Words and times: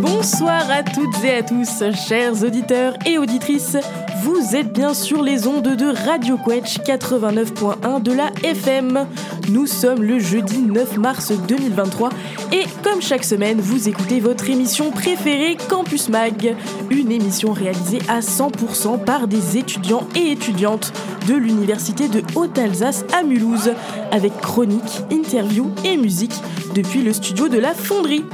Bonsoir 0.00 0.70
à 0.70 0.82
toutes 0.82 1.24
et 1.24 1.36
à 1.36 1.42
tous, 1.42 1.84
chers 2.08 2.42
auditeurs 2.42 2.94
et 3.06 3.18
auditrices. 3.18 3.76
Vous 4.24 4.56
êtes 4.56 4.72
bien 4.72 4.94
sur 4.94 5.22
les 5.22 5.46
ondes 5.46 5.76
de 5.76 5.86
Radio 5.86 6.38
Quetch 6.38 6.78
89.1 6.80 8.02
de 8.02 8.12
la 8.12 8.32
FM. 8.42 9.06
Nous 9.50 9.66
sommes 9.66 10.02
le 10.02 10.18
jeudi 10.18 10.58
9 10.58 10.96
mars 10.96 11.32
2023 11.46 12.08
et 12.52 12.62
comme 12.82 13.02
chaque 13.02 13.24
semaine, 13.24 13.60
vous 13.60 13.88
écoutez 13.90 14.18
votre 14.18 14.48
émission 14.48 14.90
préférée 14.90 15.58
Campus 15.68 16.08
Mag, 16.08 16.56
une 16.90 17.12
émission 17.12 17.52
réalisée 17.52 17.98
à 18.08 18.20
100% 18.20 19.04
par 19.04 19.28
des 19.28 19.58
étudiants 19.58 20.08
et 20.16 20.30
étudiantes 20.32 20.92
de 21.28 21.34
l'Université 21.34 22.08
de 22.08 22.22
Haute-Alsace 22.34 23.04
à 23.12 23.22
Mulhouse, 23.22 23.72
avec 24.10 24.34
chroniques, 24.40 25.02
interviews 25.12 25.70
et 25.84 25.98
musique 25.98 26.34
depuis 26.74 27.02
le 27.02 27.12
studio 27.12 27.48
de 27.48 27.58
la 27.58 27.74
Fonderie. 27.74 28.24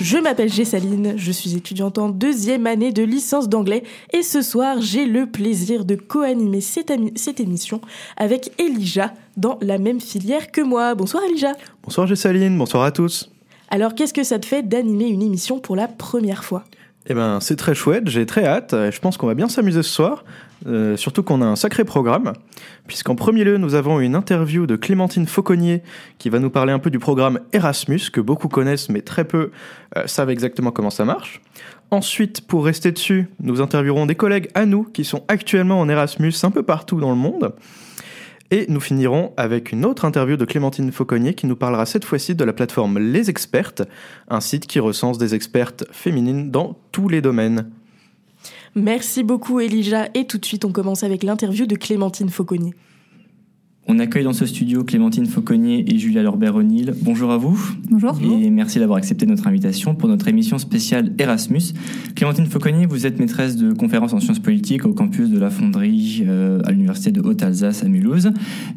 Je 0.00 0.16
m'appelle 0.16 0.50
Gessaline, 0.50 1.12
je 1.16 1.30
suis 1.30 1.56
étudiante 1.56 1.98
en 1.98 2.08
deuxième 2.08 2.66
année 2.66 2.90
de 2.90 3.02
licence 3.02 3.50
d'anglais 3.50 3.82
et 4.14 4.22
ce 4.22 4.40
soir 4.40 4.80
j'ai 4.80 5.04
le 5.04 5.26
plaisir 5.26 5.84
de 5.84 5.94
co-animer 5.94 6.62
cette, 6.62 6.90
cette, 7.16 7.38
émission 7.38 7.82
avec 8.16 8.50
Elijah 8.58 9.12
dans 9.40 9.58
la 9.62 9.78
même 9.78 10.00
filière 10.00 10.52
que 10.52 10.60
moi. 10.60 10.94
Bonsoir 10.94 11.22
Elijah. 11.28 11.54
Bonsoir 11.82 12.06
Gessaline, 12.06 12.56
bonsoir 12.56 12.84
à 12.84 12.92
tous. 12.92 13.32
Alors 13.70 13.94
qu'est-ce 13.94 14.14
que 14.14 14.22
ça 14.22 14.38
te 14.38 14.46
fait 14.46 14.62
d'animer 14.62 15.08
une 15.08 15.22
émission 15.22 15.58
pour 15.58 15.76
la 15.76 15.88
première 15.88 16.44
fois? 16.44 16.64
Eh 17.06 17.14
ben, 17.14 17.40
c'est 17.40 17.56
très 17.56 17.74
chouette, 17.74 18.08
j'ai 18.08 18.26
très 18.26 18.44
hâte. 18.44 18.74
Je 18.90 18.98
pense 19.00 19.16
qu'on 19.16 19.26
va 19.26 19.34
bien 19.34 19.48
s'amuser 19.48 19.82
ce 19.82 19.90
soir. 19.90 20.24
Euh, 20.66 20.98
surtout 20.98 21.22
qu'on 21.22 21.40
a 21.40 21.46
un 21.46 21.56
sacré 21.56 21.84
programme, 21.84 22.34
puisqu'en 22.86 23.14
premier 23.14 23.44
lieu, 23.44 23.56
nous 23.56 23.74
avons 23.74 23.98
une 23.98 24.14
interview 24.14 24.66
de 24.66 24.76
Clémentine 24.76 25.26
Fauconnier 25.26 25.82
qui 26.18 26.28
va 26.28 26.38
nous 26.38 26.50
parler 26.50 26.74
un 26.74 26.78
peu 26.78 26.90
du 26.90 26.98
programme 26.98 27.40
Erasmus, 27.54 28.10
que 28.12 28.20
beaucoup 28.20 28.48
connaissent 28.48 28.90
mais 28.90 29.00
très 29.00 29.24
peu 29.24 29.52
euh, 29.96 30.06
savent 30.06 30.28
exactement 30.28 30.70
comment 30.70 30.90
ça 30.90 31.06
marche. 31.06 31.40
Ensuite, 31.90 32.46
pour 32.46 32.66
rester 32.66 32.92
dessus, 32.92 33.28
nous 33.40 33.62
interviewerons 33.62 34.04
des 34.04 34.14
collègues 34.14 34.50
à 34.54 34.66
nous 34.66 34.84
qui 34.84 35.04
sont 35.04 35.24
actuellement 35.28 35.80
en 35.80 35.88
Erasmus 35.88 36.34
un 36.42 36.50
peu 36.50 36.62
partout 36.62 37.00
dans 37.00 37.10
le 37.10 37.16
monde. 37.16 37.54
Et 38.52 38.66
nous 38.68 38.80
finirons 38.80 39.32
avec 39.36 39.70
une 39.70 39.84
autre 39.84 40.04
interview 40.04 40.36
de 40.36 40.44
Clémentine 40.44 40.90
Fauconnier 40.90 41.34
qui 41.34 41.46
nous 41.46 41.54
parlera 41.54 41.86
cette 41.86 42.04
fois-ci 42.04 42.34
de 42.34 42.42
la 42.42 42.52
plateforme 42.52 42.98
Les 42.98 43.30
Expertes, 43.30 43.82
un 44.28 44.40
site 44.40 44.66
qui 44.66 44.80
recense 44.80 45.18
des 45.18 45.36
expertes 45.36 45.84
féminines 45.92 46.50
dans 46.50 46.76
tous 46.90 47.08
les 47.08 47.20
domaines. 47.20 47.70
Merci 48.74 49.22
beaucoup 49.22 49.60
Elijah 49.60 50.08
et 50.14 50.26
tout 50.26 50.38
de 50.38 50.44
suite 50.44 50.64
on 50.64 50.72
commence 50.72 51.04
avec 51.04 51.22
l'interview 51.22 51.66
de 51.66 51.76
Clémentine 51.76 52.28
Fauconnier. 52.28 52.74
On 53.92 53.98
accueille 53.98 54.22
dans 54.22 54.32
ce 54.32 54.46
studio 54.46 54.84
Clémentine 54.84 55.26
Fauconnier 55.26 55.84
et 55.92 55.98
Julia 55.98 56.22
Lorbert-O'Neill. 56.22 56.94
Bonjour 57.02 57.32
à 57.32 57.38
vous. 57.38 57.60
Bonjour. 57.90 58.16
Et 58.22 58.48
merci 58.48 58.78
d'avoir 58.78 58.98
accepté 58.98 59.26
notre 59.26 59.48
invitation 59.48 59.96
pour 59.96 60.08
notre 60.08 60.28
émission 60.28 60.58
spéciale 60.58 61.12
Erasmus. 61.18 61.74
Clémentine 62.14 62.46
Fauconnier, 62.46 62.86
vous 62.86 63.04
êtes 63.04 63.18
maîtresse 63.18 63.56
de 63.56 63.72
conférences 63.72 64.12
en 64.12 64.20
sciences 64.20 64.38
politiques 64.38 64.86
au 64.86 64.92
campus 64.92 65.28
de 65.28 65.40
la 65.40 65.50
Fonderie 65.50 66.22
euh, 66.24 66.60
à 66.66 66.70
l'Université 66.70 67.10
de 67.10 67.20
Haute-Alsace 67.20 67.82
à 67.82 67.88
Mulhouse. 67.88 68.30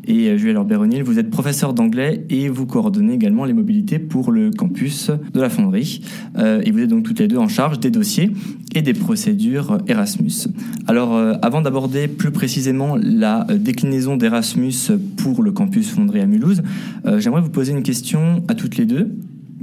Et 0.07 0.29
euh, 0.29 0.37
Julia 0.37 0.53
Lorbert-O'Neill, 0.53 1.03
vous 1.03 1.19
êtes 1.19 1.29
professeur 1.29 1.75
d'anglais 1.75 2.25
et 2.31 2.49
vous 2.49 2.65
coordonnez 2.65 3.13
également 3.13 3.45
les 3.45 3.53
mobilités 3.53 3.99
pour 3.99 4.31
le 4.31 4.49
campus 4.49 5.11
de 5.31 5.39
la 5.39 5.49
Fonderie. 5.51 6.01
Euh, 6.39 6.63
et 6.65 6.71
vous 6.71 6.79
êtes 6.79 6.89
donc 6.89 7.03
toutes 7.03 7.19
les 7.19 7.27
deux 7.27 7.37
en 7.37 7.49
charge 7.49 7.79
des 7.79 7.91
dossiers 7.91 8.31
et 8.73 8.81
des 8.81 8.93
procédures 8.93 9.77
Erasmus. 9.87 10.47
Alors, 10.87 11.15
avant 11.43 11.61
d'aborder 11.61 12.07
plus 12.07 12.31
précisément 12.31 12.97
la 12.99 13.45
déclinaison 13.59 14.17
d'Erasmus 14.17 14.73
pour 15.03 15.43
le 15.43 15.51
campus 15.51 15.89
Fonderie 15.91 16.21
à 16.21 16.25
Mulhouse. 16.25 16.61
Euh, 17.05 17.19
j'aimerais 17.19 17.41
vous 17.41 17.49
poser 17.49 17.73
une 17.73 17.83
question 17.83 18.43
à 18.47 18.55
toutes 18.55 18.77
les 18.77 18.85
deux. 18.85 19.15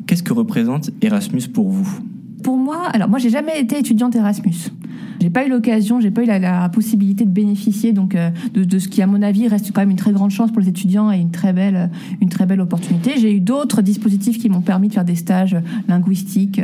Qu'est-ce 0.06 0.22
que 0.22 0.32
représente 0.32 0.90
Erasmus 1.02 1.48
pour 1.52 1.68
vous? 1.68 2.00
Pour 2.42 2.56
moi, 2.56 2.86
alors 2.92 3.08
moi 3.08 3.18
j'ai 3.18 3.30
jamais 3.30 3.60
été 3.60 3.78
étudiante 3.78 4.16
Erasmus. 4.16 4.70
J'ai 5.20 5.28
pas 5.28 5.46
eu 5.46 5.50
l'occasion, 5.50 6.00
j'ai 6.00 6.10
pas 6.10 6.22
eu 6.22 6.26
la, 6.26 6.68
possibilité 6.70 7.26
de 7.26 7.30
bénéficier 7.30 7.92
donc 7.92 8.14
euh, 8.14 8.30
de, 8.54 8.78
ce 8.78 8.88
qui 8.88 9.02
à 9.02 9.06
mon 9.06 9.20
avis 9.20 9.48
reste 9.48 9.70
quand 9.72 9.82
même 9.82 9.90
une 9.90 9.96
très 9.96 10.12
grande 10.12 10.30
chance 10.30 10.50
pour 10.50 10.60
les 10.60 10.68
étudiants 10.68 11.12
et 11.12 11.18
une 11.18 11.30
très 11.30 11.52
belle 11.52 11.90
une 12.22 12.30
très 12.30 12.46
belle 12.46 12.60
opportunité. 12.60 13.12
J'ai 13.18 13.34
eu 13.34 13.40
d'autres 13.40 13.82
dispositifs 13.82 14.38
qui 14.38 14.48
m'ont 14.48 14.62
permis 14.62 14.88
de 14.88 14.94
faire 14.94 15.04
des 15.04 15.16
stages 15.16 15.56
linguistiques 15.88 16.58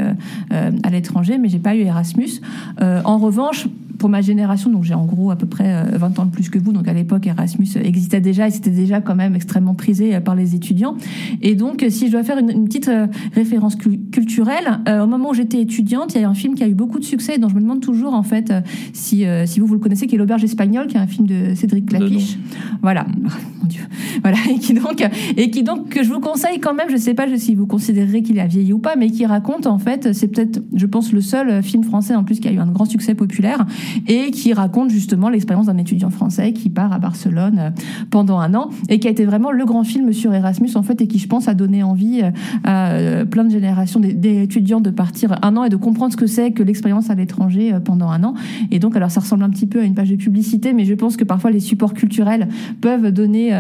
euh, 0.51 0.71
à 0.83 0.91
l'étranger, 0.91 1.37
mais 1.37 1.51
j'ai 1.51 1.59
pas 1.59 1.77
eu 1.77 1.81
Erasmus. 1.81 2.41
en 2.81 3.19
revanche, 3.19 3.69
pour 3.99 4.09
ma 4.09 4.21
génération, 4.21 4.71
donc 4.71 4.85
j'ai 4.85 4.95
en 4.95 5.05
gros 5.05 5.31
à 5.31 5.37
peu 5.37 5.47
près 5.47 5.85
20 5.93 6.19
euh, 6.19 6.21
ans 6.21 6.27
de 6.27 6.31
plus 6.31 6.49
que 6.49 6.59
vous, 6.59 6.73
donc 6.73 6.89
à 6.89 6.93
l'époque 6.93 7.27
Erasmus 7.27 7.69
existait 7.83 8.21
déjà 8.21 8.49
et 8.49 8.51
c'était 8.51 8.71
déjà 8.71 9.01
quand 9.01 9.15
même 9.15 9.35
extrêmement 9.35 9.75
prisé 9.75 10.15
euh, 10.15 10.21
par 10.21 10.35
les 10.35 10.55
étudiants. 10.55 10.97
Et 11.43 11.55
donc 11.55 11.83
euh, 11.83 11.91
si 11.91 12.07
je 12.07 12.13
dois 12.13 12.23
faire 12.23 12.39
une, 12.39 12.67
petite 12.67 12.91
référence 13.35 13.77
culturelle, 13.77 14.81
au 14.89 15.07
moment 15.07 15.31
où 15.31 15.35
j'étais 15.35 15.61
étudiante, 15.61 16.15
il 16.15 16.21
y 16.21 16.25
a 16.25 16.29
un 16.29 16.35
film 16.35 16.55
qui 16.55 16.65
a 16.65 16.69
eu 16.69 16.75
beaucoup 16.75 16.99
de 16.99 17.05
succès 17.05 17.39
dont 17.39 17.49
je 17.49 17.55
me 17.55 17.61
demande 17.61 17.81
toujours 17.81 18.15
en 18.15 18.23
fait 18.23 18.53
si, 18.93 19.25
si 19.45 19.61
vous 19.61 19.67
vous 19.67 19.75
le 19.75 19.81
connaissez, 19.81 20.07
qui 20.07 20.17
est 20.17 20.19
L'Auberge 20.19 20.43
espagnole, 20.43 20.89
qui 20.89 20.97
est 20.97 21.01
un 21.01 21.07
film 21.07 21.27
de 21.27 21.55
Cédric 21.55 21.87
Clapiche. 21.87 22.39
Voilà, 22.83 23.07
mon 23.61 23.69
Dieu. 23.69 23.83
Voilà, 24.23 24.39
et 24.51 24.59
qui 24.59 24.75
donc 24.75 25.07
et 25.37 25.51
qui 25.51 25.63
donc 25.63 25.91
que 25.91 26.03
je 26.03 26.13
vous 26.13 26.21
conseille 26.21 26.59
quand 26.59 26.75
même, 26.75 26.89
je 26.91 26.97
sais 26.97 27.15
pas 27.15 27.27
si 27.37 27.55
vous 27.55 27.67
considérez 27.67 28.23
qu'il 28.23 28.41
a 28.41 28.47
vieilli 28.47 28.73
ou 28.73 28.79
pas, 28.79 28.97
mais 28.97 29.11
qui 29.11 29.27
raconte 29.27 29.67
en 29.67 29.79
fait, 29.79 30.13
c'est 30.13 30.29
peut-être, 30.29 30.61
je 30.75 30.87
pense, 30.87 31.13
le 31.13 31.21
seul 31.21 31.63
film 31.63 31.85
français 31.85 32.15
en 32.15 32.25
plus 32.25 32.41
qui 32.41 32.49
a 32.49 32.53
eu 32.53 32.59
un 32.59 32.67
grand 32.67 32.87
succès 32.87 33.15
populaire 33.15 33.67
et 34.07 34.31
qui 34.31 34.53
raconte 34.53 34.91
justement 34.91 35.29
l'expérience 35.29 35.67
d'un 35.67 35.79
étudiant 35.79 36.11
français 36.11 36.53
qui 36.53 36.71
part 36.71 36.93
à 36.93 36.99
Barcelone 36.99 37.59
euh, 37.59 37.71
pendant 38.11 38.39
un 38.39 38.55
an 38.55 38.71
et 38.89 38.99
qui 38.99 39.09
a 39.09 39.11
été 39.11 39.25
vraiment 39.25 39.51
le 39.51 39.65
grand 39.65 39.85
film 39.85 40.13
sur 40.13 40.33
Erasmus 40.33 40.71
en 40.75 40.83
fait 40.83 41.01
et 41.01 41.07
qui 41.07 41.19
je 41.19 41.29
pense 41.29 41.49
a 41.49 41.55
donné 41.55 41.83
envie 41.83 42.23
euh, 42.23 42.31
à 42.65 42.93
euh, 42.93 43.25
plein 43.25 43.45
de 43.45 43.51
générations 43.51 44.01
d'étudiants 44.01 44.81
de 44.81 44.91
partir 44.91 45.39
un 45.43 45.57
an 45.57 45.65
et 45.65 45.69
de 45.69 45.77
comprendre 45.77 46.13
ce 46.13 46.17
que 46.17 46.27
c'est 46.27 46.53
que 46.53 46.63
l'expérience 46.63 47.11
à 47.11 47.15
l'étranger 47.15 47.75
pendant 47.85 48.11
un 48.11 48.25
an. 48.25 48.35
Et 48.71 48.79
donc 48.79 48.97
alors 48.97 49.11
ça 49.11 49.21
ressemble 49.21 49.43
un 49.43 49.51
petit 49.51 49.67
peu 49.67 49.81
à 49.81 49.85
une 49.85 49.95
page 49.95 50.11
de 50.11 50.17
publicité, 50.17 50.73
mais 50.73 50.85
je 50.85 50.95
pense 50.95 51.17
que 51.17 51.25
parfois 51.25 51.51
les 51.51 51.61
supports 51.61 51.95
culturels 51.95 52.49
peuvent 52.81 53.11
donner 53.11 53.53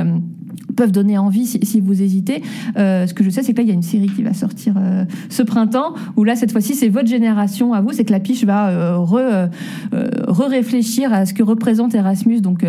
peuvent 0.74 0.92
donner 0.92 1.18
envie 1.18 1.46
si, 1.46 1.80
vous 1.80 2.02
hésitez. 2.02 2.42
Euh, 2.76 3.06
ce 3.06 3.14
que 3.14 3.24
je 3.24 3.30
sais, 3.30 3.42
c'est 3.42 3.52
que 3.52 3.58
là, 3.58 3.62
il 3.62 3.68
y 3.68 3.72
a 3.72 3.74
une 3.74 3.82
série 3.82 4.08
qui 4.08 4.22
va 4.22 4.34
sortir 4.34 4.74
euh, 4.76 5.04
ce 5.28 5.42
printemps, 5.42 5.94
où 6.16 6.24
là, 6.24 6.36
cette 6.36 6.52
fois-ci, 6.52 6.74
c'est 6.74 6.88
votre 6.88 7.08
génération 7.08 7.72
à 7.72 7.80
vous. 7.80 7.92
C'est 7.92 8.04
que 8.04 8.12
la 8.12 8.20
piche 8.20 8.44
va 8.44 8.68
euh, 8.68 8.96
re-réfléchir 10.28 11.12
à 11.12 11.26
ce 11.26 11.34
que 11.34 11.42
représente 11.42 11.94
Erasmus 11.94 12.40
donc 12.40 12.64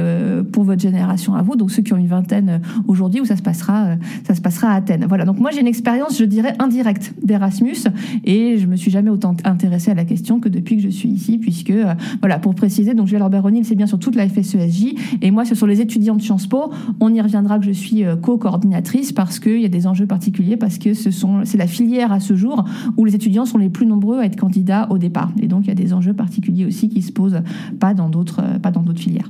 pour 0.52 0.64
votre 0.64 0.82
génération 0.82 1.36
à 1.36 1.42
vous, 1.42 1.56
donc 1.56 1.72
ceux 1.72 1.82
qui 1.82 1.94
ont 1.94 1.98
une 1.98 2.08
vingtaine 2.08 2.62
aujourd'hui, 2.88 3.22
où 3.22 3.26
ça 3.26 3.36
se 3.36 3.42
passera, 3.42 3.96
ça 4.26 4.36
se 4.36 4.42
passera 4.42 4.70
à 4.70 4.76
Athènes. 4.76 5.06
Voilà. 5.08 5.26
Donc 5.26 5.40
moi, 5.40 5.52
j'ai 5.52 5.62
une 5.62 5.68
expérience, 5.68 6.18
je 6.18 6.26
dirais, 6.26 6.54
indirecte 6.60 7.14
d'Erasmus, 7.24 7.76
et 8.24 8.58
je 8.58 8.68
me 8.68 8.76
suis 8.76 8.92
jamais 8.92 9.10
autant 9.10 9.36
intéressée 9.44 9.92
à 9.92 9.96
la 9.96 10.06
question 10.06 10.40
que 10.40 10.50
depuis 10.50 10.78
que 10.78 10.84
je 10.84 10.90
suis 10.90 11.10
ici, 11.10 11.38
puisque 11.38 11.74
voilà, 12.22 12.40
pour 12.40 12.56
préciser, 12.56 12.94
donc 12.94 13.08
Julia 13.08 13.20
Lorbert 13.20 13.44
c'est 13.64 13.76
bien 13.76 13.88
sur 13.88 14.00
toute 14.00 14.16
la 14.16 14.28
FSESJ, 14.28 14.96
et 15.22 15.32
moi, 15.32 15.46
ce 15.46 15.56
sont 15.56 15.66
les 15.66 15.82
étudiants 15.82 16.16
de 16.16 16.22
Sciences 16.22 16.48
Po. 16.48 16.72
On 17.00 17.14
y 17.14 17.22
reviendra 17.22 17.60
que 17.60 17.66
je 17.66 17.72
suis 17.78 18.04
euh, 18.04 18.16
co-coordinatrice 18.16 19.12
parce 19.12 19.40
qu'il 19.40 19.62
y 19.62 19.66
a 19.66 19.70
des 19.70 19.88
enjeux 19.88 20.08
particuliers, 20.08 20.58
parce 20.58 20.78
que 20.78 20.94
ce 20.94 21.12
sont, 21.12 21.42
c'est 21.46 21.58
la 21.58 21.68
filière 21.68 22.12
à 22.12 22.20
ce 22.20 22.36
jour 22.36 22.66
où 22.98 23.06
les 23.06 23.16
étudiants 23.16 23.46
sont 23.46 23.58
les 23.58 23.70
plus 23.70 23.86
nombreux 23.86 24.20
à 24.20 24.26
être 24.26 24.36
candidats 24.36 24.88
au 24.90 24.98
départ. 24.98 25.32
Et 25.42 25.48
donc, 25.48 25.66
il 25.66 25.68
y 25.68 25.72
a 25.72 25.76
des 25.76 25.94
enjeux 25.94 26.14
particuliers 26.14 26.66
aussi 26.66 26.90
qui 26.90 27.02
se 27.02 27.12
posent 27.12 27.42
pas 27.80 27.94
dans 27.94 28.10
d'autres, 28.10 28.42
euh, 28.42 28.60
pas 28.60 28.72
dans 28.72 28.82
d'autres 28.82 29.00
filières. 29.00 29.30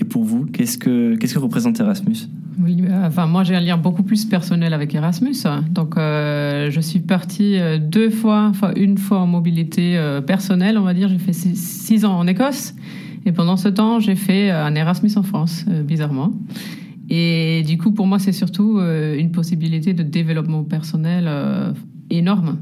Et 0.00 0.04
pour 0.04 0.24
vous, 0.24 0.44
qu'est-ce 0.46 0.76
que, 0.76 1.14
qu'est-ce 1.16 1.34
que 1.34 1.38
représente 1.38 1.80
Erasmus? 1.80 2.28
Oui, 2.60 2.84
euh, 2.88 3.06
enfin 3.06 3.26
moi 3.26 3.42
j'ai 3.42 3.56
un 3.56 3.60
lien 3.60 3.76
beaucoup 3.76 4.02
plus 4.02 4.24
personnel 4.24 4.74
avec 4.74 4.94
Erasmus. 4.94 5.34
Donc 5.70 5.94
je 5.96 6.80
suis 6.80 7.00
partie 7.00 7.56
deux 7.80 8.10
fois, 8.10 8.46
enfin 8.50 8.72
une 8.76 8.98
fois 8.98 9.18
en 9.18 9.26
mobilité 9.26 9.98
personnelle, 10.26 10.78
on 10.78 10.82
va 10.82 10.94
dire. 10.94 11.08
J'ai 11.08 11.18
fait 11.18 11.32
six, 11.32 12.04
ans 12.04 12.16
en 12.16 12.26
Écosse 12.26 12.74
et 13.26 13.32
pendant 13.32 13.56
ce 13.56 13.68
temps 13.68 13.98
j'ai 13.98 14.14
fait 14.14 14.50
un 14.50 14.74
Erasmus 14.74 15.10
en 15.16 15.22
France, 15.22 15.64
bizarrement. 15.84 16.32
Et 17.10 17.62
du 17.66 17.78
coup, 17.78 17.92
pour 17.92 18.06
moi, 18.06 18.18
c'est 18.18 18.32
surtout 18.32 18.78
euh, 18.78 19.18
une 19.18 19.30
possibilité 19.30 19.92
de 19.92 20.02
développement 20.02 20.64
personnel 20.64 21.26
euh, 21.28 21.72
énorme. 22.10 22.58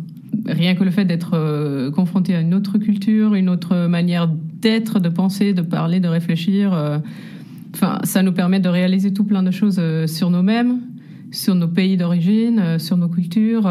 Rien 0.46 0.74
que 0.74 0.82
le 0.82 0.90
fait 0.90 1.04
d'être 1.04 1.34
euh, 1.34 1.90
confronté 1.90 2.34
à 2.34 2.40
une 2.40 2.54
autre 2.54 2.78
culture, 2.78 3.34
une 3.34 3.48
autre 3.48 3.86
manière 3.86 4.28
d'être, 4.28 4.98
de 4.98 5.08
penser, 5.08 5.52
de 5.52 5.62
parler, 5.62 6.00
de 6.00 6.08
réfléchir, 6.08 6.72
enfin, 7.74 7.98
ça 8.04 8.22
nous 8.22 8.32
permet 8.32 8.60
de 8.60 8.68
réaliser 8.68 9.12
tout 9.12 9.24
plein 9.24 9.42
de 9.42 9.50
choses 9.50 9.80
sur 10.06 10.30
nous-mêmes, 10.30 10.80
sur 11.32 11.56
nos 11.56 11.66
pays 11.66 11.96
d'origine, 11.96 12.78
sur 12.78 12.96
nos 12.96 13.08
cultures. 13.08 13.68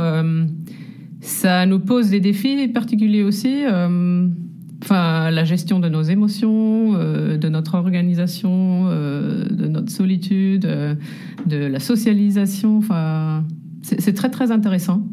ça 1.22 1.66
nous 1.66 1.80
pose 1.80 2.10
des 2.10 2.20
défis 2.20 2.68
particuliers 2.68 3.24
aussi 3.24 3.64
enfin 4.82 5.30
la 5.32 5.46
gestion 5.46 5.80
de 5.80 5.90
nos 5.90 6.02
émotions, 6.02 6.94
euh, 6.96 7.38
de 7.38 7.50
notre 7.50 7.76
organisation, 7.76 8.86
euh, 8.88 9.46
de 9.46 9.68
notre 9.68 9.92
solitude, 9.92 10.66
euh, 10.66 10.96
de 11.46 11.58
la 11.58 11.80
socialisation. 11.80 12.78
Enfin, 12.78 13.44
c'est 13.82 14.14
très 14.14 14.30
très 14.30 14.52
intéressant. 14.52 15.06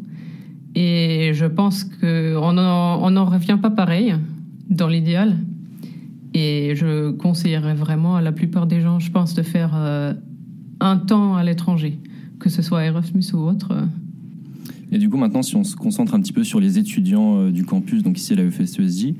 Et 0.75 1.31
je 1.33 1.45
pense 1.45 1.83
qu'on 1.83 2.53
n'en 2.53 3.25
revient 3.25 3.57
pas 3.61 3.71
pareil 3.71 4.15
dans 4.69 4.87
l'idéal. 4.87 5.35
Et 6.33 6.73
je 6.75 7.09
conseillerais 7.11 7.73
vraiment 7.73 8.15
à 8.15 8.21
la 8.21 8.31
plupart 8.31 8.67
des 8.67 8.81
gens, 8.81 8.99
je 8.99 9.11
pense, 9.11 9.33
de 9.33 9.41
faire 9.41 9.73
un 10.79 10.97
temps 10.97 11.35
à 11.35 11.43
l'étranger, 11.43 11.97
que 12.39 12.49
ce 12.49 12.61
soit 12.61 12.85
Erasmus 12.85 13.23
ou 13.33 13.39
autre. 13.39 13.73
Et 14.91 14.99
du 14.99 15.09
coup, 15.09 15.17
maintenant, 15.17 15.41
si 15.41 15.55
on 15.55 15.63
se 15.63 15.75
concentre 15.75 16.13
un 16.13 16.21
petit 16.21 16.33
peu 16.33 16.43
sur 16.43 16.59
les 16.59 16.77
étudiants 16.77 17.49
du 17.49 17.65
campus, 17.65 18.03
donc 18.03 18.19
ici 18.19 18.33
à 18.33 18.35
la 18.35 18.43
EFSESJ, 18.43 19.15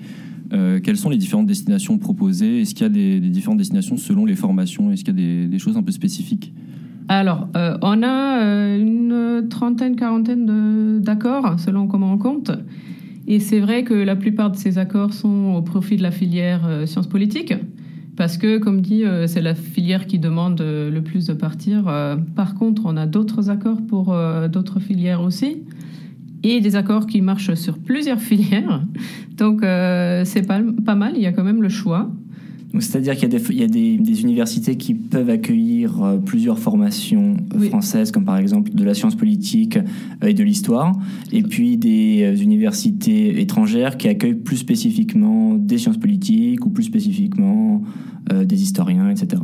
euh, 0.53 0.79
quelles 0.79 0.97
sont 0.97 1.09
les 1.09 1.17
différentes 1.17 1.47
destinations 1.47 1.97
proposées? 1.97 2.61
Est-ce 2.61 2.73
qu'il 2.73 2.83
y 2.83 2.85
a 2.85 2.89
des, 2.89 3.19
différentes 3.19 3.57
destinations 3.57 3.97
selon 3.97 4.25
les 4.25 4.35
formations? 4.35 4.91
Est-ce 4.91 5.03
qu'il 5.03 5.19
y 5.19 5.45
a 5.45 5.47
des, 5.47 5.59
choses 5.59 5.77
un 5.77 5.83
peu 5.83 5.91
spécifiques? 5.91 6.53
Alors, 7.07 7.47
on 7.55 8.03
a 8.03 8.75
une 8.77 9.47
trentaine, 9.49 9.95
quarantaine 9.95 10.99
d'accords, 11.01 11.59
selon 11.59 11.87
comment 11.87 12.13
on 12.13 12.17
compte. 12.19 12.51
Et 13.29 13.39
c'est 13.39 13.59
vrai 13.59 13.83
que 13.83 13.93
la 13.93 14.15
plupart 14.15 14.49
de 14.49 14.57
ces 14.57 14.79
accords 14.79 15.13
sont 15.13 15.53
au 15.55 15.61
profit 15.61 15.95
de 15.95 16.01
la 16.01 16.09
filière 16.09 16.65
euh, 16.65 16.87
sciences 16.87 17.05
politiques, 17.05 17.53
parce 18.17 18.37
que, 18.37 18.57
comme 18.57 18.81
dit, 18.81 19.05
euh, 19.05 19.27
c'est 19.27 19.41
la 19.41 19.53
filière 19.53 20.07
qui 20.07 20.17
demande 20.17 20.59
euh, 20.61 20.89
le 20.89 21.03
plus 21.03 21.27
de 21.27 21.33
partir. 21.33 21.83
par 22.35 22.55
contre, 22.55 22.81
on 22.85 22.97
a 22.97 23.05
d'autres 23.05 23.51
accords 23.51 23.81
pour 23.87 24.15
d'autres 24.51 24.79
filières 24.79 25.21
aussi, 25.21 25.63
et 26.43 26.61
des 26.61 26.75
accords 26.75 27.07
qui 27.07 27.21
marchent 27.21 27.53
sur 27.55 27.77
plusieurs 27.77 28.19
filières. 28.29 28.83
Donc, 29.37 29.61
c'est 29.61 30.45
pas, 30.47 30.61
pas 30.85 30.95
mal, 30.95 31.13
il 31.15 31.21
y 31.21 31.25
a 31.25 31.31
quand 31.31 31.43
même 31.43 31.61
le 31.61 31.69
choix. 31.69 32.09
C'est-à-dire 32.77 33.15
qu'il 33.15 33.57
y 33.57 33.63
a, 33.63 33.67
des, 33.67 34.21
universités 34.21 34.75
qui 34.77 34.93
peuvent 34.93 35.29
accueillir 35.29 36.03
euh, 36.03 36.17
plusieurs 36.17 36.59
formations 36.59 37.35
euh, 37.55 37.61
françaises, 37.61 38.11
comme 38.11 38.25
par 38.25 38.37
exemple 38.37 38.71
de 38.71 38.83
la 38.83 38.93
science 38.93 39.15
politique 39.15 39.77
euh, 39.77 40.27
et 40.27 40.33
de 40.33 40.43
l'histoire, 40.43 40.93
et 41.31 41.41
puis 41.41 41.77
des 41.77 42.41
universités 42.41 43.41
étrangères 43.41 43.97
qui 43.97 44.07
accueillent 44.07 44.35
plus 44.35 44.57
spécifiquement 44.57 45.55
des 45.55 45.79
sciences 45.79 45.97
politiques 45.97 46.63
ou 46.65 46.69
plus 46.69 46.83
spécifiquement 46.83 47.81
des 48.31 48.61
historiens, 48.61 49.09
etc. 49.09 49.41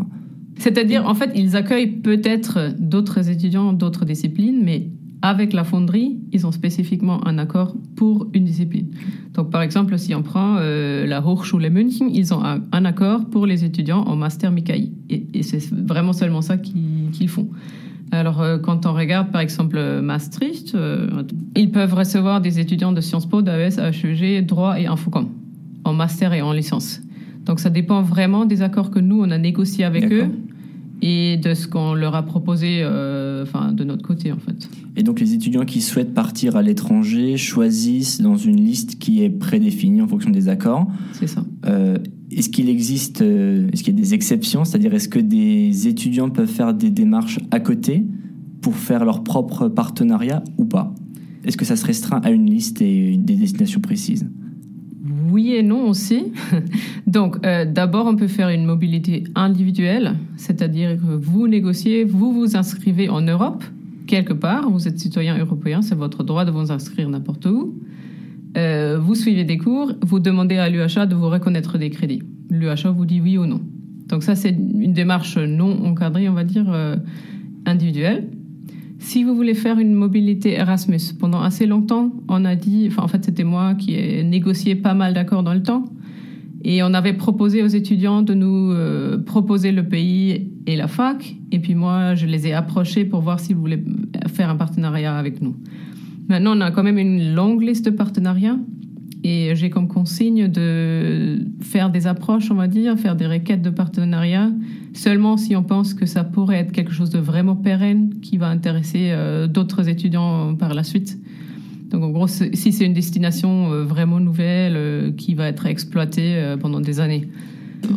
C'est-à-dire, 0.59 1.07
en 1.07 1.15
fait, 1.15 1.31
ils 1.35 1.55
accueillent 1.55 1.99
peut-être 2.01 2.75
d'autres 2.77 3.29
étudiants 3.31 3.73
d'autres 3.73 4.05
disciplines, 4.05 4.61
mais 4.63 4.89
avec 5.25 5.53
la 5.53 5.63
fonderie, 5.63 6.19
ils 6.31 6.45
ont 6.45 6.51
spécifiquement 6.51 7.25
un 7.27 7.39
accord 7.39 7.75
pour 7.95 8.27
une 8.35 8.43
discipline. 8.43 8.91
Donc, 9.33 9.49
par 9.49 9.63
exemple, 9.63 9.97
si 9.97 10.13
on 10.13 10.21
prend 10.21 10.57
euh, 10.59 11.07
la 11.07 11.25
Hochschule 11.25 11.67
München, 11.71 12.11
ils 12.13 12.31
ont 12.31 12.43
un, 12.43 12.85
accord 12.85 13.25
pour 13.25 13.47
les 13.47 13.65
étudiants 13.65 14.03
en 14.03 14.15
master 14.15 14.51
MICAI. 14.51 14.91
Et, 15.09 15.41
c'est 15.41 15.67
vraiment 15.73 16.13
seulement 16.13 16.43
ça 16.43 16.57
qu'ils 16.57 17.27
font. 17.27 17.49
Alors, 18.11 18.39
euh, 18.39 18.59
quand 18.59 18.85
on 18.85 18.93
regarde, 18.93 19.31
par 19.31 19.41
exemple, 19.41 19.79
Maastricht, 20.03 20.75
euh, 20.75 21.23
ils 21.55 21.71
peuvent 21.71 21.95
recevoir 21.95 22.39
des 22.39 22.59
étudiants 22.59 22.91
de 22.91 23.01
Sciences 23.01 23.25
Po, 23.25 23.41
d'AES, 23.41 23.79
HEG, 23.79 24.45
droit 24.45 24.79
et 24.79 24.85
infocom, 24.85 25.29
en 25.85 25.93
master 25.93 26.33
et 26.33 26.43
en 26.43 26.53
licence. 26.53 27.01
Donc, 27.45 27.59
ça 27.59 27.71
dépend 27.71 28.03
vraiment 28.03 28.45
des 28.45 28.61
accords 28.61 28.91
que 28.91 28.99
nous, 28.99 29.23
on 29.23 29.31
a 29.31 29.39
négociés 29.39 29.85
avec 29.85 30.11
eux 30.11 30.29
et 31.07 31.37
de 31.37 31.53
ce 31.53 31.67
qu'on 31.67 31.93
leur 31.93 32.15
a 32.15 32.23
proposé 32.23 32.79
euh, 32.81 33.43
enfin, 33.43 33.71
de 33.71 33.83
notre 33.83 34.01
côté 34.01 34.31
en 34.31 34.39
fait. 34.39 34.67
Et 34.95 35.03
donc 35.03 35.19
les 35.19 35.35
étudiants 35.35 35.63
qui 35.63 35.81
souhaitent 35.81 36.15
partir 36.15 36.55
à 36.55 36.63
l'étranger 36.63 37.37
choisissent 37.37 38.21
dans 38.21 38.37
une 38.37 38.59
liste 38.59 38.97
qui 38.97 39.23
est 39.23 39.29
prédéfinie 39.29 40.01
en 40.01 40.07
fonction 40.07 40.31
des 40.31 40.49
accords. 40.49 40.87
C'est 41.13 41.27
ça. 41.27 41.45
Euh, 41.67 41.99
est-ce 42.31 42.49
qu'il 42.49 42.69
existe, 42.69 43.21
euh, 43.21 43.67
est-ce 43.71 43.83
qu'il 43.83 43.93
y 43.93 43.99
a 43.99 44.01
des 44.01 44.15
exceptions, 44.15 44.65
c'est-à-dire 44.65 44.95
est-ce 44.95 45.07
que 45.07 45.19
des 45.19 45.87
étudiants 45.87 46.31
peuvent 46.31 46.49
faire 46.49 46.73
des 46.73 46.89
démarches 46.89 47.39
à 47.51 47.59
côté 47.59 48.03
pour 48.61 48.75
faire 48.75 49.05
leur 49.05 49.23
propre 49.23 49.67
partenariat 49.67 50.43
ou 50.57 50.65
pas? 50.65 50.95
Est-ce 51.43 51.55
que 51.55 51.65
ça 51.65 51.75
se 51.75 51.85
restreint 51.85 52.21
à 52.23 52.31
une 52.31 52.49
liste 52.49 52.81
et 52.81 53.15
des 53.15 53.35
destinations 53.35 53.79
précises? 53.79 54.27
Oui 55.29 55.53
et 55.53 55.63
non 55.63 55.87
aussi. 55.87 56.31
Donc, 57.07 57.37
euh, 57.45 57.65
d'abord, 57.65 58.07
on 58.07 58.15
peut 58.15 58.27
faire 58.27 58.49
une 58.49 58.65
mobilité 58.65 59.23
individuelle, 59.35 60.15
c'est-à-dire 60.37 60.97
que 60.97 61.15
vous 61.15 61.47
négociez, 61.47 62.03
vous 62.03 62.33
vous 62.33 62.55
inscrivez 62.55 63.09
en 63.09 63.21
Europe, 63.21 63.63
quelque 64.07 64.33
part, 64.33 64.69
vous 64.69 64.87
êtes 64.87 64.99
citoyen 64.99 65.37
européen, 65.37 65.81
c'est 65.81 65.95
votre 65.95 66.23
droit 66.23 66.45
de 66.45 66.51
vous 66.51 66.71
inscrire 66.71 67.09
n'importe 67.09 67.45
où. 67.45 67.75
Euh, 68.57 68.97
vous 68.99 69.15
suivez 69.15 69.43
des 69.43 69.57
cours, 69.57 69.93
vous 70.01 70.19
demandez 70.19 70.57
à 70.57 70.69
l'UHA 70.69 71.05
de 71.05 71.15
vous 71.15 71.29
reconnaître 71.29 71.77
des 71.77 71.89
crédits. 71.89 72.23
L'UHA 72.49 72.91
vous 72.91 73.05
dit 73.05 73.19
oui 73.19 73.37
ou 73.37 73.45
non. 73.45 73.61
Donc 74.07 74.23
ça, 74.23 74.35
c'est 74.35 74.51
une 74.51 74.93
démarche 74.93 75.37
non 75.37 75.85
encadrée, 75.85 76.29
on 76.29 76.33
va 76.33 76.43
dire, 76.43 76.65
euh, 76.71 76.95
individuelle. 77.65 78.29
Si 79.05 79.23
vous 79.23 79.35
voulez 79.35 79.53
faire 79.53 79.77
une 79.77 79.93
mobilité 79.93 80.53
Erasmus, 80.53 81.13
pendant 81.19 81.43
assez 81.43 81.67
longtemps, 81.67 82.11
on 82.27 82.43
a 82.43 82.55
dit, 82.55 82.87
enfin 82.87 83.03
en 83.03 83.07
fait 83.07 83.23
c'était 83.23 83.43
moi 83.43 83.75
qui 83.75 83.93
ai 83.93 84.23
négocié 84.23 84.73
pas 84.73 84.95
mal 84.95 85.13
d'accords 85.13 85.43
dans 85.43 85.53
le 85.53 85.61
temps, 85.61 85.85
et 86.63 86.81
on 86.81 86.91
avait 86.91 87.13
proposé 87.13 87.61
aux 87.61 87.67
étudiants 87.67 88.23
de 88.23 88.33
nous 88.33 88.71
euh, 88.71 89.19
proposer 89.19 89.71
le 89.71 89.87
pays 89.87 90.49
et 90.65 90.75
la 90.75 90.87
fac, 90.87 91.35
et 91.51 91.59
puis 91.59 91.75
moi 91.75 92.15
je 92.15 92.25
les 92.25 92.47
ai 92.47 92.53
approchés 92.53 93.05
pour 93.05 93.21
voir 93.21 93.39
s'ils 93.39 93.55
voulaient 93.55 93.83
faire 94.33 94.49
un 94.49 94.55
partenariat 94.55 95.15
avec 95.15 95.39
nous. 95.39 95.55
Maintenant 96.27 96.57
on 96.57 96.61
a 96.61 96.71
quand 96.71 96.83
même 96.83 96.97
une 96.97 97.35
longue 97.35 97.61
liste 97.61 97.85
de 97.85 97.91
partenariats, 97.91 98.57
et 99.27 99.55
j'ai 99.55 99.71
comme 99.71 99.87
consigne 99.87 100.47
de 100.47 101.39
faire 101.59 101.89
des 101.89 102.05
approches, 102.05 102.51
on 102.51 102.55
va 102.55 102.67
dire, 102.67 102.95
faire 102.95 103.15
des 103.15 103.25
requêtes 103.25 103.63
de 103.63 103.71
partenariat, 103.71 104.51
seulement 104.93 105.35
si 105.35 105.55
on 105.55 105.63
pense 105.63 105.95
que 105.95 106.05
ça 106.05 106.23
pourrait 106.23 106.57
être 106.57 106.71
quelque 106.71 106.91
chose 106.91 107.09
de 107.09 107.17
vraiment 107.17 107.55
pérenne 107.55 108.19
qui 108.21 108.37
va 108.37 108.49
intéresser 108.49 109.09
euh, 109.09 109.47
d'autres 109.47 109.89
étudiants 109.89 110.53
par 110.53 110.75
la 110.75 110.83
suite. 110.83 111.17
Donc 111.89 112.03
en 112.03 112.09
gros, 112.09 112.27
si 112.27 112.71
c'est 112.71 112.85
une 112.85 112.93
destination 112.93 113.73
euh, 113.73 113.83
vraiment 113.83 114.19
nouvelle 114.19 114.75
euh, 114.75 115.11
qui 115.11 115.33
va 115.33 115.47
être 115.47 115.65
exploitée 115.65 116.55
pendant 116.61 116.79
des 116.79 116.99
années. 116.99 117.27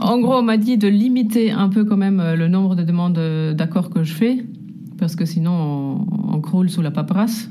En 0.00 0.18
gros, 0.20 0.36
on 0.36 0.42
m'a 0.42 0.56
dit 0.56 0.78
de 0.78 0.88
limiter 0.88 1.50
un 1.50 1.68
peu 1.68 1.84
quand 1.84 1.98
même 1.98 2.22
le 2.22 2.48
nombre 2.48 2.74
de 2.74 2.84
demandes 2.84 3.20
d'accords 3.54 3.90
que 3.90 4.02
je 4.02 4.14
fais, 4.14 4.46
parce 4.96 5.14
que 5.14 5.26
sinon 5.26 5.52
on, 5.52 6.36
on 6.36 6.40
croule 6.40 6.70
sous 6.70 6.80
la 6.80 6.90
paperasse. 6.90 7.50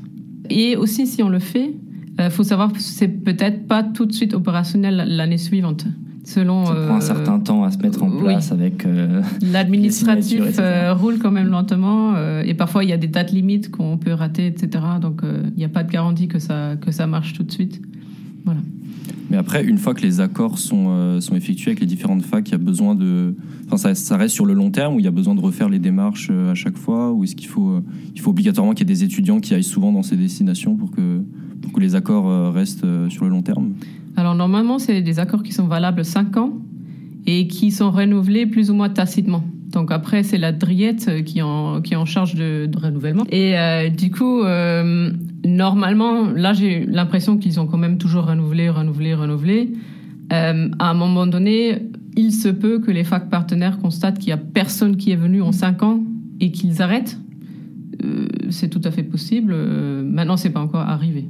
Et 0.50 0.74
aussi, 0.74 1.06
si 1.06 1.22
on 1.22 1.28
le 1.28 1.38
fait, 1.38 1.74
il 2.18 2.24
euh, 2.24 2.30
faut 2.30 2.42
savoir 2.42 2.72
que 2.72 2.80
c'est 2.80 3.08
peut-être 3.08 3.66
pas 3.66 3.84
tout 3.84 4.04
de 4.04 4.12
suite 4.12 4.34
opérationnel 4.34 5.04
l'année 5.06 5.38
suivante. 5.38 5.86
Selon, 6.24 6.66
ça 6.66 6.74
prend 6.74 6.94
un 6.94 6.98
euh, 6.98 7.00
certain 7.00 7.38
temps 7.38 7.64
à 7.64 7.70
se 7.70 7.78
mettre 7.78 8.02
en 8.02 8.10
place 8.10 8.50
avec. 8.50 8.84
Euh, 8.84 9.22
L'administratif 9.42 10.60
roule 10.90 11.18
quand 11.18 11.30
même 11.30 11.48
lentement 11.48 12.14
et 12.42 12.54
parfois 12.54 12.84
il 12.84 12.90
y 12.90 12.92
a 12.92 12.98
des 12.98 13.06
dates 13.06 13.32
limites 13.32 13.70
qu'on 13.70 13.98
peut 13.98 14.12
rater, 14.12 14.46
etc. 14.46 14.84
Donc 15.00 15.22
il 15.24 15.56
n'y 15.56 15.64
a 15.64 15.68
pas 15.68 15.84
de 15.84 15.90
garantie 15.90 16.28
que 16.28 16.38
ça, 16.38 16.74
que 16.76 16.90
ça 16.90 17.06
marche 17.06 17.34
tout 17.34 17.44
de 17.44 17.52
suite. 17.52 17.80
Voilà. 18.44 18.60
Mais 19.30 19.36
après, 19.36 19.64
une 19.64 19.78
fois 19.78 19.94
que 19.94 20.02
les 20.02 20.20
accords 20.20 20.58
sont, 20.58 21.20
sont 21.20 21.36
effectués 21.36 21.70
avec 21.70 21.80
les 21.80 21.86
différentes 21.86 22.22
facs, 22.22 22.48
il 22.48 22.52
y 22.52 22.54
a 22.54 22.58
besoin 22.58 22.94
de. 22.94 23.34
Enfin, 23.66 23.76
ça, 23.76 23.94
ça, 23.94 24.16
reste 24.16 24.34
sur 24.34 24.46
le 24.46 24.54
long 24.54 24.70
terme 24.70 24.96
ou 24.96 24.98
il 24.98 25.04
y 25.04 25.08
a 25.08 25.12
besoin 25.12 25.34
de 25.34 25.40
refaire 25.40 25.68
les 25.68 25.78
démarches 25.78 26.30
à 26.30 26.54
chaque 26.54 26.76
fois 26.76 27.12
Ou 27.12 27.24
est-ce 27.24 27.36
qu'il 27.36 27.48
faut, 27.48 27.80
il 28.14 28.20
faut 28.20 28.30
obligatoirement 28.30 28.72
qu'il 28.72 28.88
y 28.88 28.90
ait 28.90 28.94
des 28.94 29.04
étudiants 29.04 29.40
qui 29.40 29.54
aillent 29.54 29.62
souvent 29.62 29.92
dans 29.92 30.02
ces 30.02 30.16
destinations 30.16 30.76
pour 30.76 30.90
que 30.90 31.22
les 31.78 31.94
accords 31.94 32.28
euh, 32.28 32.50
restent 32.50 32.84
euh, 32.84 33.08
sur 33.08 33.24
le 33.24 33.30
long 33.30 33.42
terme? 33.42 33.72
Alors 34.16 34.34
normalement, 34.34 34.78
c'est 34.78 35.02
des 35.02 35.18
accords 35.18 35.42
qui 35.42 35.52
sont 35.52 35.66
valables 35.66 36.04
5 36.04 36.36
ans 36.36 36.52
et 37.26 37.46
qui 37.46 37.70
sont 37.70 37.90
renouvelés 37.90 38.46
plus 38.46 38.70
ou 38.70 38.74
moins 38.74 38.88
tacitement. 38.88 39.44
Donc 39.72 39.92
après, 39.92 40.22
c'est 40.22 40.38
la 40.38 40.52
Driette 40.52 41.24
qui 41.24 41.42
en, 41.42 41.82
qui 41.82 41.92
est 41.92 41.96
en 41.96 42.06
charge 42.06 42.34
de, 42.34 42.68
renouvellement. 42.74 43.24
Et 43.30 43.58
euh, 43.58 43.90
du 43.90 44.10
coup, 44.10 44.42
normalement, 45.44 46.30
là, 46.34 46.54
j'ai 46.54 46.86
l'impression 46.86 47.36
qu'ils 47.36 47.60
ont 47.60 47.66
quand 47.66 47.76
même 47.76 47.98
toujours 47.98 48.24
renouvelé, 48.24 48.70
renouvelé, 48.70 49.14
renouvelé. 49.14 49.72
à 50.30 50.54
un 50.78 50.94
moment 50.94 51.26
donné, 51.26 51.82
il 52.16 52.32
se 52.32 52.48
peut 52.48 52.80
que 52.80 52.90
les 52.90 53.04
facs 53.04 53.28
partenaires 53.28 53.78
constatent 53.78 54.18
qu'il 54.18 54.28
n'y 54.28 54.32
a 54.32 54.38
personne 54.38 54.96
qui 54.96 55.12
est 55.12 55.16
venu 55.16 55.42
en 55.42 55.52
5 55.52 55.82
ans 55.82 56.00
et 56.40 56.50
qu'ils 56.50 56.80
arrêtent. 56.80 57.18
C'est 58.50 58.68
tout 58.68 58.80
à 58.84 58.90
fait 58.90 59.02
possible. 59.02 59.54
maintenant, 59.54 60.36
c'est 60.36 60.50
pas 60.50 60.60
encore 60.60 60.80
arrivé. 60.80 61.26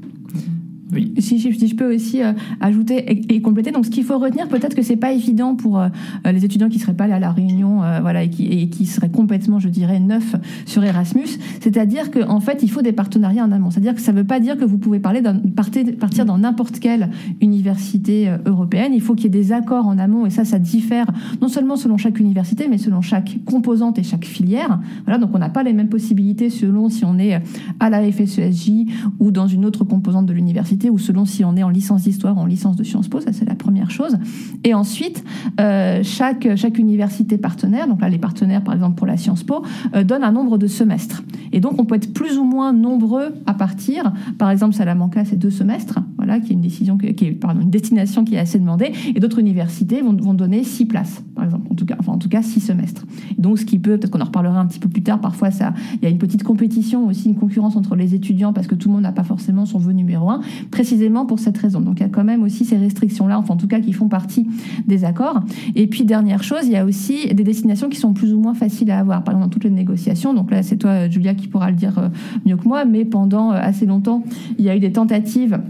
Oui. 0.93 1.13
Si, 1.19 1.39
je 1.39 1.75
peux 1.75 1.95
aussi 1.95 2.23
euh, 2.23 2.33
ajouter 2.61 3.23
et, 3.33 3.43
compléter. 3.43 3.73
Donc, 3.73 3.85
ce 3.85 3.91
qu'il 3.91 4.05
faut 4.05 4.19
retenir, 4.19 4.49
peut-être 4.49 4.75
que 4.75 4.83
c'est 4.83 4.97
pas 4.97 5.13
évident 5.13 5.55
pour 5.55 5.79
euh, 5.79 5.89
les 6.25 6.45
étudiants 6.45 6.69
qui 6.69 6.79
seraient 6.79 6.95
pas 6.95 7.05
allés 7.05 7.13
à 7.13 7.19
la 7.19 7.31
réunion, 7.31 7.83
euh, 7.83 8.01
voilà, 8.01 8.23
et 8.23 8.31
qui, 8.31 8.47
et 8.47 8.69
qui 8.69 8.87
seraient 8.87 9.11
complètement, 9.11 9.59
je 9.59 9.69
dirais, 9.69 10.01
neufs 10.01 10.35
sur 10.65 10.83
Erasmus. 10.83 11.39
C'est-à-dire 11.61 12.11
qu'en 12.11 12.41
fait, 12.41 12.63
il 12.63 12.71
faut 12.71 12.81
des 12.81 12.93
partenariats 12.93 13.45
en 13.45 13.53
amont. 13.53 13.71
C'est-à-dire 13.71 13.95
que 13.95 14.01
ça 14.01 14.13
ne 14.13 14.19
veut 14.19 14.27
pas 14.27 14.41
dire 14.41 14.57
que 14.57 14.65
vous 14.65 14.79
pouvez 14.79 14.99
parler 14.99 15.23
partir 15.55 16.25
dans 16.25 16.39
n'importe 16.39 16.79
quelle 16.79 17.11
université 17.43 18.31
européenne. 18.47 18.93
Il 18.95 19.03
faut 19.03 19.15
qu'il 19.15 19.25
y 19.25 19.27
ait 19.27 19.43
des 19.43 19.53
accords 19.53 19.87
en 19.87 19.99
amont, 19.99 20.25
et 20.25 20.31
ça, 20.31 20.45
ça 20.45 20.59
diffère 20.59 21.07
non 21.43 21.49
seulement 21.49 21.77
selon 21.77 21.99
chaque 21.99 22.19
université, 22.19 22.67
mais 22.69 22.79
selon 22.79 23.03
chaque 23.03 23.39
composante 23.45 23.99
et 23.99 24.03
chaque 24.03 24.25
filière. 24.25 24.81
Voilà, 25.05 25.19
donc 25.19 25.31
on 25.35 25.39
n'a 25.39 25.51
pas 25.51 25.63
les 25.63 25.73
mêmes 25.73 25.89
possibilités 25.89 26.51
selon 26.51 26.89
si 26.89 27.05
on 27.05 27.19
est 27.19 27.41
à 27.81 27.91
la 27.91 28.11
FSESJ 28.11 28.71
ou 29.19 29.31
dans 29.31 29.47
une 29.47 29.65
autre 29.67 29.85
composante 29.85 30.27
de 30.27 30.33
l'université 30.33 30.78
ou 30.89 30.99
selon 30.99 31.25
si 31.25 31.45
on 31.45 31.57
est 31.57 31.63
en 31.63 31.69
licence 31.69 32.03
d'histoire 32.03 32.37
ou 32.37 32.41
en 32.41 32.47
licence 32.47 32.77
de 32.77 32.85
Sciences 32.85 33.09
Po, 33.09 33.21
ça 33.21 33.33
c'est 33.33 33.45
la 33.45 33.55
première 33.55 33.91
chose. 33.91 34.17
Et 34.65 34.75
ensuite, 34.75 35.25
euh, 35.61 36.01
chaque, 36.03 36.57
chaque 36.57 36.79
université 36.79 37.39
partenaire, 37.39 37.89
donc 37.89 38.01
là 38.01 38.09
les 38.09 38.19
partenaires 38.19 38.63
par 38.63 38.75
exemple 38.75 38.97
pour 38.97 39.07
la 39.07 39.17
Sciences 39.17 39.43
Po, 39.43 39.65
euh, 39.95 40.05
donne 40.05 40.23
un 40.23 40.33
nombre 40.33 40.59
de 40.59 40.67
semestres. 40.67 41.23
Et 41.53 41.61
donc 41.61 41.81
on 41.81 41.85
peut 41.85 41.97
être 41.97 42.13
plus 42.13 42.39
ou 42.39 42.45
moins 42.45 42.73
nombreux 42.73 43.35
à 43.47 43.55
partir. 43.55 44.13
Par 44.39 44.51
exemple, 44.51 44.75
Salamanca 44.75 45.25
c'est 45.25 45.37
deux 45.37 45.51
semestres, 45.51 45.99
voilà, 46.19 46.41
qui 46.41 46.51
est 46.51 46.55
une 46.55 46.61
décision 46.61 46.99
qui 46.99 47.07
est, 47.07 47.33
pardon, 47.33 47.61
une 47.63 47.71
destination 47.71 48.25
qui 48.25 48.35
est 48.35 48.39
assez 48.39 48.59
demandée. 48.59 48.93
Et 49.15 49.21
d'autres 49.21 49.39
universités 49.39 50.03
vont, 50.03 50.15
vont 50.15 50.35
donner 50.35 50.65
six 50.65 50.85
places, 50.85 51.23
par 51.35 51.45
exemple, 51.45 51.69
en 51.71 51.75
tout 51.75 51.87
cas, 51.87 51.97
enfin 51.99 52.13
en 52.13 52.19
tout 52.19 52.29
cas 52.29 52.43
six 52.43 52.61
semestres. 52.61 53.07
Donc 53.39 53.59
ce 53.59 53.65
qui 53.65 53.79
peut, 53.79 53.97
peut-être 53.97 54.11
qu'on 54.11 54.21
en 54.21 54.25
reparlera 54.25 54.59
un 54.61 54.67
petit 54.67 54.81
peu 54.81 54.89
plus 54.89 55.03
tard. 55.03 55.21
Parfois 55.21 55.51
ça, 55.51 55.73
il 55.95 56.03
y 56.03 56.07
a 56.07 56.11
une 56.11 56.19
petite 56.19 56.43
compétition 56.43 57.07
aussi, 57.07 57.29
une 57.29 57.37
concurrence 57.37 57.77
entre 57.77 57.95
les 57.95 58.15
étudiants 58.15 58.53
parce 58.53 58.67
que 58.67 58.75
tout 58.75 58.89
le 58.89 58.95
monde 58.95 59.05
n'a 59.05 59.13
pas 59.13 59.23
forcément 59.23 59.65
son 59.65 59.79
vœu 59.79 59.93
numéro 59.93 60.29
un, 60.29 60.41
précisément 60.71 61.25
pour 61.25 61.39
cette 61.39 61.57
raison. 61.57 61.81
Donc 61.81 62.01
il 62.01 62.03
y 62.03 62.07
a 62.07 62.09
quand 62.09 62.25
même 62.25 62.43
aussi 62.43 62.65
ces 62.65 62.77
restrictions-là, 62.77 63.39
enfin 63.39 63.55
en 63.55 63.57
tout 63.57 63.69
cas 63.69 63.81
qui 63.81 63.93
font 63.93 64.09
partie 64.09 64.49
des 64.87 65.05
accords. 65.05 65.41
Et 65.77 65.87
puis 65.87 66.05
dernière 66.05 66.43
chose, 66.43 66.63
il 66.65 66.73
y 66.73 66.77
a 66.77 66.85
aussi 66.85 67.33
des 67.33 67.45
destinations 67.45 67.89
qui 67.89 67.99
sont 67.99 68.13
plus 68.13 68.35
ou 68.35 68.41
moins 68.41 68.55
faciles 68.55 68.91
à 68.91 68.99
avoir. 68.99 69.23
Par 69.23 69.35
exemple, 69.35 69.49
dans 69.49 69.53
toutes 69.53 69.65
les 69.65 69.71
négociations, 69.71 70.35
donc 70.35 70.51
là 70.51 70.63
c'est 70.63 70.77
toi 70.77 71.09
Julia 71.09 71.35
qui 71.35 71.47
pourra 71.47 71.71
le 71.71 71.77
dire 71.77 71.99
euh, 71.99 72.09
mieux 72.45 72.57
que 72.57 72.67
moi, 72.67 72.85
mais 72.85 73.05
pendant 73.05 73.53
euh, 73.53 73.59
assez 73.61 73.87
longtemps, 73.87 74.25
il 74.59 74.65
y 74.65 74.69
a 74.69 74.77
eu 74.77 74.81
des 74.81 74.93
tentatives 74.93 75.61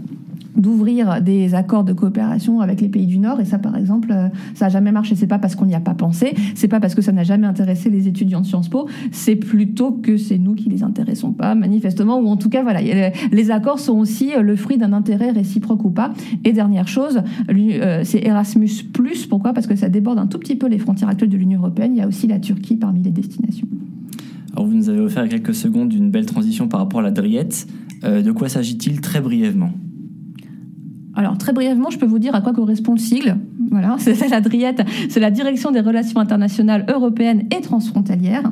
d'ouvrir 0.59 1.21
des 1.21 1.55
accords 1.55 1.83
de 1.83 1.93
coopération 1.93 2.61
avec 2.61 2.81
les 2.81 2.89
pays 2.89 3.07
du 3.07 3.17
Nord. 3.17 3.39
Et 3.39 3.45
ça, 3.45 3.57
par 3.57 3.75
exemple, 3.77 4.11
euh, 4.11 4.27
ça 4.53 4.65
n'a 4.65 4.69
jamais 4.69 4.91
marché. 4.91 5.15
C'est 5.15 5.27
pas 5.27 5.39
parce 5.39 5.55
qu'on 5.55 5.65
n'y 5.65 5.75
a 5.75 5.79
pas 5.79 5.93
pensé, 5.93 6.35
c'est 6.55 6.67
pas 6.67 6.79
parce 6.79 6.95
que 6.95 7.01
ça 7.01 7.11
n'a 7.11 7.23
jamais 7.23 7.47
intéressé 7.47 7.89
les 7.89 8.07
étudiants 8.07 8.41
de 8.41 8.45
Sciences 8.45 8.69
Po, 8.69 8.87
c'est 9.11 9.35
plutôt 9.35 9.91
que 9.91 10.17
c'est 10.17 10.37
nous 10.37 10.55
qui 10.55 10.69
les 10.69 10.83
intéressons 10.83 11.31
pas, 11.31 11.55
manifestement, 11.55 12.19
ou 12.19 12.27
en 12.27 12.37
tout 12.37 12.49
cas, 12.49 12.63
voilà, 12.63 12.81
les 12.81 13.51
accords 13.51 13.79
sont 13.79 13.97
aussi 13.97 14.33
euh, 14.33 14.41
le 14.41 14.55
fruit 14.55 14.77
d'un 14.77 14.93
intérêt 14.93 15.31
réciproque 15.31 15.83
ou 15.85 15.89
pas. 15.89 16.13
Et 16.43 16.51
dernière 16.51 16.87
chose, 16.87 17.21
euh, 17.49 18.01
c'est 18.03 18.25
Erasmus+. 18.25 18.69
Pourquoi? 19.29 19.53
Parce 19.53 19.67
que 19.67 19.75
ça 19.75 19.89
déborde 19.89 20.19
un 20.19 20.27
tout 20.27 20.39
petit 20.39 20.55
peu 20.55 20.67
les 20.67 20.79
frontières 20.79 21.09
actuelles 21.09 21.29
de 21.29 21.37
l'Union 21.37 21.59
européenne. 21.59 21.93
Il 21.95 21.99
y 21.99 22.01
a 22.01 22.07
aussi 22.07 22.27
la 22.27 22.39
Turquie 22.39 22.75
parmi 22.75 23.01
les 23.01 23.11
destinations. 23.11 23.67
Alors 24.53 24.67
vous 24.67 24.75
nous 24.75 24.89
avez 24.89 24.99
offert 24.99 25.27
quelques 25.29 25.55
secondes 25.55 25.89
d'une 25.89 26.09
belle 26.09 26.25
transition 26.25 26.67
par 26.67 26.81
rapport 26.81 26.99
à 26.99 27.03
la 27.03 27.11
Driette. 27.11 27.67
de 28.03 28.31
quoi 28.31 28.49
s'agit-il 28.49 28.99
très 28.99 29.21
brièvement? 29.21 29.71
Alors 31.15 31.37
très 31.37 31.53
brièvement, 31.53 31.89
je 31.89 31.97
peux 31.97 32.05
vous 32.05 32.19
dire 32.19 32.35
à 32.35 32.41
quoi 32.41 32.53
correspond 32.53 32.93
le 32.93 32.99
sigle. 32.99 33.37
Voilà, 33.71 33.95
c'est 33.99 34.29
la 34.29 34.41
c'est 35.09 35.19
la 35.19 35.31
Direction 35.31 35.71
des 35.71 35.79
relations 35.79 36.19
internationales 36.19 36.85
européennes 36.89 37.45
et 37.55 37.61
transfrontalières. 37.61 38.51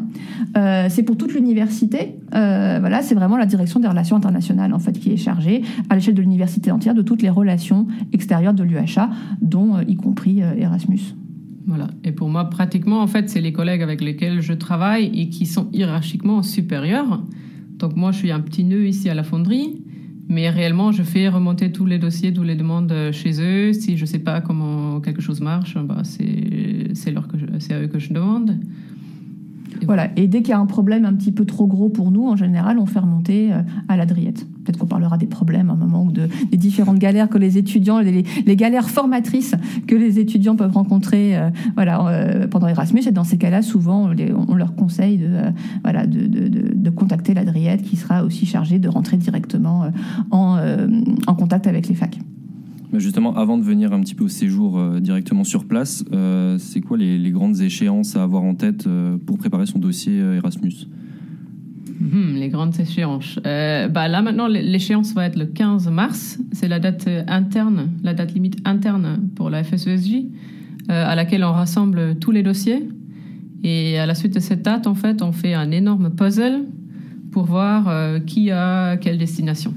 Euh, 0.55 0.87
c'est 0.89 1.03
pour 1.03 1.17
toute 1.17 1.33
l'université. 1.33 2.15
Euh, 2.33 2.77
voilà, 2.79 3.01
c'est 3.01 3.15
vraiment 3.15 3.37
la 3.37 3.45
Direction 3.45 3.79
des 3.79 3.87
relations 3.87 4.15
internationales 4.15 4.73
en 4.73 4.79
fait 4.79 4.93
qui 4.93 5.11
est 5.11 5.17
chargée 5.17 5.61
à 5.89 5.95
l'échelle 5.95 6.15
de 6.15 6.21
l'université 6.21 6.71
entière 6.71 6.93
de 6.93 7.01
toutes 7.01 7.21
les 7.21 7.29
relations 7.29 7.87
extérieures 8.13 8.53
de 8.53 8.63
l'UHA, 8.63 9.09
dont 9.41 9.75
euh, 9.75 9.83
y 9.87 9.95
compris 9.95 10.39
Erasmus. 10.39 11.15
Voilà. 11.65 11.87
Et 12.03 12.13
pour 12.13 12.29
moi, 12.29 12.49
pratiquement, 12.49 13.01
en 13.01 13.07
fait, 13.07 13.29
c'est 13.29 13.41
les 13.41 13.51
collègues 13.51 13.81
avec 13.81 14.01
lesquels 14.01 14.41
je 14.41 14.53
travaille 14.53 15.11
et 15.13 15.29
qui 15.29 15.45
sont 15.45 15.67
hiérarchiquement 15.73 16.41
supérieurs. 16.41 17.21
Donc 17.77 17.95
moi, 17.95 18.11
je 18.11 18.19
suis 18.19 18.31
un 18.31 18.39
petit 18.39 18.63
nœud 18.63 18.87
ici 18.87 19.09
à 19.09 19.13
la 19.13 19.23
fonderie. 19.23 19.83
Mais 20.29 20.49
réellement, 20.49 20.91
je 20.91 21.03
fais 21.03 21.29
remonter 21.29 21.71
tous 21.71 21.85
les 21.85 21.99
dossiers, 21.99 22.33
toutes 22.33 22.47
les 22.47 22.55
demandes 22.55 22.93
chez 23.11 23.41
eux. 23.41 23.71
Si 23.73 23.95
je 23.95 24.01
ne 24.01 24.07
sais 24.07 24.19
pas 24.19 24.41
comment 24.41 24.99
quelque 24.99 25.21
chose 25.21 25.39
marche, 25.39 25.77
bah 25.77 26.01
c'est 26.03 27.73
à 27.73 27.81
eux 27.81 27.87
que 27.87 27.99
je 27.99 28.13
demande. 28.13 28.57
Voilà. 29.85 30.09
Et 30.15 30.27
dès 30.27 30.41
qu'il 30.41 30.49
y 30.49 30.53
a 30.53 30.59
un 30.59 30.65
problème 30.65 31.05
un 31.05 31.13
petit 31.13 31.31
peu 31.31 31.45
trop 31.45 31.67
gros 31.67 31.89
pour 31.89 32.11
nous, 32.11 32.27
en 32.27 32.35
général, 32.35 32.79
on 32.79 32.85
fait 32.85 32.99
remonter 32.99 33.53
euh, 33.53 33.61
à 33.87 33.97
la 33.97 34.05
Driette. 34.05 34.45
Peut-être 34.63 34.79
qu'on 34.79 34.87
parlera 34.87 35.17
des 35.17 35.27
problèmes 35.27 35.69
à 35.69 35.73
un 35.73 35.77
moment 35.77 36.03
ou 36.03 36.11
de, 36.11 36.27
des 36.51 36.57
différentes 36.57 36.99
galères 36.99 37.29
que 37.29 37.37
les 37.37 37.57
étudiants, 37.57 37.99
les, 37.99 38.55
galères 38.55 38.89
formatrices 38.89 39.55
que 39.87 39.95
les 39.95 40.19
étudiants 40.19 40.55
peuvent 40.55 40.73
rencontrer 40.73 41.37
euh, 41.37 41.49
euh, 41.77 42.47
pendant 42.47 42.67
Erasmus. 42.67 43.01
Et 43.07 43.11
dans 43.11 43.23
ces 43.23 43.37
cas-là, 43.37 43.61
souvent, 43.61 44.09
on, 44.47 44.55
leur 44.55 44.75
conseille 44.75 45.17
de, 45.17 45.29
voilà, 45.83 46.05
de, 46.05 46.25
de, 46.27 46.73
de, 46.73 46.89
contacter 46.89 47.33
l'Adriette 47.33 47.83
qui 47.83 47.95
sera 47.95 48.23
aussi 48.23 48.45
chargée 48.45 48.79
de 48.79 48.89
rentrer 48.89 49.17
directement 49.17 49.91
en, 50.31 50.57
en 51.27 51.35
contact 51.35 51.67
avec 51.67 51.87
les 51.87 51.95
facs. 51.95 52.19
Justement, 52.93 53.35
avant 53.35 53.57
de 53.57 53.63
venir 53.63 53.91
un 53.91 53.99
petit 53.99 54.15
peu 54.15 54.23
au 54.23 54.29
séjour 54.29 54.81
directement 55.01 55.43
sur 55.43 55.65
place, 55.65 56.05
c'est 56.57 56.81
quoi 56.81 56.97
les, 56.97 57.31
grandes 57.31 57.59
échéances 57.59 58.15
à 58.15 58.23
avoir 58.23 58.43
en 58.43 58.55
tête 58.55 58.87
pour 59.25 59.37
préparer 59.37 59.65
son 59.65 59.79
dossier 59.79 60.17
Erasmus? 60.17 60.87
Hmm, 61.99 62.35
les 62.35 62.49
grandes 62.49 62.79
échéances. 62.79 63.39
Euh, 63.45 63.87
bah 63.87 64.07
là 64.07 64.21
maintenant, 64.21 64.47
l'échéance 64.47 65.13
va 65.13 65.25
être 65.25 65.35
le 65.35 65.45
15 65.45 65.89
mars. 65.89 66.37
C'est 66.51 66.67
la 66.67 66.79
date 66.79 67.07
euh, 67.07 67.23
interne, 67.27 67.89
la 68.03 68.13
date 68.13 68.33
limite 68.33 68.57
interne 68.65 69.19
pour 69.35 69.49
la 69.49 69.63
FSESJ, 69.63 70.13
euh, 70.13 70.25
à 70.89 71.15
laquelle 71.15 71.43
on 71.43 71.51
rassemble 71.51 72.17
tous 72.19 72.31
les 72.31 72.43
dossiers. 72.43 72.87
Et 73.63 73.97
à 73.97 74.05
la 74.05 74.13
suite 74.13 74.35
de 74.35 74.39
cette 74.39 74.61
date, 74.61 74.85
en 74.85 74.93
fait, 74.93 75.23
on 75.23 75.31
fait 75.31 75.55
un 75.55 75.71
énorme 75.71 76.11
puzzle 76.11 76.65
pour 77.31 77.45
voir 77.45 77.91
qui 78.25 78.51
a 78.51 78.97
quelle 78.97 79.17
destination. 79.17 79.73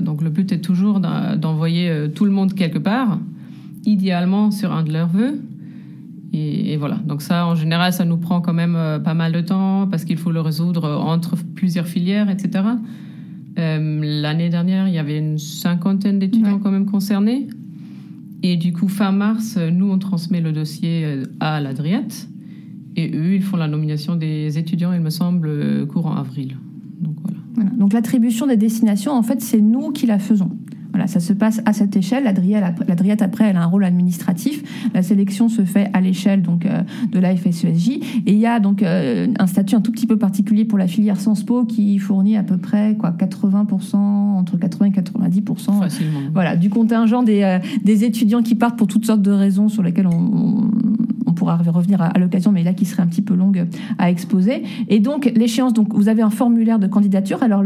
Donc 0.00 0.22
le 0.22 0.30
but 0.30 0.52
est 0.52 0.60
toujours 0.60 1.00
d'envoyer 1.00 2.10
tout 2.14 2.24
le 2.24 2.30
monde 2.30 2.54
quelque 2.54 2.78
part, 2.78 3.18
idéalement 3.84 4.50
sur 4.50 4.72
un 4.72 4.82
de 4.82 4.92
leurs 4.92 5.08
vœux. 5.08 5.40
Et, 6.36 6.76
voilà. 6.76 6.96
Donc 7.06 7.22
ça, 7.22 7.46
en 7.46 7.54
général, 7.54 7.92
ça 7.92 8.04
nous 8.04 8.16
prend 8.16 8.40
quand 8.40 8.52
même 8.52 8.74
euh, 8.74 8.98
pas 8.98 9.14
mal 9.14 9.32
de 9.32 9.40
temps 9.40 9.86
parce 9.88 10.04
qu'il 10.04 10.16
faut 10.16 10.32
le 10.32 10.40
résoudre 10.40 11.00
entre 11.00 11.36
plusieurs 11.54 11.86
filières, 11.86 12.28
etc. 12.28 12.64
Euh, 13.58 14.00
l'année 14.02 14.48
dernière, 14.48 14.88
il 14.88 14.94
y 14.94 14.98
avait 14.98 15.18
une 15.18 15.38
cinquantaine 15.38 16.18
d'étudiants 16.18 16.58
quand 16.58 16.72
même 16.72 16.86
concernés. 16.86 17.46
Et 18.42 18.56
du 18.56 18.72
coup, 18.72 18.88
fin 18.88 19.12
mars, 19.12 19.56
nous, 19.56 19.88
on 19.88 19.98
transmet 19.98 20.40
le 20.40 20.50
dossier 20.50 21.04
euh, 21.04 21.24
à 21.38 21.60
l'Adriette. 21.60 22.28
Et 22.96 23.14
eux, 23.14 23.34
ils 23.34 23.42
font 23.42 23.56
la 23.56 23.68
nomination 23.68 24.16
des 24.16 24.58
étudiants, 24.58 24.92
il 24.92 25.00
me 25.00 25.10
semble, 25.10 25.86
courant 25.86 26.16
avril. 26.16 26.56
Donc 27.54 27.64
voilà. 27.64 27.70
voilà. 27.70 27.70
Donc 27.76 27.92
l'attribution 27.92 28.46
des 28.46 28.56
destinations, 28.56 29.12
en 29.12 29.22
fait, 29.22 29.40
c'est 29.40 29.60
nous 29.60 29.92
qui 29.92 30.06
la 30.06 30.18
faisons. 30.18 30.50
Voilà, 30.94 31.08
ça 31.08 31.18
se 31.18 31.32
passe 31.32 31.60
à 31.66 31.72
cette 31.72 31.96
échelle. 31.96 32.22
La 32.22 32.32
Driette, 32.32 33.20
après, 33.20 33.46
elle 33.46 33.56
a 33.56 33.62
un 33.62 33.66
rôle 33.66 33.84
administratif. 33.84 34.62
La 34.94 35.02
sélection 35.02 35.48
se 35.48 35.64
fait 35.64 35.90
à 35.92 36.00
l'échelle 36.00 36.40
donc 36.40 36.66
euh, 36.66 36.82
de 37.10 37.18
la 37.18 37.34
FSESJ. 37.34 37.88
Et 38.26 38.32
il 38.32 38.38
y 38.38 38.46
a 38.46 38.60
donc 38.60 38.80
euh, 38.80 39.26
un 39.36 39.46
statut 39.48 39.74
un 39.74 39.80
tout 39.80 39.90
petit 39.90 40.06
peu 40.06 40.16
particulier 40.18 40.64
pour 40.64 40.78
la 40.78 40.86
filière 40.86 41.18
Senspo 41.18 41.64
qui 41.64 41.98
fournit 41.98 42.36
à 42.36 42.44
peu 42.44 42.58
près 42.58 42.96
quoi 42.96 43.10
80%, 43.10 43.96
entre 43.96 44.56
80 44.56 44.86
et 44.86 44.90
90%. 44.90 45.80
Facilement. 45.80 46.20
Voilà, 46.32 46.54
du 46.54 46.70
contingent 46.70 47.24
des, 47.24 47.42
euh, 47.42 47.58
des 47.82 48.04
étudiants 48.04 48.44
qui 48.44 48.54
partent 48.54 48.78
pour 48.78 48.86
toutes 48.86 49.04
sortes 49.04 49.22
de 49.22 49.32
raisons 49.32 49.68
sur 49.68 49.82
lesquelles 49.82 50.06
on, 50.06 50.12
on 50.12 50.70
pourra 51.34 51.56
revenir 51.56 52.00
à, 52.00 52.18
l'occasion, 52.18 52.52
mais 52.52 52.62
là 52.62 52.72
qui 52.72 52.84
serait 52.84 53.02
un 53.02 53.06
petit 53.06 53.22
peu 53.22 53.34
longue 53.34 53.66
à 53.98 54.10
exposer. 54.10 54.62
Et 54.88 55.00
donc 55.00 55.30
l'échéance, 55.34 55.72
donc 55.72 55.94
vous 55.94 56.08
avez 56.08 56.22
un 56.22 56.30
formulaire 56.30 56.78
de 56.78 56.86
candidature. 56.86 57.42
Alors 57.42 57.62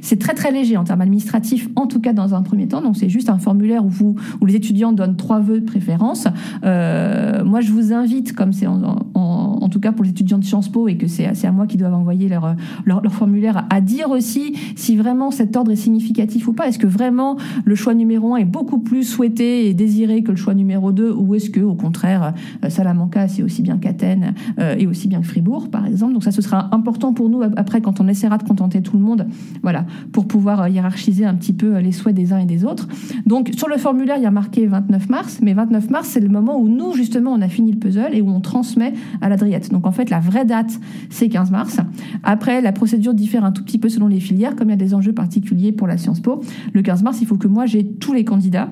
c'est 0.00 0.18
très 0.18 0.34
très 0.34 0.50
léger 0.50 0.76
en 0.76 0.84
termes 0.84 1.00
administratifs, 1.00 1.68
en 1.76 1.86
tout 1.86 2.00
cas 2.00 2.12
dans 2.12 2.34
un 2.34 2.42
premier 2.42 2.68
temps. 2.68 2.82
Donc 2.82 2.96
c'est 2.96 3.08
juste 3.08 3.28
un 3.30 3.38
formulaire 3.38 3.84
où 3.84 3.88
vous 3.88 4.16
où 4.40 4.46
les 4.46 4.56
étudiants 4.56 4.92
donnent 4.92 5.16
trois 5.16 5.40
vœux 5.40 5.60
de 5.60 5.64
préférence. 5.64 6.26
Euh, 6.64 7.44
moi 7.44 7.60
je 7.60 7.72
vous 7.72 7.92
invite, 7.92 8.34
comme 8.34 8.52
c'est 8.52 8.66
en, 8.66 9.06
en, 9.14 9.68
tout 9.68 9.80
cas 9.80 9.92
pour 9.92 10.02
les 10.02 10.10
étudiants 10.10 10.38
de 10.38 10.44
Sciences 10.44 10.70
Po 10.70 10.88
et 10.88 10.96
que 10.96 11.06
c'est 11.06 11.26
à 11.26 11.52
moi 11.52 11.66
qui 11.66 11.76
doivent 11.76 11.94
envoyer 11.94 12.28
leur, 12.28 12.56
leur, 12.86 13.02
leur 13.02 13.12
formulaire, 13.12 13.66
à 13.68 13.82
dire 13.82 14.10
aussi 14.10 14.54
si 14.76 14.96
vraiment 14.96 15.30
cet 15.30 15.56
ordre 15.56 15.70
est 15.72 15.76
significatif 15.76 16.48
ou 16.48 16.54
pas. 16.54 16.68
Est-ce 16.68 16.78
que 16.78 16.86
vraiment 16.86 17.36
le 17.64 17.74
choix 17.74 17.92
numéro 17.92 18.34
un 18.34 18.38
est 18.38 18.46
beaucoup 18.46 18.78
plus 18.78 19.04
souhaité 19.04 19.68
et 19.68 19.74
désiré 19.74 20.22
que 20.22 20.30
le 20.30 20.36
choix 20.36 20.54
numéro 20.54 20.90
2 20.92 21.12
ou 21.12 21.34
est-ce 21.34 21.50
que 21.50 21.60
au 21.60 21.74
contraire 21.74 22.32
ça 22.68 22.84
la 22.84 22.94
cas, 23.08 23.28
c'est 23.28 23.42
aussi 23.42 23.62
bien 23.62 23.78
qu'Athènes 23.78 24.34
euh, 24.58 24.76
et 24.78 24.86
aussi 24.86 25.08
bien 25.08 25.20
que 25.20 25.26
Fribourg, 25.26 25.70
par 25.70 25.86
exemple. 25.86 26.12
Donc 26.12 26.24
ça, 26.24 26.30
ce 26.30 26.42
sera 26.42 26.74
important 26.74 27.12
pour 27.12 27.28
nous 27.28 27.42
après 27.56 27.80
quand 27.80 28.00
on 28.00 28.08
essaiera 28.08 28.38
de 28.38 28.42
contenter 28.42 28.82
tout 28.82 28.96
le 28.96 29.02
monde, 29.02 29.26
voilà, 29.62 29.86
pour 30.12 30.26
pouvoir 30.26 30.62
euh, 30.62 30.68
hiérarchiser 30.68 31.24
un 31.24 31.34
petit 31.34 31.52
peu 31.52 31.76
euh, 31.76 31.80
les 31.80 31.92
souhaits 31.92 32.14
des 32.14 32.32
uns 32.32 32.38
et 32.38 32.46
des 32.46 32.64
autres. 32.64 32.88
Donc 33.26 33.50
sur 33.56 33.68
le 33.68 33.76
formulaire, 33.76 34.16
il 34.16 34.22
y 34.22 34.26
a 34.26 34.30
marqué 34.30 34.66
29 34.66 35.08
mars, 35.08 35.40
mais 35.42 35.54
29 35.54 35.90
mars, 35.90 36.08
c'est 36.08 36.20
le 36.20 36.28
moment 36.28 36.58
où 36.58 36.68
nous, 36.68 36.94
justement, 36.94 37.32
on 37.32 37.40
a 37.40 37.48
fini 37.48 37.72
le 37.72 37.78
puzzle 37.78 38.14
et 38.14 38.20
où 38.20 38.28
on 38.28 38.40
transmet 38.40 38.94
à 39.20 39.28
l'Adriette. 39.28 39.70
Donc 39.70 39.86
en 39.86 39.92
fait, 39.92 40.10
la 40.10 40.20
vraie 40.20 40.44
date, 40.44 40.78
c'est 41.10 41.28
15 41.28 41.50
mars. 41.50 41.78
Après, 42.22 42.60
la 42.60 42.72
procédure 42.72 43.14
diffère 43.14 43.44
un 43.44 43.52
tout 43.52 43.64
petit 43.64 43.78
peu 43.78 43.88
selon 43.88 44.06
les 44.06 44.20
filières, 44.20 44.56
comme 44.56 44.68
il 44.68 44.72
y 44.72 44.74
a 44.74 44.76
des 44.76 44.94
enjeux 44.94 45.12
particuliers 45.12 45.72
pour 45.72 45.86
la 45.86 45.98
Sciences 45.98 46.20
Po. 46.20 46.40
Le 46.72 46.82
15 46.82 47.02
mars, 47.02 47.18
il 47.20 47.26
faut 47.26 47.36
que 47.36 47.48
moi, 47.48 47.66
j'ai 47.66 47.84
tous 47.84 48.12
les 48.12 48.24
candidats 48.24 48.70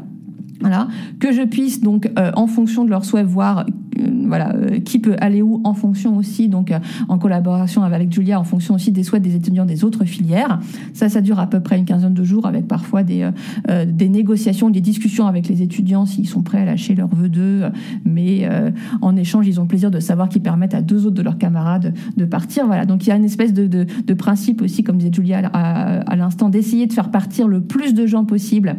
voilà, 0.60 0.88
que 1.20 1.32
je 1.32 1.42
puisse 1.42 1.82
donc, 1.82 2.10
en 2.16 2.46
fonction 2.46 2.84
de 2.84 2.90
leur 2.90 3.04
souhait, 3.04 3.22
voir 3.22 3.66
voilà, 4.26 4.54
euh, 4.54 4.80
qui 4.80 4.98
peut 4.98 5.16
aller 5.18 5.42
où 5.42 5.60
en 5.64 5.74
fonction 5.74 6.16
aussi, 6.16 6.48
donc 6.48 6.70
euh, 6.70 6.78
en 7.08 7.18
collaboration 7.18 7.82
avec 7.82 8.12
Julia, 8.12 8.38
en 8.40 8.44
fonction 8.44 8.74
aussi 8.74 8.92
des 8.92 9.02
souhaits 9.02 9.22
des 9.22 9.34
étudiants 9.34 9.64
des 9.64 9.84
autres 9.84 10.04
filières. 10.04 10.60
Ça, 10.92 11.08
ça 11.08 11.20
dure 11.20 11.38
à 11.38 11.46
peu 11.46 11.60
près 11.60 11.78
une 11.78 11.84
quinzaine 11.84 12.14
de 12.14 12.24
jours 12.24 12.46
avec 12.46 12.66
parfois 12.66 13.02
des, 13.02 13.30
des 13.86 14.08
négociations, 14.08 14.70
des 14.70 14.80
discussions 14.80 15.26
avec 15.26 15.48
les 15.48 15.62
étudiants 15.62 16.06
s'ils 16.06 16.28
sont 16.28 16.42
prêts 16.42 16.60
à 16.60 16.64
lâcher 16.64 16.94
leur 16.94 17.08
vœu 17.08 17.28
d'eux, 17.28 17.62
mais 18.04 18.48
en 19.00 19.16
échange, 19.16 19.46
ils 19.46 19.58
ont 19.60 19.62
le 19.62 19.68
plaisir 19.68 19.90
de 19.90 20.00
savoir 20.00 20.28
qu'ils 20.28 20.42
permettent 20.42 20.74
à 20.74 20.82
deux 20.82 21.06
autres 21.06 21.16
de 21.16 21.22
leurs 21.22 21.38
camarades 21.38 21.94
de 22.16 22.24
partir. 22.24 22.66
Voilà, 22.66 22.86
donc 22.86 23.06
il 23.06 23.10
y 23.10 23.12
a 23.12 23.16
une 23.16 23.24
espèce 23.24 23.52
de, 23.52 23.66
de, 23.66 24.14
principe 24.14 24.62
aussi, 24.62 24.82
comme 24.82 24.96
disait 24.98 25.12
Julia 25.12 25.50
à, 25.52 26.00
à 26.00 26.16
l'instant, 26.16 26.48
d'essayer 26.48 26.86
de 26.86 26.92
faire 26.92 27.10
partir 27.10 27.48
le 27.48 27.60
plus 27.60 27.94
de 27.94 28.06
gens 28.06 28.24
possible 28.24 28.76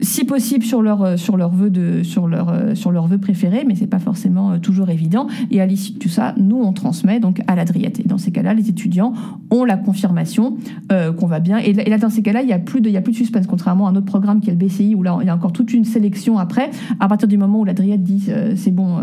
si 0.00 0.24
possible 0.24 0.64
sur 0.64 0.82
leur 0.82 1.02
euh, 1.02 1.16
sur 1.16 1.36
leur 1.36 1.50
vœu 1.50 1.70
de 1.70 2.02
sur 2.02 2.28
leur 2.28 2.48
euh, 2.50 2.74
sur 2.74 2.92
leur 2.92 3.06
vœu 3.06 3.18
préféré, 3.18 3.64
mais 3.66 3.74
c'est 3.74 3.86
pas 3.86 3.98
forcément 3.98 4.52
euh, 4.52 4.58
toujours 4.58 4.90
évident. 4.90 5.26
Et 5.50 5.60
à 5.60 5.66
l'issue 5.66 5.92
de 5.92 5.98
tout 5.98 6.08
ça, 6.08 6.34
nous 6.36 6.60
on 6.60 6.72
transmet 6.72 7.20
donc 7.20 7.40
à 7.46 7.56
l'Adriette. 7.56 8.00
Et 8.00 8.04
dans 8.04 8.18
ces 8.18 8.30
cas-là, 8.30 8.54
les 8.54 8.68
étudiants 8.68 9.12
ont 9.50 9.64
la 9.64 9.76
confirmation 9.76 10.56
qu'on 10.88 11.26
va 11.26 11.40
bien. 11.40 11.58
Et 11.58 11.72
là, 11.72 11.98
dans 11.98 12.10
ces 12.10 12.22
cas-là, 12.22 12.42
il 12.42 12.48
y 12.48 12.52
a 12.52 12.58
plus 12.58 12.80
de 12.80 12.88
il 12.88 12.92
y 12.92 12.96
a 12.96 13.00
plus 13.00 13.12
de 13.12 13.16
suspense, 13.16 13.46
contrairement 13.46 13.86
à 13.86 13.90
un 13.90 13.96
autre 13.96 14.06
programme 14.06 14.40
qui 14.40 14.50
est 14.50 14.52
le 14.52 14.58
BCI 14.58 14.94
où 14.94 15.02
là 15.02 15.18
il 15.20 15.26
y 15.26 15.30
a 15.30 15.34
encore 15.34 15.52
toute 15.52 15.72
une 15.72 15.84
sélection 15.84 16.38
après. 16.38 16.70
À 17.00 17.08
partir 17.08 17.28
du 17.28 17.36
moment 17.36 17.60
où 17.60 17.64
l'Adriette 17.64 18.02
dit 18.02 18.30
c'est 18.56 18.70
bon, 18.70 18.98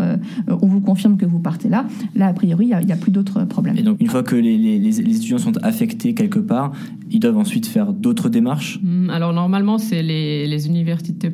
on 0.48 0.66
vous 0.66 0.80
confirme 0.80 1.16
que 1.16 1.26
vous 1.26 1.38
partez 1.38 1.68
là. 1.68 1.86
Là 2.14 2.26
a 2.26 2.32
priori 2.32 2.66
il 2.66 2.88
y 2.88 2.92
a, 2.92 2.96
plus 2.96 3.12
d'autres 3.12 3.44
problèmes. 3.44 3.76
Et 3.76 3.82
donc 3.82 4.00
une 4.00 4.08
fois 4.08 4.22
que 4.22 4.36
les, 4.36 4.58
les, 4.58 4.78
les, 4.78 5.00
étudiants 5.00 5.38
sont 5.38 5.56
affectés 5.62 6.14
quelque 6.14 6.38
part, 6.38 6.72
ils 7.10 7.20
doivent 7.20 7.38
ensuite 7.38 7.66
faire 7.66 7.92
d'autres 7.92 8.28
démarches? 8.28 8.80
Mmh, 8.82 9.10
alors 9.10 9.32
normalement 9.32 9.78
c'est 9.78 10.02
les, 10.02 10.46
les 10.46 10.66
universités 10.66 10.85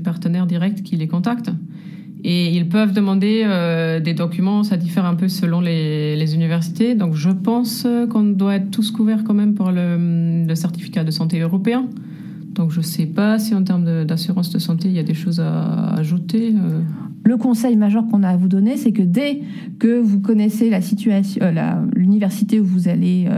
partenaires 0.03 0.47
directs 0.47 0.83
qui 0.83 0.97
les 0.97 1.09
contactent. 1.09 1.51
Et 2.25 2.55
ils 2.55 2.69
peuvent 2.69 2.93
demander 2.93 3.43
euh, 3.45 3.99
des 3.99 4.15
documents, 4.15 4.63
ça 4.63 4.77
diffère 4.77 5.05
un 5.05 5.17
peu 5.17 5.29
selon 5.29 5.61
les, 5.61 6.35
universités. 6.35 6.95
Donc 6.95 7.15
je 7.15 7.31
pense 7.31 7.87
qu'on 8.11 8.23
doit 8.23 8.55
être 8.57 8.71
tous 8.71 8.93
couverts 8.93 9.25
quand 9.25 9.35
même 9.35 9.57
le, 9.73 10.47
le 10.47 10.55
certificat 10.55 11.03
de 11.03 11.11
santé 11.11 11.41
européen. 11.41 11.89
Donc 12.53 12.71
je 12.71 12.79
ne 12.79 12.85
sais 12.85 13.07
pas 13.07 13.39
si 13.39 13.55
en 13.55 13.65
termes 13.65 14.05
d'assurance 14.05 14.51
de, 14.51 14.59
santé, 14.59 14.89
il 14.89 14.95
y 14.95 14.99
a 14.99 15.03
des 15.03 15.15
choses 15.15 15.41
à 15.41 15.95
ajouter. 15.95 16.55
Euh. 16.55 16.81
Le 17.25 17.37
conseil 17.37 17.77
majeur 17.77 18.07
qu'on 18.07 18.23
a 18.23 18.29
à 18.29 18.37
vous 18.37 18.49
donner, 18.49 18.77
c'est 18.77 18.93
que 18.93 19.03
dès 19.03 19.41
que 19.79 20.01
vous 20.01 20.21
connaissez 20.21 20.71
la 20.71 20.81
situation, 20.81 21.45
euh, 21.45 21.73
l'université 21.95 22.61
où 22.61 22.65
vous 22.65 22.89
allez 22.89 23.29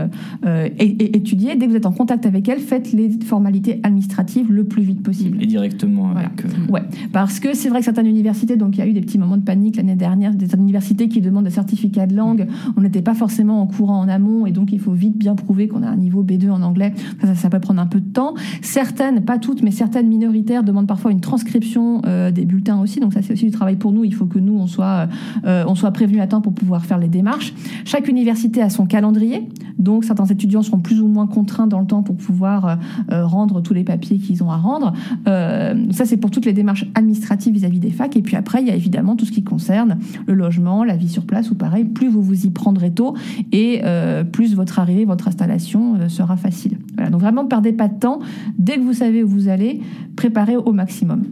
euh, 0.45 0.69
étudier, 0.77 1.55
dès 1.55 1.65
que 1.65 1.71
vous 1.71 1.77
êtes 1.77 1.85
en 1.85 1.91
contact 1.91 2.25
avec 2.25 2.47
elle, 2.49 2.59
faites 2.59 2.91
les 2.93 3.09
formalités 3.23 3.79
administratives 3.83 4.51
le 4.51 4.63
plus 4.63 4.83
vite 4.83 5.03
possible. 5.03 5.41
Et 5.41 5.45
directement 5.45 6.11
avec. 6.11 6.43
Ouais, 6.69 6.81
parce 7.11 7.39
que 7.39 7.53
c'est 7.53 7.69
vrai 7.69 7.79
que 7.79 7.85
certaines 7.85 8.07
universités, 8.07 8.55
donc 8.55 8.77
il 8.77 8.79
y 8.79 8.81
a 8.81 8.87
eu 8.87 8.93
des 8.93 9.01
petits 9.01 9.17
moments 9.17 9.37
de 9.37 9.43
panique 9.43 9.75
l'année 9.77 9.95
dernière, 9.95 10.33
des 10.33 10.53
universités 10.55 11.07
qui 11.07 11.21
demandent 11.21 11.45
des 11.45 11.49
certificats 11.49 12.07
de 12.07 12.15
langue, 12.15 12.47
on 12.77 12.81
n'était 12.81 13.01
pas 13.01 13.13
forcément 13.13 13.61
en 13.61 13.67
courant 13.67 13.99
en 13.99 14.07
amont, 14.07 14.45
et 14.45 14.51
donc 14.51 14.71
il 14.71 14.79
faut 14.79 14.93
vite 14.93 15.17
bien 15.17 15.35
prouver 15.35 15.67
qu'on 15.67 15.83
a 15.83 15.87
un 15.87 15.97
niveau 15.97 16.23
B2 16.23 16.49
en 16.49 16.61
anglais. 16.61 16.93
Ça, 17.21 17.35
ça 17.35 17.49
peut 17.49 17.59
prendre 17.59 17.81
un 17.81 17.87
peu 17.87 17.99
de 17.99 18.11
temps. 18.11 18.33
Certains 18.61 19.13
pas 19.21 19.37
toutes, 19.37 19.61
mais 19.61 19.71
certaines 19.71 20.07
minoritaires 20.07 20.63
demandent 20.63 20.87
parfois 20.87 21.11
une 21.11 21.21
transcription 21.21 22.01
euh, 22.05 22.31
des 22.31 22.45
bulletins 22.45 22.79
aussi. 22.81 22.99
Donc 22.99 23.13
ça, 23.13 23.21
c'est 23.21 23.33
aussi 23.33 23.45
du 23.45 23.51
travail 23.51 23.74
pour 23.75 23.91
nous. 23.91 24.03
Il 24.03 24.13
faut 24.13 24.25
que 24.25 24.39
nous, 24.39 24.57
on 24.57 24.67
soit, 24.67 25.07
euh, 25.45 25.63
on 25.67 25.75
soit 25.75 25.91
prévenus 25.91 26.21
à 26.21 26.27
temps 26.27 26.41
pour 26.41 26.53
pouvoir 26.53 26.85
faire 26.85 26.97
les 26.97 27.07
démarches. 27.07 27.53
Chaque 27.85 28.07
université 28.07 28.61
a 28.61 28.69
son 28.69 28.85
calendrier. 28.85 29.47
Donc 29.77 30.05
certains 30.05 30.25
étudiants 30.25 30.61
seront 30.61 30.79
plus 30.79 31.01
ou 31.01 31.07
moins 31.07 31.27
contraints 31.27 31.67
dans 31.67 31.79
le 31.79 31.85
temps 31.85 32.01
pour 32.01 32.15
pouvoir 32.15 32.79
euh, 33.11 33.25
rendre 33.25 33.61
tous 33.61 33.73
les 33.73 33.83
papiers 33.83 34.17
qu'ils 34.17 34.43
ont 34.43 34.49
à 34.49 34.57
rendre. 34.57 34.93
ça, 35.25 36.05
c'est 36.05 36.17
pour 36.17 36.31
toutes 36.31 36.45
les 36.45 36.53
démarches 36.53 36.85
administratives 36.95 37.53
vis-à-vis 37.53 37.79
des 37.79 37.91
facs. 37.91 38.15
Et 38.15 38.21
puis 38.21 38.35
après, 38.35 38.61
il 38.61 38.67
y 38.67 38.71
a 38.71 38.75
évidemment 38.75 39.15
tout 39.15 39.25
ce 39.25 39.31
qui 39.31 39.43
concerne 39.43 39.97
le 40.27 40.33
logement, 40.33 40.83
la 40.83 40.95
vie 40.95 41.09
sur 41.09 41.25
place, 41.25 41.51
ou 41.51 41.55
pareil, 41.55 41.83
plus 41.83 42.07
vous 42.07 42.21
vous 42.21 42.45
y 42.45 42.49
prendrez 42.49 42.91
tôt 42.91 43.15
et 43.51 43.81
plus 44.31 44.55
votre 44.55 44.79
arrivée, 44.79 45.05
votre 45.05 45.27
installation 45.27 46.09
sera 46.09 46.37
facile. 46.37 46.77
Donc 47.11 47.21
vraiment, 47.21 47.43
ne 47.43 47.49
perdez 47.49 47.73
pas 47.73 47.87
de 47.87 47.99
temps. 47.99 48.19
Dès 48.57 48.77
que 48.77 48.81
vous 48.81 48.93
savez 48.93 49.23
où 49.23 49.27
vous 49.27 49.47
allez, 49.47 49.81
préparez 50.15 50.57
au 50.57 50.71
maximum. 50.71 51.23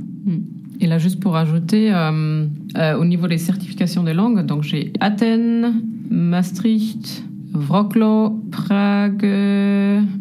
Et 0.84 0.86
là, 0.86 0.98
juste 0.98 1.22
pour 1.22 1.38
ajouter, 1.38 1.94
euh, 1.94 2.46
euh, 2.78 2.98
au 2.98 3.06
niveau 3.06 3.28
des 3.28 3.38
certifications 3.38 4.04
des 4.04 4.14
langues, 4.14 4.46
donc 4.46 4.64
j'ai 4.64 4.92
Athènes, 5.00 5.82
Maastricht, 6.10 7.24
Wrocław, 7.54 8.34
Prague, 8.52 9.26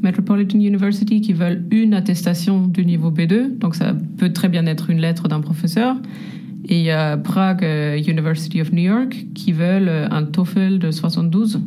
Metropolitan 0.02 0.60
University 0.60 1.20
qui 1.20 1.32
veulent 1.32 1.64
une 1.72 1.94
attestation 1.94 2.68
du 2.68 2.86
niveau 2.86 3.10
B2. 3.10 3.58
Donc 3.58 3.74
ça 3.74 3.92
peut 4.18 4.32
très 4.32 4.48
bien 4.48 4.66
être 4.66 4.88
une 4.88 5.00
lettre 5.00 5.26
d'un 5.26 5.40
professeur. 5.40 5.96
Et 6.68 6.78
il 6.78 6.84
y 6.84 6.92
a 6.92 7.16
Prague 7.16 7.64
euh, 7.64 7.96
University 7.96 8.60
of 8.60 8.70
New 8.70 8.84
York 8.84 9.26
qui 9.34 9.50
veulent 9.50 9.90
un 10.12 10.22
TOEFL 10.22 10.78
de 10.78 10.92
72 10.92 11.60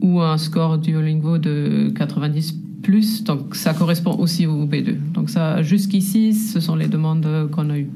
ou 0.00 0.20
un 0.20 0.36
score 0.36 0.78
Duolingo 0.78 1.38
de 1.38 1.92
90 1.94 2.65
plus, 2.86 3.24
donc 3.24 3.56
ça 3.56 3.74
correspond 3.74 4.16
aussi 4.16 4.46
au 4.46 4.64
B2. 4.64 4.94
Donc 5.12 5.28
ça, 5.28 5.60
jusqu'ici, 5.62 6.32
ce 6.32 6.60
sont 6.60 6.76
les 6.76 6.86
demandes 6.86 7.26
qu'on 7.50 7.68
a 7.70 7.78
eues 7.78 7.90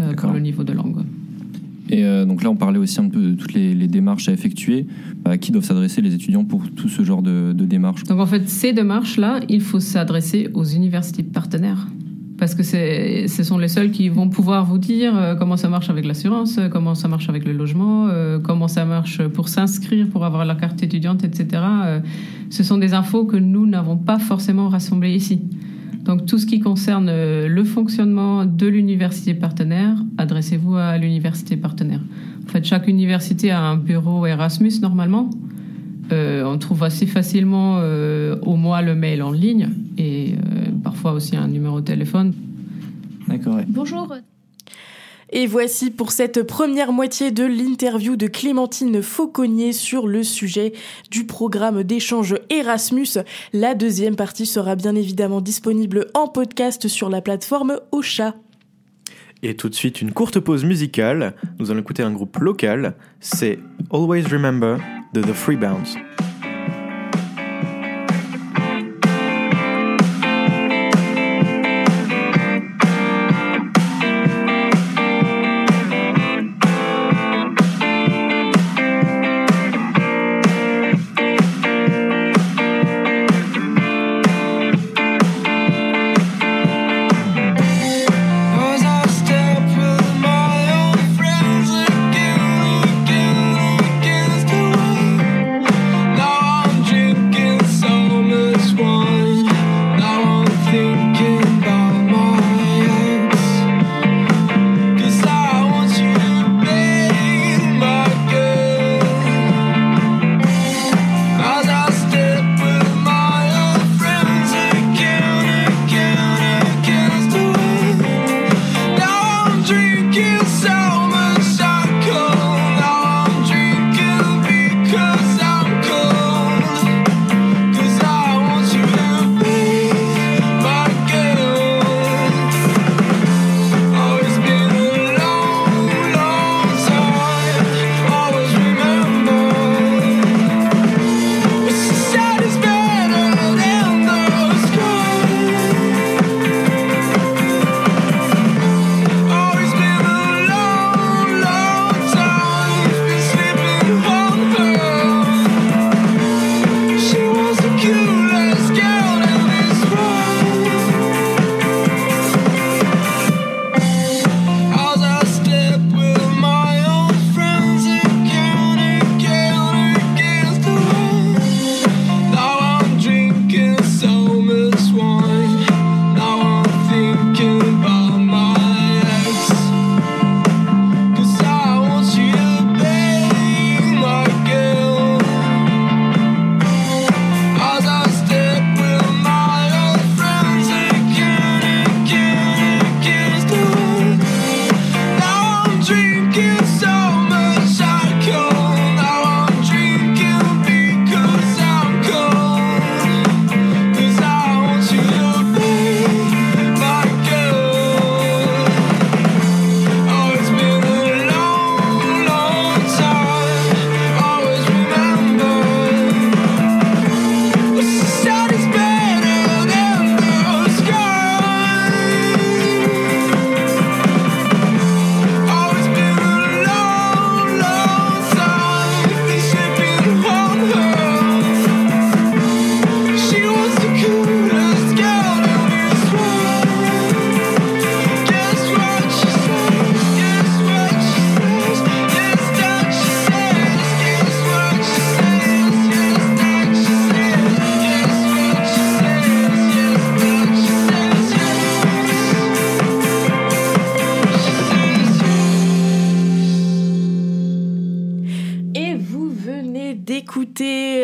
euh, 0.00 0.14
pour 0.14 0.32
le 0.32 0.40
niveau 0.40 0.64
de 0.64 0.72
langue. 0.72 1.02
Et 1.90 2.04
euh, 2.06 2.24
donc 2.24 2.42
là, 2.42 2.48
on 2.48 2.56
parlait 2.56 2.78
aussi 2.78 2.98
un 3.00 3.10
peu 3.10 3.20
de 3.20 3.34
toutes 3.34 3.52
les, 3.52 3.74
démarches 3.86 4.30
à 4.30 4.32
effectuer. 4.32 4.86
À 5.26 5.36
qui 5.36 5.52
doivent 5.52 5.64
s'adresser 5.64 6.00
les 6.00 6.14
étudiants 6.14 6.44
pour 6.44 6.62
tout 6.70 6.88
ce 6.88 7.04
genre 7.04 7.20
de, 7.20 7.52
de 7.52 7.66
démarches? 7.66 8.04
Donc 8.04 8.18
en 8.18 8.26
fait, 8.26 8.48
ces 8.48 8.72
démarches-là, 8.72 9.40
il 9.50 9.60
faut 9.60 9.80
s'adresser 9.80 10.48
aux 10.54 10.64
universités 10.64 11.22
partenaires 11.22 11.86
parce 12.38 12.54
que 12.54 12.62
ce 12.62 13.42
sont 13.42 13.58
les 13.58 13.68
seuls 13.68 13.90
qui 13.90 14.08
vont 14.08 14.28
pouvoir 14.28 14.64
vous 14.64 14.78
dire 14.78 15.16
euh, 15.16 15.34
comment 15.34 15.56
ça 15.56 15.68
marche 15.68 15.90
avec 15.90 16.04
l'assurance, 16.04 16.58
euh, 16.58 16.68
comment 16.68 16.94
ça 16.94 17.06
marche 17.08 17.28
avec 17.28 17.44
le 17.44 17.52
logement, 17.52 18.08
euh, 18.08 18.38
comment 18.38 18.68
ça 18.68 18.84
marche 18.84 19.22
pour 19.28 19.48
s'inscrire, 19.48 20.08
pour 20.08 20.24
avoir 20.24 20.44
la 20.44 20.54
carte 20.54 20.82
étudiante, 20.82 21.24
etc. 21.24 21.62
ce 22.50 22.62
sont 22.62 22.78
des 22.78 22.94
infos 22.94 23.24
que 23.24 23.36
nous 23.36 23.66
n'avons 23.66 23.96
pas 23.96 24.18
forcément 24.18 24.68
rassemblées 24.68 25.14
ici. 25.14 25.42
Donc 26.04 26.26
tout 26.26 26.38
ce 26.38 26.46
qui 26.46 26.60
concerne 26.60 27.06
le 27.06 27.64
fonctionnement 27.64 28.44
de 28.44 28.66
l'université 28.66 29.32
partenaire, 29.32 29.96
adressez-vous 30.18 30.76
à 30.76 30.98
l'université 30.98 31.56
partenaire. 31.56 32.00
En 32.46 32.50
fait, 32.50 32.64
chaque 32.64 32.88
université 32.88 33.50
a 33.50 33.62
un 33.62 33.76
bureau 33.76 34.26
Erasmus 34.26 34.80
normalement. 34.82 35.30
On 36.10 36.58
trouve 36.58 36.82
assez 36.84 37.06
facilement 37.06 37.78
au 38.42 38.56
mois 38.56 38.82
le 38.82 38.94
mail 38.94 39.22
en 39.22 39.32
ligne 39.32 39.70
et 39.98 40.34
parfois 40.82 41.12
aussi 41.12 41.36
un 41.36 41.48
numéro 41.48 41.80
de 41.80 41.86
téléphone. 41.86 42.32
D'accord. 43.28 43.58
Bonjour. 43.68 44.14
Et 45.36 45.46
voici 45.46 45.90
pour 45.90 46.12
cette 46.12 46.44
première 46.44 46.92
moitié 46.92 47.32
de 47.32 47.44
l'interview 47.44 48.14
de 48.14 48.28
Clémentine 48.28 49.02
Fauconnier 49.02 49.72
sur 49.72 50.06
le 50.06 50.22
sujet 50.22 50.72
du 51.10 51.26
programme 51.26 51.82
d'échange 51.82 52.36
Erasmus. 52.50 53.18
La 53.52 53.74
deuxième 53.74 54.14
partie 54.14 54.46
sera 54.46 54.76
bien 54.76 54.94
évidemment 54.94 55.40
disponible 55.40 56.06
en 56.14 56.28
podcast 56.28 56.86
sur 56.86 57.08
la 57.08 57.20
plateforme 57.20 57.80
Ocha. 57.90 58.36
Et 59.42 59.56
tout 59.56 59.68
de 59.68 59.74
suite, 59.74 60.00
une 60.00 60.12
courte 60.12 60.38
pause 60.38 60.64
musicale. 60.64 61.34
Nous 61.58 61.70
allons 61.70 61.80
écouter 61.80 62.04
un 62.04 62.12
groupe 62.12 62.38
local. 62.38 62.94
C'est 63.18 63.58
Always 63.92 64.22
Remember 64.30 64.78
de 65.14 65.22
The 65.22 65.32
Freebounds. 65.32 65.96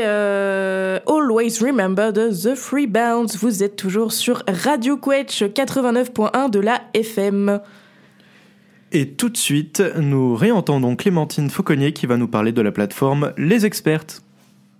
Always 0.04 1.60
Remember 1.60 2.12
the, 2.12 2.30
the 2.30 2.54
Free 2.54 2.86
Bounds. 2.86 3.36
Vous 3.38 3.62
êtes 3.62 3.76
toujours 3.76 4.12
sur 4.12 4.42
Radio 4.48 4.96
Quetch 4.96 5.42
89.1 5.42 6.50
de 6.50 6.60
la 6.60 6.82
FM. 6.94 7.60
Et 8.92 9.08
tout 9.10 9.28
de 9.28 9.36
suite, 9.36 9.82
nous 9.98 10.34
réentendons 10.34 10.96
Clémentine 10.96 11.48
Fauconnier 11.48 11.92
qui 11.92 12.06
va 12.06 12.16
nous 12.16 12.28
parler 12.28 12.52
de 12.52 12.60
la 12.60 12.72
plateforme 12.72 13.32
Les 13.38 13.64
Expertes. 13.64 14.22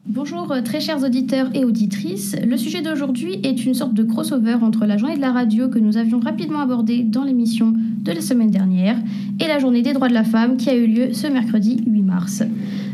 Bonjour 0.06 0.50
euh, 0.50 0.62
très 0.62 0.80
chers 0.80 1.04
auditeurs 1.04 1.50
et 1.54 1.64
auditrices. 1.64 2.34
Le 2.42 2.56
sujet 2.56 2.80
d'aujourd'hui 2.80 3.38
est 3.44 3.66
une 3.66 3.74
sorte 3.74 3.92
de 3.92 4.02
crossover 4.02 4.54
entre 4.54 4.86
la 4.86 4.96
journée 4.96 5.14
de 5.14 5.20
la 5.20 5.30
radio 5.30 5.68
que 5.68 5.78
nous 5.78 5.98
avions 5.98 6.20
rapidement 6.20 6.60
abordé 6.60 7.02
dans 7.02 7.22
l'émission 7.22 7.74
de 7.76 8.10
la 8.10 8.22
semaine 8.22 8.50
dernière 8.50 8.96
et 9.38 9.46
la 9.46 9.58
journée 9.58 9.82
des 9.82 9.92
droits 9.92 10.08
de 10.08 10.14
la 10.14 10.24
femme 10.24 10.56
qui 10.56 10.70
a 10.70 10.74
eu 10.74 10.86
lieu 10.86 11.12
ce 11.12 11.26
mercredi 11.26 11.84
8 11.86 12.02
mars. 12.02 12.42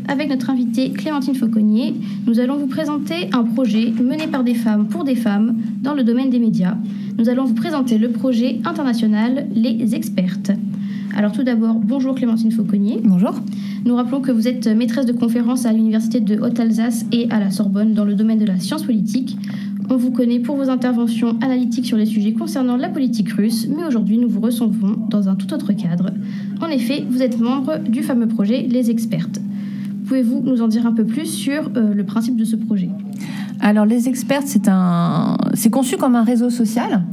Avec 0.09 0.31
notre 0.31 0.51
invitée 0.51 0.91
Clémentine 0.93 1.35
Fauconnier, 1.35 1.95
nous 2.27 2.39
allons 2.39 2.57
vous 2.57 2.69
présenter 2.69 3.29
un 3.33 3.43
projet 3.43 3.91
mené 3.91 4.29
par 4.29 4.45
des 4.45 4.55
femmes 4.55 4.87
pour 4.87 5.03
des 5.03 5.17
femmes 5.17 5.57
dans 5.83 5.95
le 5.95 6.05
domaine 6.05 6.31
des 6.31 6.39
médias. 6.39 6.77
Nous 7.19 7.29
allons 7.29 7.45
vous 7.45 7.55
présenter 7.55 7.99
le 7.99 8.11
projet 8.11 8.61
international 8.65 9.49
Les 9.53 9.97
Expertes. 9.97 10.53
Alors 11.17 11.33
tout 11.33 11.43
d'abord, 11.43 11.75
bonjour 11.75 12.15
Clémentine 12.15 12.53
Fauconnier. 12.53 13.01
Bonjour. 13.03 13.35
Nous 13.85 13.97
rappelons 13.97 14.21
que 14.21 14.31
vous 14.31 14.47
êtes 14.47 14.69
maîtresse 14.69 15.07
de 15.07 15.13
conférence 15.13 15.67
à 15.67 15.73
l'Université 15.73 16.21
de 16.21 16.39
Haute-Alsace 16.39 17.05
et 17.11 17.27
à 17.31 17.41
la 17.41 17.51
Sorbonne 17.51 17.93
dans 17.93 18.05
le 18.05 18.15
domaine 18.15 18.39
de 18.39 18.47
la 18.47 18.61
science 18.61 18.85
politique. 18.85 19.37
On 19.91 19.97
vous 19.97 20.13
connaît 20.13 20.39
pour 20.39 20.57
vos 20.57 20.71
interventions 20.71 21.37
analytiques 21.41 21.87
sur 21.87 21.97
les 21.97 22.07
sujets 22.07 22.33
concernant 22.33 22.77
la 22.77 22.89
politique 22.89 23.31
russe, 23.31 23.67
mais 23.69 23.85
aujourd'hui 23.85 24.19
nous 24.19 24.29
vous 24.29 24.41
recevons 24.41 24.97
dans 25.11 25.29
un 25.29 25.35
tout 25.35 25.53
autre 25.53 25.73
cadre. 25.73 26.11
En 26.61 26.69
effet, 26.69 27.05
vous 27.09 27.23
êtes 27.23 27.41
membre 27.41 27.79
du 27.79 28.03
fameux 28.03 28.29
projet 28.29 28.67
Les 28.69 28.91
Expertes. 28.91 29.41
Pouvez-vous 30.07 30.41
nous 30.41 30.63
en 30.63 30.69
dire 30.69 30.87
un 30.87 30.93
peu 30.93 31.05
plus 31.05 31.27
sur 31.27 31.71
euh, 31.77 31.93
le 31.93 32.05
principe 32.05 32.37
de 32.37 32.45
ce 32.45 32.55
projet? 32.55 32.89
Alors 33.61 33.87
les 33.87 34.09
experts, 34.09 34.43
c'est 34.45 34.69
un, 34.69 35.37
c'est 35.55 35.71
conçu 35.71 35.97
comme 35.97 36.15
un 36.15 36.25
réseau 36.25 36.51
social 36.51 37.05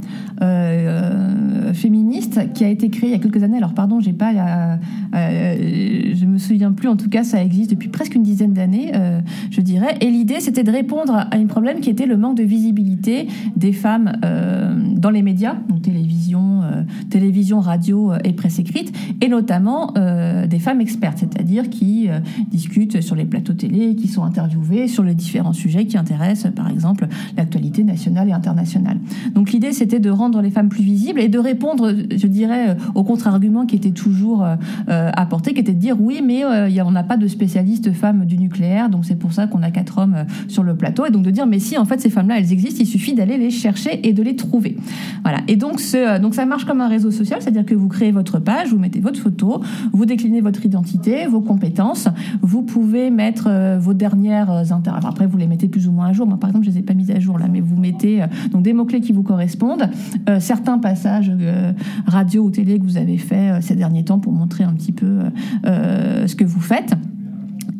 euh, 0.42 1.72
féministe 1.72 2.52
qui 2.52 2.64
a 2.64 2.68
été 2.68 2.90
créé 2.90 3.10
il 3.10 3.12
y 3.12 3.16
a 3.16 3.18
quelques 3.18 3.42
années. 3.42 3.56
Alors 3.56 3.74
pardon, 3.74 4.00
j'ai 4.00 4.12
pas, 4.12 4.32
euh, 4.32 4.76
euh, 5.14 6.14
je 6.14 6.26
me 6.26 6.38
souviens 6.38 6.72
plus. 6.72 6.88
En 6.88 6.96
tout 6.96 7.08
cas, 7.08 7.24
ça 7.24 7.42
existe 7.42 7.70
depuis 7.70 7.88
presque 7.88 8.14
une 8.14 8.22
dizaine 8.22 8.52
d'années, 8.52 8.92
euh, 8.94 9.20
je 9.50 9.60
dirais. 9.60 9.96
Et 10.00 10.10
l'idée, 10.10 10.40
c'était 10.40 10.64
de 10.64 10.70
répondre 10.70 11.14
à 11.14 11.28
un 11.34 11.46
problème 11.46 11.80
qui 11.80 11.90
était 11.90 12.06
le 12.06 12.16
manque 12.16 12.36
de 12.36 12.42
visibilité 12.42 13.28
des 13.56 13.72
femmes 13.72 14.12
euh, 14.24 14.74
dans 14.96 15.10
les 15.10 15.22
médias, 15.22 15.56
donc 15.68 15.82
télévision, 15.82 16.62
euh, 16.62 16.82
télévision, 17.10 17.60
radio 17.60 18.12
euh, 18.12 18.18
et 18.24 18.32
presse 18.32 18.58
écrite, 18.58 18.92
et 19.20 19.28
notamment 19.28 19.92
euh, 19.96 20.46
des 20.46 20.58
femmes 20.58 20.80
expertes, 20.80 21.18
c'est-à-dire 21.18 21.70
qui 21.70 22.08
euh, 22.08 22.20
discutent 22.50 23.00
sur 23.00 23.16
les 23.16 23.24
plateaux 23.24 23.52
télé, 23.52 23.94
qui 23.94 24.08
sont 24.08 24.24
interviewées 24.24 24.88
sur 24.88 25.02
les 25.02 25.14
différents 25.14 25.52
sujets 25.52 25.86
qui 25.86 25.96
intéressent, 25.96 26.33
par 26.54 26.70
exemple, 26.70 27.06
l'actualité 27.36 27.84
nationale 27.84 28.28
et 28.28 28.32
internationale. 28.32 28.98
Donc 29.34 29.52
l'idée, 29.52 29.72
c'était 29.72 30.00
de 30.00 30.10
rendre 30.10 30.40
les 30.40 30.50
femmes 30.50 30.68
plus 30.68 30.82
visibles 30.82 31.20
et 31.20 31.28
de 31.28 31.38
répondre, 31.38 31.92
je 32.14 32.26
dirais, 32.26 32.70
euh, 32.70 32.74
au 32.94 33.04
contre-argument 33.04 33.66
qui 33.66 33.76
était 33.76 33.90
toujours 33.90 34.44
euh, 34.44 34.56
euh, 34.88 35.10
apporté, 35.14 35.54
qui 35.54 35.60
était 35.60 35.72
de 35.72 35.78
dire 35.78 35.96
oui, 36.00 36.22
mais 36.24 36.44
on 36.44 36.90
n'a 36.90 37.02
pas 37.02 37.16
de 37.16 37.26
spécialistes 37.26 37.92
femmes 37.92 38.24
du 38.26 38.38
nucléaire, 38.38 38.90
donc 38.90 39.04
c'est 39.04 39.14
pour 39.16 39.32
ça 39.32 39.46
qu'on 39.46 39.62
a 39.62 39.70
quatre 39.70 39.98
hommes 39.98 40.24
sur 40.48 40.62
le 40.62 40.76
plateau, 40.76 41.06
et 41.06 41.10
donc 41.10 41.22
de 41.22 41.30
dire 41.30 41.46
mais 41.46 41.58
si 41.58 41.78
en 41.78 41.84
fait 41.84 42.00
ces 42.00 42.10
femmes-là 42.10 42.38
elles 42.38 42.52
existent, 42.52 42.78
il 42.80 42.86
suffit 42.86 43.14
d'aller 43.14 43.38
les 43.38 43.50
chercher 43.50 44.06
et 44.06 44.12
de 44.12 44.22
les 44.22 44.36
trouver. 44.36 44.76
Voilà. 45.22 45.38
Et 45.48 45.56
donc 45.56 45.80
ça 45.80 46.46
marche 46.46 46.64
comme 46.64 46.80
un 46.80 46.88
réseau 46.88 47.10
social, 47.10 47.40
c'est-à-dire 47.40 47.64
que 47.64 47.74
vous 47.74 47.88
créez 47.88 48.12
votre 48.12 48.38
page, 48.38 48.70
vous 48.70 48.78
mettez 48.78 49.00
votre 49.00 49.20
photo, 49.20 49.62
vous 49.92 50.04
déclinez 50.04 50.40
votre 50.40 50.64
identité, 50.64 51.26
vos 51.26 51.40
compétences, 51.40 52.08
vous 52.42 52.62
pouvez 52.62 53.10
mettre 53.10 53.78
vos 53.78 53.94
dernières 53.94 54.72
inter. 54.72 54.90
enfin, 54.96 55.08
après 55.08 55.26
vous 55.26 55.38
les 55.38 55.46
mettez 55.46 55.68
plus 55.68 55.88
ou 55.88 55.92
moins 55.92 56.06
à 56.08 56.12
jour. 56.12 56.23
Moi 56.26 56.38
par 56.38 56.50
exemple 56.50 56.66
je 56.66 56.70
les 56.70 56.78
ai 56.78 56.82
pas 56.82 56.94
mises 56.94 57.10
à 57.10 57.20
jour 57.20 57.38
là, 57.38 57.46
mais 57.50 57.60
vous 57.60 57.76
mettez 57.76 58.22
euh, 58.22 58.26
donc 58.50 58.62
des 58.62 58.72
mots 58.72 58.84
clés 58.84 59.00
qui 59.00 59.12
vous 59.12 59.22
correspondent, 59.22 59.88
euh, 60.28 60.40
certains 60.40 60.78
passages 60.78 61.30
euh, 61.30 61.72
radio 62.06 62.44
ou 62.44 62.50
télé 62.50 62.78
que 62.78 62.84
vous 62.84 62.96
avez 62.96 63.18
fait 63.18 63.60
ces 63.60 63.74
derniers 63.74 64.04
temps 64.04 64.18
pour 64.18 64.32
montrer 64.32 64.64
un 64.64 64.72
petit 64.72 64.92
peu 64.92 65.20
ce 65.64 66.34
que 66.34 66.44
vous 66.44 66.60
faites. 66.60 66.94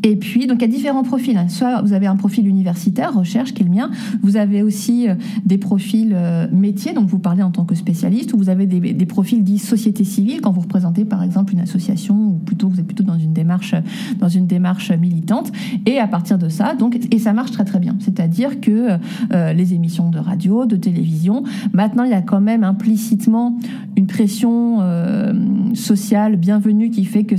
Et 0.05 0.17
puis, 0.17 0.47
donc, 0.47 0.59
il 0.59 0.63
y 0.63 0.65
a 0.67 0.69
différents 0.69 1.03
profils. 1.03 1.39
Soit 1.49 1.81
vous 1.81 1.95
avez 1.95 2.07
un 2.07 2.17
profil 2.17 2.47
universitaire, 2.47 3.15
recherche, 3.15 3.55
qui 3.55 3.63
est 3.63 3.65
le 3.65 3.71
mien. 3.71 3.91
Vous 4.23 4.37
avez 4.37 4.63
aussi 4.63 5.09
euh, 5.09 5.15
des 5.47 5.57
profils 5.57 6.13
euh, 6.15 6.47
métiers, 6.53 6.93
donc 6.93 7.09
vous 7.09 7.19
parlez 7.19 7.43
en 7.43 7.51
tant 7.51 7.65
que 7.65 7.75
spécialiste, 7.75 8.35
ou 8.35 8.37
vous 8.37 8.51
avez 8.51 8.67
des, 8.67 9.07
profils 9.07 9.43
dits 9.43 9.59
société 9.59 10.05
civile, 10.05 10.43
quand 10.43 10.51
vous 10.51 10.61
représentez, 10.61 11.07
par 11.07 11.23
exemple, 11.23 11.55
une 11.55 11.61
association, 11.61 12.15
ou 12.15 12.33
plutôt, 12.33 12.69
vous 12.69 12.81
êtes 12.81 12.87
plutôt 12.87 13.03
dans 13.03 13.19
une 13.19 13.33
démarche, 13.33 13.75
dans 14.19 14.29
une 14.29 14.47
démarche 14.47 14.93
militante. 14.93 15.51
Et 15.87 15.99
à 15.99 16.07
partir 16.07 16.37
de 16.37 16.51
ça, 16.51 16.75
donc, 16.75 16.99
et 17.11 17.19
ça 17.19 17.33
marche 17.33 17.53
très 17.53 17.65
très 17.65 17.79
bien. 17.79 17.97
C'est-à-dire 18.01 18.61
que 18.61 18.99
euh, 19.33 19.53
les 19.55 19.73
émissions 19.73 20.11
de 20.11 20.19
radio, 20.19 20.67
de 20.67 20.77
télévision, 20.77 21.45
maintenant, 21.73 22.05
il 22.05 22.11
y 22.11 22.15
a 22.15 22.23
quand 22.23 22.43
même 22.43 22.63
implicitement 22.63 23.59
une 23.97 24.07
pression 24.07 24.83
euh, 24.83 25.33
sociale 25.73 26.37
bienvenue 26.37 26.91
qui 26.91 27.07
fait 27.07 27.25
que 27.25 27.37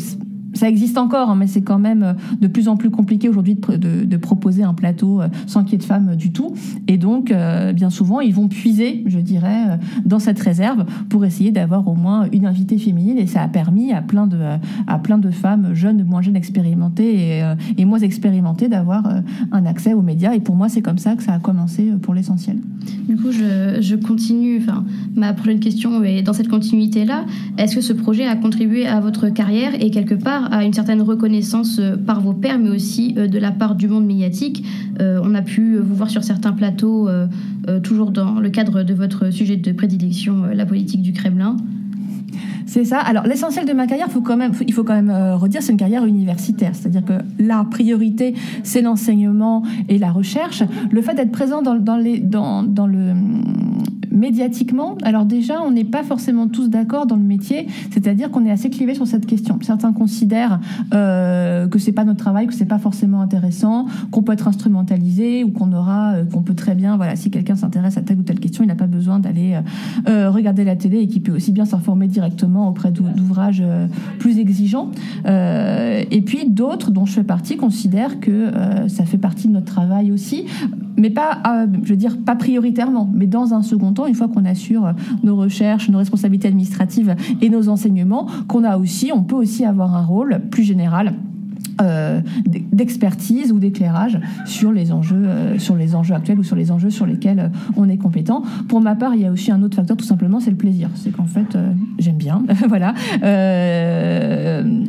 ça 0.55 0.67
existe 0.67 0.97
encore, 0.97 1.29
hein, 1.29 1.35
mais 1.37 1.47
c'est 1.47 1.61
quand 1.61 1.77
même 1.79 2.03
euh, 2.03 2.13
de 2.41 2.47
plus 2.47 2.67
en 2.67 2.75
plus 2.77 2.89
compliqué 2.89 3.29
aujourd'hui 3.29 3.55
de, 3.55 3.59
pr- 3.61 3.77
de- 3.77 4.05
de 4.05 4.17
proposer 4.17 4.63
un 4.63 4.73
plateau 4.73 5.21
euh, 5.21 5.27
sans 5.45 5.63
qu'il 5.63 5.73
y 5.73 5.75
ait 5.75 5.79
de 5.79 5.83
femmes 5.83 6.09
euh, 6.09 6.15
du 6.15 6.31
tout. 6.31 6.53
Et 6.87 6.97
donc, 6.97 7.33
bien 7.75 7.89
souvent, 7.89 8.19
ils 8.21 8.33
vont 8.33 8.47
puiser, 8.47 9.03
je 9.05 9.19
dirais, 9.19 9.79
dans 10.05 10.19
cette 10.19 10.39
réserve 10.39 10.85
pour 11.09 11.25
essayer 11.25 11.51
d'avoir 11.51 11.87
au 11.87 11.95
moins 11.95 12.27
une 12.31 12.45
invitée 12.45 12.77
féminine. 12.77 13.17
Et 13.17 13.27
ça 13.27 13.41
a 13.41 13.47
permis 13.47 13.91
à 13.91 14.01
plein 14.01 14.27
de, 14.27 14.37
à 14.87 14.99
plein 14.99 15.17
de 15.17 15.29
femmes 15.29 15.73
jeunes, 15.73 16.03
moins 16.03 16.21
jeunes, 16.21 16.35
expérimentées 16.35 17.39
et, 17.39 17.43
et 17.77 17.85
moins 17.85 17.99
expérimentées 17.99 18.67
d'avoir 18.67 19.03
un 19.51 19.65
accès 19.65 19.93
aux 19.93 20.01
médias. 20.01 20.33
Et 20.33 20.39
pour 20.39 20.55
moi, 20.55 20.69
c'est 20.69 20.81
comme 20.81 20.97
ça 20.97 21.15
que 21.15 21.23
ça 21.23 21.33
a 21.33 21.39
commencé 21.39 21.91
pour 22.01 22.13
l'essentiel. 22.13 22.57
Du 23.07 23.17
coup, 23.17 23.31
je, 23.31 23.81
je 23.81 23.95
continue. 23.95 24.59
Enfin, 24.61 24.85
ma 25.15 25.33
prochaine 25.33 25.59
question 25.59 26.03
est 26.03 26.21
dans 26.21 26.33
cette 26.33 26.47
continuité-là. 26.49 27.25
Est-ce 27.57 27.75
que 27.75 27.81
ce 27.81 27.93
projet 27.93 28.25
a 28.25 28.35
contribué 28.35 28.87
à 28.87 28.99
votre 28.99 29.29
carrière 29.29 29.71
et 29.79 29.91
quelque 29.91 30.15
part 30.15 30.44
à 30.51 30.63
une 30.63 30.73
certaine 30.73 31.01
reconnaissance 31.01 31.79
euh, 31.79 31.95
par 31.95 32.21
vos 32.21 32.33
pairs, 32.33 32.59
mais 32.59 32.69
aussi 32.69 33.15
euh, 33.17 33.27
de 33.27 33.39
la 33.39 33.51
part 33.51 33.75
du 33.75 33.87
monde 33.87 34.05
médiatique 34.05 34.63
Euh, 35.01 35.19
On 35.23 35.35
a 35.35 35.41
pu 35.41 35.77
vous 35.77 35.95
voir 35.95 36.09
sur 36.09 36.23
certains 36.23 36.53
plateaux, 36.53 37.09
toujours 37.83 38.11
dans 38.11 38.39
le 38.39 38.49
cadre 38.49 38.83
de 38.83 38.93
votre 38.93 39.29
sujet 39.29 39.57
de 39.57 39.71
prédilection, 39.71 40.45
la 40.53 40.65
politique 40.65 41.01
du 41.01 41.11
Kremlin. 41.11 41.57
C'est 42.65 42.85
ça. 42.85 42.99
Alors 42.99 43.23
l'essentiel 43.23 43.65
de 43.65 43.73
ma 43.73 43.87
carrière, 43.87 44.07
il 44.09 44.13
faut 44.13 44.21
quand 44.21 44.37
même 44.37 45.09
euh, 45.09 45.35
redire, 45.35 45.61
c'est 45.61 45.71
une 45.71 45.77
carrière 45.77 46.05
universitaire. 46.05 46.71
C'est-à-dire 46.73 47.05
que 47.05 47.13
la 47.39 47.63
priorité, 47.69 48.33
c'est 48.63 48.81
l'enseignement 48.81 49.63
et 49.89 49.97
la 49.97 50.11
recherche. 50.11 50.63
Le 50.91 51.01
fait 51.01 51.13
d'être 51.13 51.31
présent 51.31 51.61
dans, 51.61 51.73
le 51.97 53.13
médiatiquement, 54.11 54.97
alors 55.03 55.25
déjà, 55.25 55.61
on 55.61 55.71
n'est 55.71 55.83
pas 55.83 56.03
forcément 56.03 56.47
tous 56.47 56.69
d'accord 56.69 57.05
dans 57.05 57.17
le 57.17 57.23
métier, 57.23 57.67
c'est-à-dire 57.91 58.31
qu'on 58.31 58.45
est 58.45 58.51
assez 58.51 58.69
clivé 58.69 58.95
sur 58.95 59.05
cette 59.05 59.25
question. 59.25 59.59
Certains 59.61 59.91
considèrent 59.93 60.59
euh, 60.93 61.67
que 61.67 61.79
c'est 61.79 61.91
pas 61.91 62.05
notre 62.05 62.19
travail, 62.19 62.47
que 62.47 62.53
c'est 62.53 62.65
pas 62.65 62.79
forcément 62.79 63.21
intéressant, 63.21 63.85
qu'on 64.11 64.23
peut 64.23 64.33
être 64.33 64.47
instrumentalisé 64.47 65.43
ou 65.43 65.51
qu'on 65.51 65.71
aura, 65.73 66.13
euh, 66.13 66.25
qu'on 66.25 66.41
peut 66.41 66.55
très 66.55 66.75
bien, 66.75 66.95
voilà, 66.97 67.15
si 67.15 67.29
quelqu'un 67.29 67.55
s'intéresse 67.55 67.97
à 67.97 68.01
telle 68.01 68.19
ou 68.19 68.23
telle 68.23 68.39
question, 68.39 68.63
il 68.63 68.67
n'a 68.67 68.75
pas 68.75 68.87
besoin 68.87 69.19
d'aller 69.19 69.59
euh, 70.07 70.31
regarder 70.31 70.63
la 70.63 70.75
télé 70.75 70.99
et 70.99 71.07
qui 71.07 71.19
peut 71.19 71.35
aussi 71.35 71.51
bien 71.51 71.65
s'informer 71.65 72.07
directement 72.07 72.54
auprès 72.63 72.91
d'ou- 72.91 73.03
d'ouvrages 73.15 73.61
euh, 73.65 73.87
plus 74.19 74.39
exigeants. 74.39 74.91
Euh, 75.25 76.03
et 76.11 76.21
puis 76.21 76.49
d'autres, 76.49 76.91
dont 76.91 77.05
je 77.05 77.13
fais 77.13 77.23
partie, 77.23 77.57
considèrent 77.57 78.19
que 78.19 78.31
euh, 78.31 78.87
ça 78.87 79.05
fait 79.05 79.17
partie 79.17 79.47
de 79.47 79.53
notre 79.53 79.65
travail 79.65 80.11
aussi, 80.11 80.45
mais 80.97 81.09
pas, 81.09 81.41
je 81.83 81.89
veux 81.89 81.97
dire, 81.97 82.17
pas 82.17 82.35
prioritairement, 82.35 83.09
mais 83.13 83.27
dans 83.27 83.53
un 83.53 83.61
second 83.61 83.91
temps, 83.91 84.05
une 84.05 84.15
fois 84.15 84.27
qu'on 84.27 84.45
assure 84.45 84.93
nos 85.23 85.35
recherches, 85.35 85.89
nos 85.89 85.97
responsabilités 85.97 86.47
administratives 86.47 87.15
et 87.41 87.49
nos 87.49 87.69
enseignements, 87.69 88.27
qu'on 88.47 88.63
a 88.63 88.77
aussi, 88.77 89.11
on 89.13 89.23
peut 89.23 89.35
aussi 89.35 89.65
avoir 89.65 89.95
un 89.95 90.05
rôle 90.05 90.41
plus 90.51 90.63
général 90.63 91.13
euh, 91.81 92.21
d'expertise 92.45 93.51
ou 93.51 93.59
d'éclairage 93.59 94.19
sur 94.45 94.71
les 94.71 94.93
enjeux 94.93 95.23
euh, 95.25 95.59
sur 95.59 95.75
les 95.75 95.93
enjeux 95.93 96.15
actuels 96.15 96.39
ou 96.39 96.43
sur 96.43 96.55
les 96.55 96.71
enjeux 96.71 96.89
sur 96.89 97.05
lesquels 97.05 97.39
euh, 97.39 97.49
on 97.75 97.89
est 97.89 97.97
compétent. 97.97 98.43
Pour 98.69 98.79
ma 98.79 98.95
part, 98.95 99.13
il 99.13 99.21
y 99.21 99.25
a 99.25 99.31
aussi 99.31 99.51
un 99.51 99.61
autre 99.61 99.75
facteur, 99.75 99.97
tout 99.97 100.05
simplement, 100.05 100.39
c'est 100.39 100.51
le 100.51 100.57
plaisir. 100.57 100.89
C'est 100.95 101.11
qu'en 101.11 101.25
fait, 101.25 101.57
j'aime 101.99 102.15
bien, 102.15 102.43
voilà, 102.69 102.93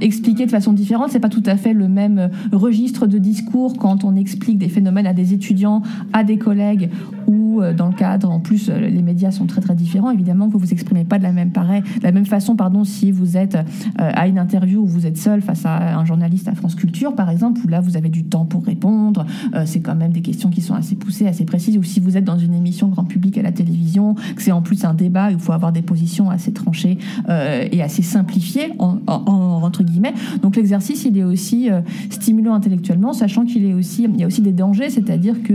expliquer 0.01 0.47
de 0.47 0.51
façon 0.51 0.73
différente. 0.73 1.11
C'est 1.11 1.21
pas 1.21 1.29
tout 1.29 1.43
à 1.47 1.57
fait 1.57 1.73
le 1.73 1.89
même 1.89 2.31
registre 2.53 3.07
de 3.07 3.19
discours 3.19 3.77
quand 3.79 4.05
on 4.05 4.15
explique 4.15 4.59
des 4.59 4.69
phénomènes 4.69 5.07
à 5.07 5.12
des 5.12 5.35
étudiants, 5.35 5.83
à 6.12 6.25
des 6.25 6.39
collègues 6.39 6.91
ou 7.27 7.61
dans 7.77 7.89
le 7.89 7.95
cadre, 7.95 8.31
en 8.31 8.39
plus, 8.39 8.69
les 8.71 9.03
médias 9.03 9.33
sont 9.33 9.47
très 9.47 9.61
très 9.61 9.75
différents. 9.75 10.11
Évidemment, 10.11 10.47
vous 10.47 10.59
vous 10.59 10.73
exprimez 10.73 11.05
pas 11.05 11.19
de 11.19 11.25
la 11.25 11.33
même 11.33 11.51
pareil, 11.51 11.83
la 12.03 12.12
même 12.12 12.27
façon, 12.27 12.55
pardon, 12.55 12.85
si 12.85 13.11
vous 13.11 13.37
êtes 13.37 13.59
à 13.97 14.29
une 14.29 14.39
interview 14.39 14.83
où 14.83 14.87
vous 14.87 15.07
êtes 15.07 15.19
seul 15.19 15.41
face 15.41 15.67
à 15.67 15.99
un 15.99 16.05
journaliste 16.05 16.49
à 16.49 16.55
Culture, 16.74 17.14
par 17.14 17.31
exemple, 17.31 17.61
où 17.64 17.68
là, 17.68 17.81
vous 17.81 17.96
avez 17.96 18.09
du 18.09 18.24
temps 18.24 18.44
pour 18.44 18.64
répondre. 18.64 19.24
Euh, 19.55 19.62
c'est 19.66 19.81
quand 19.81 19.94
même 19.94 20.12
des 20.12 20.22
questions 20.22 20.50
qui 20.50 20.61
sont 20.61 20.74
assez 20.74 20.96
poussées, 20.96 21.26
assez 21.26 21.44
précises. 21.44 21.76
Ou 21.79 21.83
si 21.83 22.00
vous 22.00 22.16
êtes 22.16 22.24
dans 22.24 22.38
une 22.38 22.55
émission 22.55 22.88
grand 22.88 23.05
public 23.05 23.38
à 23.38 23.42
la 23.42 23.52
télévision, 23.52 24.14
que 24.14 24.42
c'est 24.42 24.52
en 24.52 24.62
plus 24.62 24.85
un 24.85 24.94
débat, 24.94 25.31
il 25.31 25.38
faut 25.38 25.52
avoir 25.52 25.72
des 25.72 25.83
positions 25.83 26.31
assez 26.31 26.52
tranchées 26.52 26.98
euh, 27.29 27.66
et 27.70 27.83
assez 27.83 28.02
simplifiées, 28.02 28.72
en, 28.79 28.98
en- 29.07 29.62
entre 29.62 29.83
guillemets. 29.83 30.14
Donc 30.42 30.57
l'exercice, 30.57 31.05
il 31.05 31.16
est 31.18 31.24
aussi 31.24 31.70
euh, 31.70 31.81
stimulant 32.11 32.55
intellectuellement, 32.55 33.12
sachant 33.12 33.44
qu'il 33.44 33.64
est 33.64 33.74
aussi, 33.74 34.05
il 34.12 34.20
y 34.20 34.24
a 34.24 34.26
aussi 34.26 34.42
des 34.42 34.52
dangers, 34.52 34.90
c'est-à-dire 34.90 35.42
que 35.42 35.55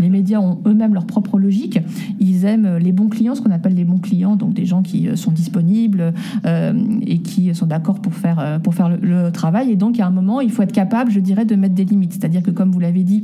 les 0.00 0.08
médias 0.08 0.38
ont 0.40 0.58
eux-mêmes 0.66 0.94
leur 0.94 1.06
propre 1.06 1.38
logique. 1.38 1.78
Ils 2.20 2.44
aiment 2.44 2.76
les 2.76 2.92
bons 2.92 3.08
clients, 3.08 3.34
ce 3.34 3.40
qu'on 3.40 3.50
appelle 3.50 3.74
les 3.74 3.84
bons 3.84 3.98
clients, 3.98 4.36
donc 4.36 4.54
des 4.54 4.66
gens 4.66 4.82
qui 4.82 5.08
sont 5.16 5.32
disponibles 5.32 6.12
et 6.44 7.18
qui 7.18 7.54
sont 7.54 7.66
d'accord 7.66 8.00
pour 8.00 8.14
faire, 8.14 8.60
pour 8.62 8.74
faire 8.74 8.88
le, 8.88 8.98
le 9.00 9.32
travail. 9.32 9.70
Et 9.70 9.76
donc, 9.76 9.98
à 10.00 10.06
un 10.06 10.10
moment, 10.10 10.40
il 10.40 10.50
faut 10.52 10.62
être 10.62 10.72
capable, 10.72 11.10
je 11.10 11.20
dirais, 11.20 11.44
de 11.44 11.56
mettre 11.56 11.74
des 11.74 11.84
limites. 11.84 12.12
C'est-à-dire 12.12 12.42
que, 12.42 12.50
comme 12.50 12.70
vous 12.70 12.80
l'avez 12.80 13.02
dit, 13.02 13.22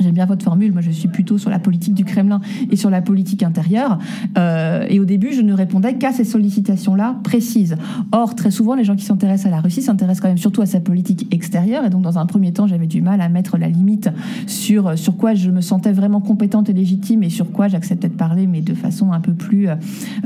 J'aime 0.00 0.14
bien 0.14 0.26
votre 0.26 0.44
formule. 0.44 0.72
Moi, 0.72 0.80
je 0.80 0.90
suis 0.90 1.08
plutôt 1.08 1.38
sur 1.38 1.50
la 1.50 1.58
politique 1.58 1.94
du 1.94 2.04
Kremlin 2.04 2.40
et 2.70 2.76
sur 2.76 2.90
la 2.90 3.02
politique 3.02 3.42
intérieure. 3.42 3.98
Euh, 4.36 4.86
et 4.88 5.00
au 5.00 5.04
début, 5.04 5.32
je 5.32 5.40
ne 5.40 5.52
répondais 5.52 5.94
qu'à 5.94 6.12
ces 6.12 6.24
sollicitations-là 6.24 7.16
précises. 7.24 7.76
Or, 8.12 8.34
très 8.34 8.50
souvent, 8.50 8.74
les 8.74 8.84
gens 8.84 8.96
qui 8.96 9.04
s'intéressent 9.04 9.46
à 9.46 9.50
la 9.50 9.60
Russie 9.60 9.82
s'intéressent 9.82 10.20
quand 10.22 10.28
même 10.28 10.38
surtout 10.38 10.62
à 10.62 10.66
sa 10.66 10.80
politique 10.80 11.32
extérieure. 11.34 11.84
Et 11.84 11.90
donc, 11.90 12.02
dans 12.02 12.18
un 12.18 12.26
premier 12.26 12.52
temps, 12.52 12.66
j'avais 12.66 12.86
du 12.86 13.02
mal 13.02 13.20
à 13.20 13.28
mettre 13.28 13.58
la 13.58 13.68
limite 13.68 14.10
sur 14.46 14.96
sur 14.96 15.16
quoi 15.16 15.34
je 15.34 15.50
me 15.50 15.60
sentais 15.60 15.92
vraiment 15.92 16.20
compétente 16.20 16.68
et 16.68 16.72
légitime 16.72 17.22
et 17.22 17.30
sur 17.30 17.50
quoi 17.50 17.68
j'acceptais 17.68 18.08
de 18.08 18.14
parler, 18.14 18.46
mais 18.46 18.60
de 18.60 18.74
façon 18.74 19.12
un 19.12 19.20
peu 19.20 19.32
plus, 19.32 19.68
euh, 19.68 19.74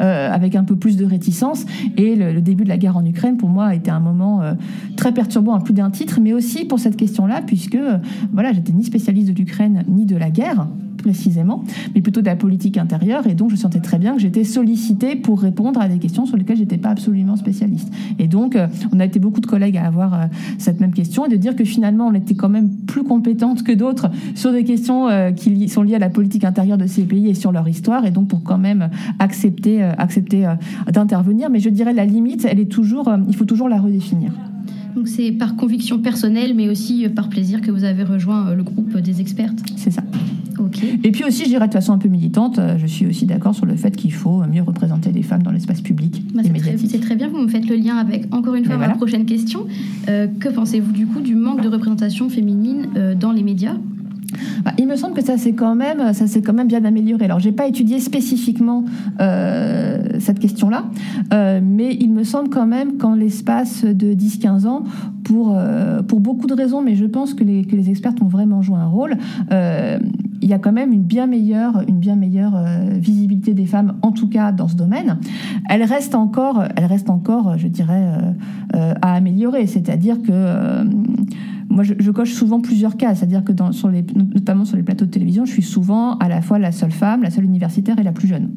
euh, 0.01 0.31
avec 0.33 0.55
un 0.57 0.65
peu 0.65 0.77
plus 0.77 0.97
de 0.97 1.05
réticence. 1.05 1.65
Et 1.97 2.17
le, 2.17 2.41
début 2.41 2.65
de 2.65 2.69
la 2.69 2.79
guerre 2.79 2.97
en 2.97 3.05
Ukraine, 3.05 3.37
pour 3.37 3.49
moi, 3.49 3.67
a 3.67 3.75
été 3.75 3.91
un 3.91 4.01
moment 4.01 4.43
euh, 4.43 4.55
très 4.97 5.12
perturbant 5.12 5.55
à 5.55 5.61
plus 5.61 5.75
d'un 5.75 5.91
titre, 5.91 6.21
mais 6.21 6.33
aussi 6.33 6.65
pour 6.65 6.79
cette 6.79 6.97
question-là, 6.97 7.43
puisque 7.47 7.75
euh, 7.75 7.99
voilà, 8.33 8.53
j'étais 8.53 8.73
ni 8.73 8.85
spécialiste 8.85 9.29
de 9.29 9.33
ni 9.88 10.07
de 10.07 10.16
la 10.16 10.31
guerre 10.31 10.66
précisément, 11.02 11.64
mais 11.94 12.00
plutôt 12.00 12.20
de 12.20 12.26
la 12.26 12.37
politique 12.37 12.78
intérieure. 12.78 13.26
Et 13.26 13.35
donc, 13.35 13.50
je 13.50 13.57
sentais 13.57 13.81
très 13.81 13.98
bien 13.98 14.14
que 14.14 14.20
j'étais 14.20 14.44
sollicitée 14.44 15.16
pour 15.16 15.40
répondre 15.40 15.81
à 15.81 15.88
des 15.88 15.98
questions 15.98 16.24
sur 16.24 16.37
lesquelles 16.37 16.57
j'étais 16.57 16.78
pas 16.78 16.90
absolument 16.90 17.37
spécialiste. 17.37 17.92
Et 18.18 18.28
donc, 18.28 18.57
euh, 18.57 18.68
on 18.92 19.00
a 19.00 19.05
été 19.05 19.18
beaucoup 19.18 19.40
de 19.40 19.46
collègues 19.46 19.76
à 19.76 19.87
avoir 19.87 20.14
euh, 20.14 20.26
cette 20.59 20.81
même 20.81 20.92
question 20.92 21.26
et 21.26 21.28
de 21.28 21.37
dire 21.37 21.57
que 21.57 21.64
finalement, 21.64 22.07
on 22.07 22.14
était 22.14 22.35
quand 22.35 22.48
même 22.48 22.70
plus 22.87 23.02
compétente 23.02 23.62
que 23.62 23.72
d'autres 23.72 24.11
sur 24.35 24.52
des 24.52 24.64
questions 24.64 25.09
euh, 25.09 25.33
qui 25.33 25.68
sont 25.68 25.83
liées 25.83 25.96
à 25.96 25.98
la 25.98 26.11
politique 26.11 26.44
intérieure 26.44 26.78
de 26.78 26.87
ces 26.87 27.02
pays 27.02 27.28
et 27.28 27.35
sur 27.35 27.52
leur 27.52 27.68
histoire. 27.68 28.07
Et 28.07 28.11
donc, 28.11 28.28
pour 28.28 28.42
quand 28.42 28.59
même 28.59 28.88
accepter, 29.18 29.83
accepter 29.83 30.55
d'intervenir. 30.90 31.50
Mais 31.50 31.59
je 31.59 31.68
dirais 31.68 31.92
la 31.92 32.05
limite, 32.05 32.46
elle 32.48 32.61
est 32.61 32.70
toujours, 32.70 33.12
il 33.28 33.35
faut 33.35 33.44
toujours 33.44 33.68
la 33.68 33.81
redéfinir. 33.81 34.33
Donc 34.94 35.09
c'est 35.09 35.33
par 35.33 35.57
conviction 35.57 35.98
personnelle, 35.98 36.55
mais 36.55 36.68
aussi 36.68 37.05
euh, 37.05 37.09
par 37.09 37.28
plaisir 37.28 37.61
que 37.61 37.70
vous 37.70 37.85
avez 37.85 38.05
rejoint 38.05 38.48
euh, 38.48 38.55
le 38.55 38.62
groupe 38.62 38.96
des 38.98 39.20
expertes. 39.20 39.59
C'est 39.76 39.90
ça. 39.90 40.02
Et 41.02 41.11
puis 41.11 41.24
aussi, 41.24 41.44
je 41.44 41.48
dirais 41.48 41.68
de 41.68 41.72
façon 41.72 41.92
un 41.92 41.98
peu 41.98 42.09
militante, 42.09 42.59
euh, 42.59 42.76
je 42.78 42.87
suis 42.87 43.07
aussi 43.07 43.26
d'accord 43.26 43.55
sur 43.55 43.66
le 43.66 43.76
fait 43.76 43.94
qu'il 43.96 44.12
faut 44.12 44.42
mieux 44.50 44.62
représenter 44.62 45.12
les 45.12 45.22
femmes 45.22 45.42
dans 45.42 45.50
l'espace 45.50 45.81
public 45.81 46.22
Bah, 46.35 46.42
c'est 46.44 46.88
très, 46.88 46.98
très 46.98 47.16
bien, 47.16 47.28
vous 47.28 47.38
me 47.38 47.48
faites 47.48 47.68
le 47.68 47.76
lien 47.76 47.96
avec 47.96 48.33
encore 48.35 48.55
une 48.55 48.64
fois 48.64 48.74
Mais 48.74 48.81
ma 48.81 48.87
voilà. 48.87 48.96
prochaine 48.96 49.24
question. 49.24 49.66
Euh, 50.09 50.26
que 50.40 50.48
pensez-vous 50.48 50.92
du 50.92 51.07
coup 51.07 51.20
du 51.20 51.35
manque 51.35 51.62
de 51.62 51.68
représentation 51.68 52.28
féminine 52.28 52.88
euh, 52.96 53.14
dans 53.14 53.33
les 53.33 53.42
médias? 53.42 53.76
Bah, 54.64 54.72
il 54.78 54.87
me 54.87 54.96
semble 54.96 55.14
que 55.14 55.24
ça 55.24 55.37
s'est 55.37 55.52
quand 55.52 55.74
même, 55.74 56.14
ça 56.14 56.26
s'est 56.26 56.40
quand 56.42 56.52
même 56.52 56.68
bien 56.68 56.85
amélioré. 56.85 57.24
Alors, 57.24 57.40
j'ai 57.40 57.52
pas 57.52 57.66
étudié 57.66 58.00
spécifiquement 58.00 58.85
euh, 59.20 59.91
cette 60.22 60.38
question-là, 60.38 60.87
euh, 61.32 61.61
mais 61.62 61.94
il 62.00 62.12
me 62.12 62.24
semble 62.24 62.48
quand 62.48 62.66
même 62.66 62.96
qu'en 62.96 63.14
l'espace 63.14 63.85
de 63.85 64.14
10-15 64.14 64.66
ans, 64.66 64.85
pour 65.24 65.54
euh, 65.56 66.02
pour 66.02 66.20
beaucoup 66.20 66.46
de 66.46 66.54
raisons, 66.54 66.82
mais 66.82 66.94
je 66.94 67.04
pense 67.04 67.35
que 67.35 67.44
les 67.44 67.64
que 67.64 67.76
les 67.76 67.90
experts 67.90 68.14
ont 68.22 68.26
vraiment 68.26 68.62
joué 68.62 68.76
un 68.76 68.87
rôle. 68.87 69.16
euh, 69.52 69.98
il 70.40 70.48
y 70.48 70.54
a 70.54 70.58
quand 70.58 70.72
même 70.72 70.92
une 70.92 71.04
bien 71.04 71.28
meilleure, 71.28 71.85
une 71.87 72.00
bien 72.00 72.16
meilleure 72.16 72.61
visibilité 72.94 73.54
des 73.54 73.64
femmes, 73.64 73.94
en 74.02 74.11
tout 74.11 74.28
cas 74.28 74.50
dans 74.50 74.66
ce 74.66 74.74
domaine. 74.74 75.20
Elle 75.70 75.85
reste 75.85 76.16
encore, 76.16 76.64
elle 76.74 76.87
reste 76.87 77.11
encore, 77.11 77.58
je 77.58 77.68
dirais, 77.68 78.04
à 78.74 79.14
améliorer. 79.14 79.68
C'est-à-dire 79.68 80.20
que 80.20 80.82
moi, 81.72 81.85
je, 81.85 81.94
je 81.98 82.11
coche 82.11 82.32
souvent 82.32 82.61
plusieurs 82.61 82.96
cas, 82.96 83.14
c'est-à-dire 83.14 83.44
que 83.44 83.52
dans, 83.52 83.72
sur 83.72 83.88
les, 83.88 84.04
notamment 84.14 84.64
sur 84.64 84.76
les 84.76 84.82
plateaux 84.82 85.06
de 85.06 85.11
télévision, 85.11 85.44
je 85.44 85.52
suis 85.52 85.62
souvent 85.62 86.18
à 86.18 86.28
la 86.28 86.42
fois 86.42 86.58
la 86.58 86.70
seule 86.70 86.92
femme, 86.92 87.22
la 87.22 87.30
seule 87.30 87.44
universitaire 87.44 87.98
et 87.98 88.02
la 88.02 88.12
plus 88.12 88.28
jeune. 88.28 88.50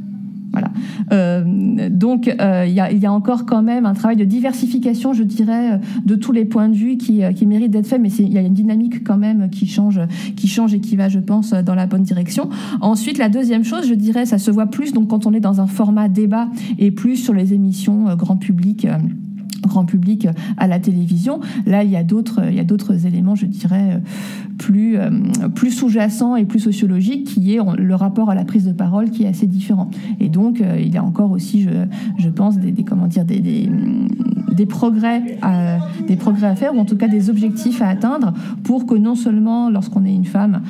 Euh, 1.11 1.89
donc, 1.89 2.27
euh, 2.27 2.65
il 2.67 2.73
y, 2.73 3.05
a, 3.05 3.11
encore 3.11 3.45
quand 3.45 3.61
même 3.61 3.85
un 3.85 3.93
travail 3.93 4.17
de 4.17 4.25
diversification, 4.25 5.13
je 5.13 5.23
dirais, 5.23 5.73
euh, 5.73 5.77
de 6.05 6.15
tous 6.15 6.31
les 6.31 6.45
points 6.45 6.69
de 6.69 6.75
vue 6.75 6.97
qui, 6.97 7.21
qui 7.35 7.45
mérite 7.45 7.71
d'être 7.71 7.87
fait, 7.87 7.99
mais 7.99 8.09
il 8.09 8.33
y 8.33 8.37
a 8.37 8.41
une 8.41 8.53
dynamique 8.53 9.03
quand 9.03 9.17
même 9.17 9.49
qui 9.49 9.67
change, 9.67 9.99
qui 10.35 10.47
change 10.47 10.73
et 10.73 10.79
qui 10.79 10.95
va, 10.95 11.09
je 11.09 11.19
pense, 11.19 11.51
dans 11.51 11.75
la 11.75 11.85
bonne 11.85 12.03
direction. 12.03 12.49
Ensuite, 12.81 13.17
la 13.17 13.29
deuxième 13.29 13.63
chose, 13.63 13.87
je 13.87 13.93
dirais, 13.93 14.25
ça 14.25 14.37
se 14.37 14.51
voit 14.51 14.67
plus 14.67 14.93
donc 14.93 15.09
quand 15.09 15.25
on 15.25 15.33
est 15.33 15.39
dans 15.39 15.61
un 15.61 15.67
format 15.67 16.09
débat 16.09 16.47
et 16.79 16.91
plus 16.91 17.17
sur 17.17 17.33
les 17.33 17.53
émissions 17.53 18.15
grand 18.15 18.37
public. 18.37 18.87
Grand 19.61 19.85
public 19.85 20.27
à 20.57 20.67
la 20.67 20.79
télévision. 20.79 21.39
Là, 21.65 21.83
il 21.83 21.89
y 21.89 21.95
a 21.95 22.03
d'autres, 22.03 22.41
il 22.49 22.55
y 22.55 22.59
a 22.59 22.63
d'autres 22.63 23.05
éléments, 23.05 23.35
je 23.35 23.45
dirais, 23.45 23.95
euh, 23.95 23.99
plus, 24.57 24.97
euh, 24.97 25.09
plus 25.53 25.71
sous-jacents 25.71 26.35
et 26.35 26.45
plus 26.45 26.59
sociologiques, 26.59 27.25
qui 27.25 27.55
est 27.55 27.59
le 27.77 27.95
rapport 27.95 28.29
à 28.29 28.35
la 28.35 28.45
prise 28.45 28.65
de 28.65 28.71
parole 28.71 29.09
qui 29.09 29.23
est 29.23 29.27
assez 29.27 29.47
différent. 29.47 29.89
Et 30.19 30.29
donc, 30.29 30.61
euh, 30.61 30.79
il 30.79 30.93
y 30.93 30.97
a 30.97 31.03
encore 31.03 31.31
aussi, 31.31 31.63
je, 31.63 31.69
je 32.17 32.29
pense, 32.29 32.57
des, 32.57 32.71
comment 32.83 33.07
dire, 33.07 33.25
des, 33.25 33.39
des, 33.39 33.69
des 34.53 34.65
progrès, 34.65 35.37
à, 35.41 35.79
des 36.07 36.15
progrès 36.15 36.47
à 36.47 36.55
faire, 36.55 36.75
ou 36.75 36.79
en 36.79 36.85
tout 36.85 36.97
cas 36.97 37.07
des 37.07 37.29
objectifs 37.29 37.81
à 37.81 37.87
atteindre, 37.87 38.33
pour 38.63 38.85
que 38.85 38.95
non 38.95 39.15
seulement 39.15 39.69
lorsqu'on 39.69 40.05
est 40.05 40.13
une 40.13 40.25
femme 40.25 40.61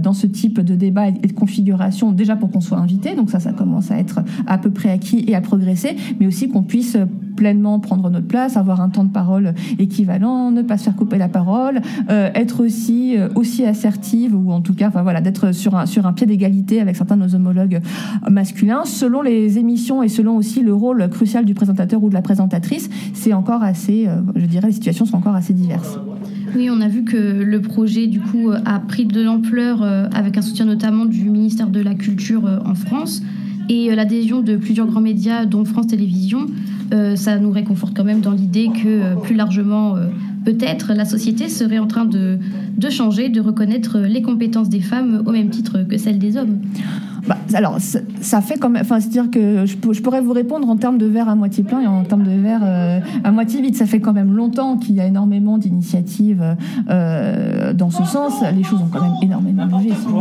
dans 0.00 0.12
ce 0.12 0.26
type 0.26 0.60
de 0.60 0.74
débat 0.74 1.08
et 1.08 1.12
de 1.12 1.32
configuration, 1.32 2.12
déjà 2.12 2.36
pour 2.36 2.50
qu'on 2.50 2.60
soit 2.60 2.78
invité, 2.78 3.16
donc 3.16 3.30
ça, 3.30 3.40
ça 3.40 3.52
commence 3.52 3.90
à 3.90 3.98
être 3.98 4.20
à 4.46 4.58
peu 4.58 4.70
près 4.70 4.90
acquis 4.90 5.24
et 5.26 5.34
à 5.34 5.40
progresser, 5.40 5.96
mais 6.20 6.26
aussi 6.26 6.48
qu'on 6.48 6.62
puisse 6.62 6.96
pleinement 7.34 7.80
prendre 7.80 8.08
notre 8.10 8.26
place, 8.26 8.56
avoir 8.56 8.80
un 8.80 8.88
temps 8.88 9.04
de 9.04 9.10
parole 9.10 9.54
équivalent, 9.78 10.50
ne 10.50 10.62
pas 10.62 10.78
se 10.78 10.84
faire 10.84 10.96
couper 10.96 11.18
la 11.18 11.28
parole, 11.28 11.80
euh, 12.10 12.30
être 12.34 12.64
aussi 12.64 13.16
euh, 13.16 13.28
aussi 13.34 13.64
assertive 13.64 14.34
ou 14.34 14.52
en 14.52 14.60
tout 14.60 14.74
cas, 14.74 14.88
enfin 14.88 15.02
voilà, 15.02 15.20
d'être 15.20 15.52
sur 15.52 15.74
un 15.74 15.86
sur 15.86 16.06
un 16.06 16.12
pied 16.12 16.26
d'égalité 16.26 16.80
avec 16.80 16.96
certains 16.96 17.16
de 17.16 17.22
nos 17.22 17.34
homologues 17.34 17.80
masculins, 18.30 18.84
selon 18.84 19.22
les 19.22 19.58
émissions 19.58 20.02
et 20.02 20.08
selon 20.08 20.36
aussi 20.36 20.62
le 20.62 20.74
rôle 20.74 21.08
crucial 21.08 21.44
du 21.44 21.54
présentateur 21.54 22.02
ou 22.02 22.08
de 22.08 22.14
la 22.14 22.22
présentatrice, 22.22 22.88
c'est 23.14 23.32
encore 23.32 23.62
assez, 23.62 24.06
euh, 24.06 24.16
je 24.36 24.46
dirais, 24.46 24.68
les 24.68 24.72
situations 24.72 25.06
sont 25.06 25.16
encore 25.16 25.34
assez 25.34 25.52
diverses. 25.52 25.98
Oui, 26.54 26.68
on 26.70 26.80
a 26.80 26.88
vu 26.88 27.04
que 27.04 27.16
le 27.16 27.62
projet 27.62 28.06
du 28.06 28.20
coup 28.20 28.50
a 28.50 28.78
pris 28.78 29.06
de 29.06 29.22
l'ampleur 29.22 29.82
avec 29.82 30.36
un 30.36 30.42
soutien 30.42 30.66
notamment 30.66 31.06
du 31.06 31.30
ministère 31.30 31.68
de 31.68 31.80
la 31.80 31.94
Culture 31.94 32.44
en 32.66 32.74
France 32.74 33.22
et 33.68 33.94
l'adhésion 33.94 34.42
de 34.42 34.56
plusieurs 34.56 34.86
grands 34.86 35.00
médias 35.00 35.46
dont 35.46 35.64
France 35.64 35.86
Télévisions. 35.86 36.46
Euh, 36.92 37.16
ça 37.16 37.38
nous 37.38 37.50
réconforte 37.50 37.96
quand 37.96 38.04
même 38.04 38.20
dans 38.20 38.32
l'idée 38.32 38.68
que 38.68 38.86
euh, 38.86 39.14
plus 39.14 39.34
largement, 39.34 39.96
euh, 39.96 40.08
peut-être, 40.44 40.92
la 40.92 41.06
société 41.06 41.48
serait 41.48 41.78
en 41.78 41.86
train 41.86 42.04
de, 42.04 42.38
de 42.76 42.90
changer, 42.90 43.30
de 43.30 43.40
reconnaître 43.40 43.98
les 43.98 44.20
compétences 44.20 44.68
des 44.68 44.80
femmes 44.80 45.22
au 45.24 45.32
même 45.32 45.48
titre 45.48 45.82
que 45.88 45.96
celles 45.96 46.18
des 46.18 46.36
hommes. 46.36 46.58
Bah, 47.26 47.36
alors, 47.54 47.78
ça, 48.20 48.40
fait 48.40 48.58
quand 48.58 48.68
même. 48.68 48.82
Enfin, 48.82 48.98
c'est-à-dire 49.00 49.30
que 49.30 49.64
je, 49.66 49.76
pourrais 49.76 50.20
vous 50.20 50.32
répondre 50.32 50.68
en 50.68 50.76
termes 50.76 50.98
de 50.98 51.06
verre 51.06 51.28
à 51.28 51.34
moitié 51.34 51.62
plein 51.62 51.80
et 51.80 51.86
en 51.86 52.02
termes 52.02 52.24
de 52.24 52.30
verre 52.32 52.60
euh, 52.64 52.98
à 53.22 53.30
moitié 53.30 53.60
vide. 53.62 53.76
Ça 53.76 53.86
fait 53.86 54.00
quand 54.00 54.12
même 54.12 54.34
longtemps 54.34 54.76
qu'il 54.76 54.94
y 54.96 55.00
a 55.00 55.06
énormément 55.06 55.58
d'initiatives 55.58 56.56
euh, 56.90 57.72
dans 57.72 57.90
ce 57.90 58.04
sens. 58.04 58.42
Les 58.56 58.64
choses 58.64 58.80
ont 58.80 58.88
quand 58.90 59.02
même 59.02 59.12
énormément 59.22 59.66
bougé. 59.66 59.90
C'est 59.90 60.12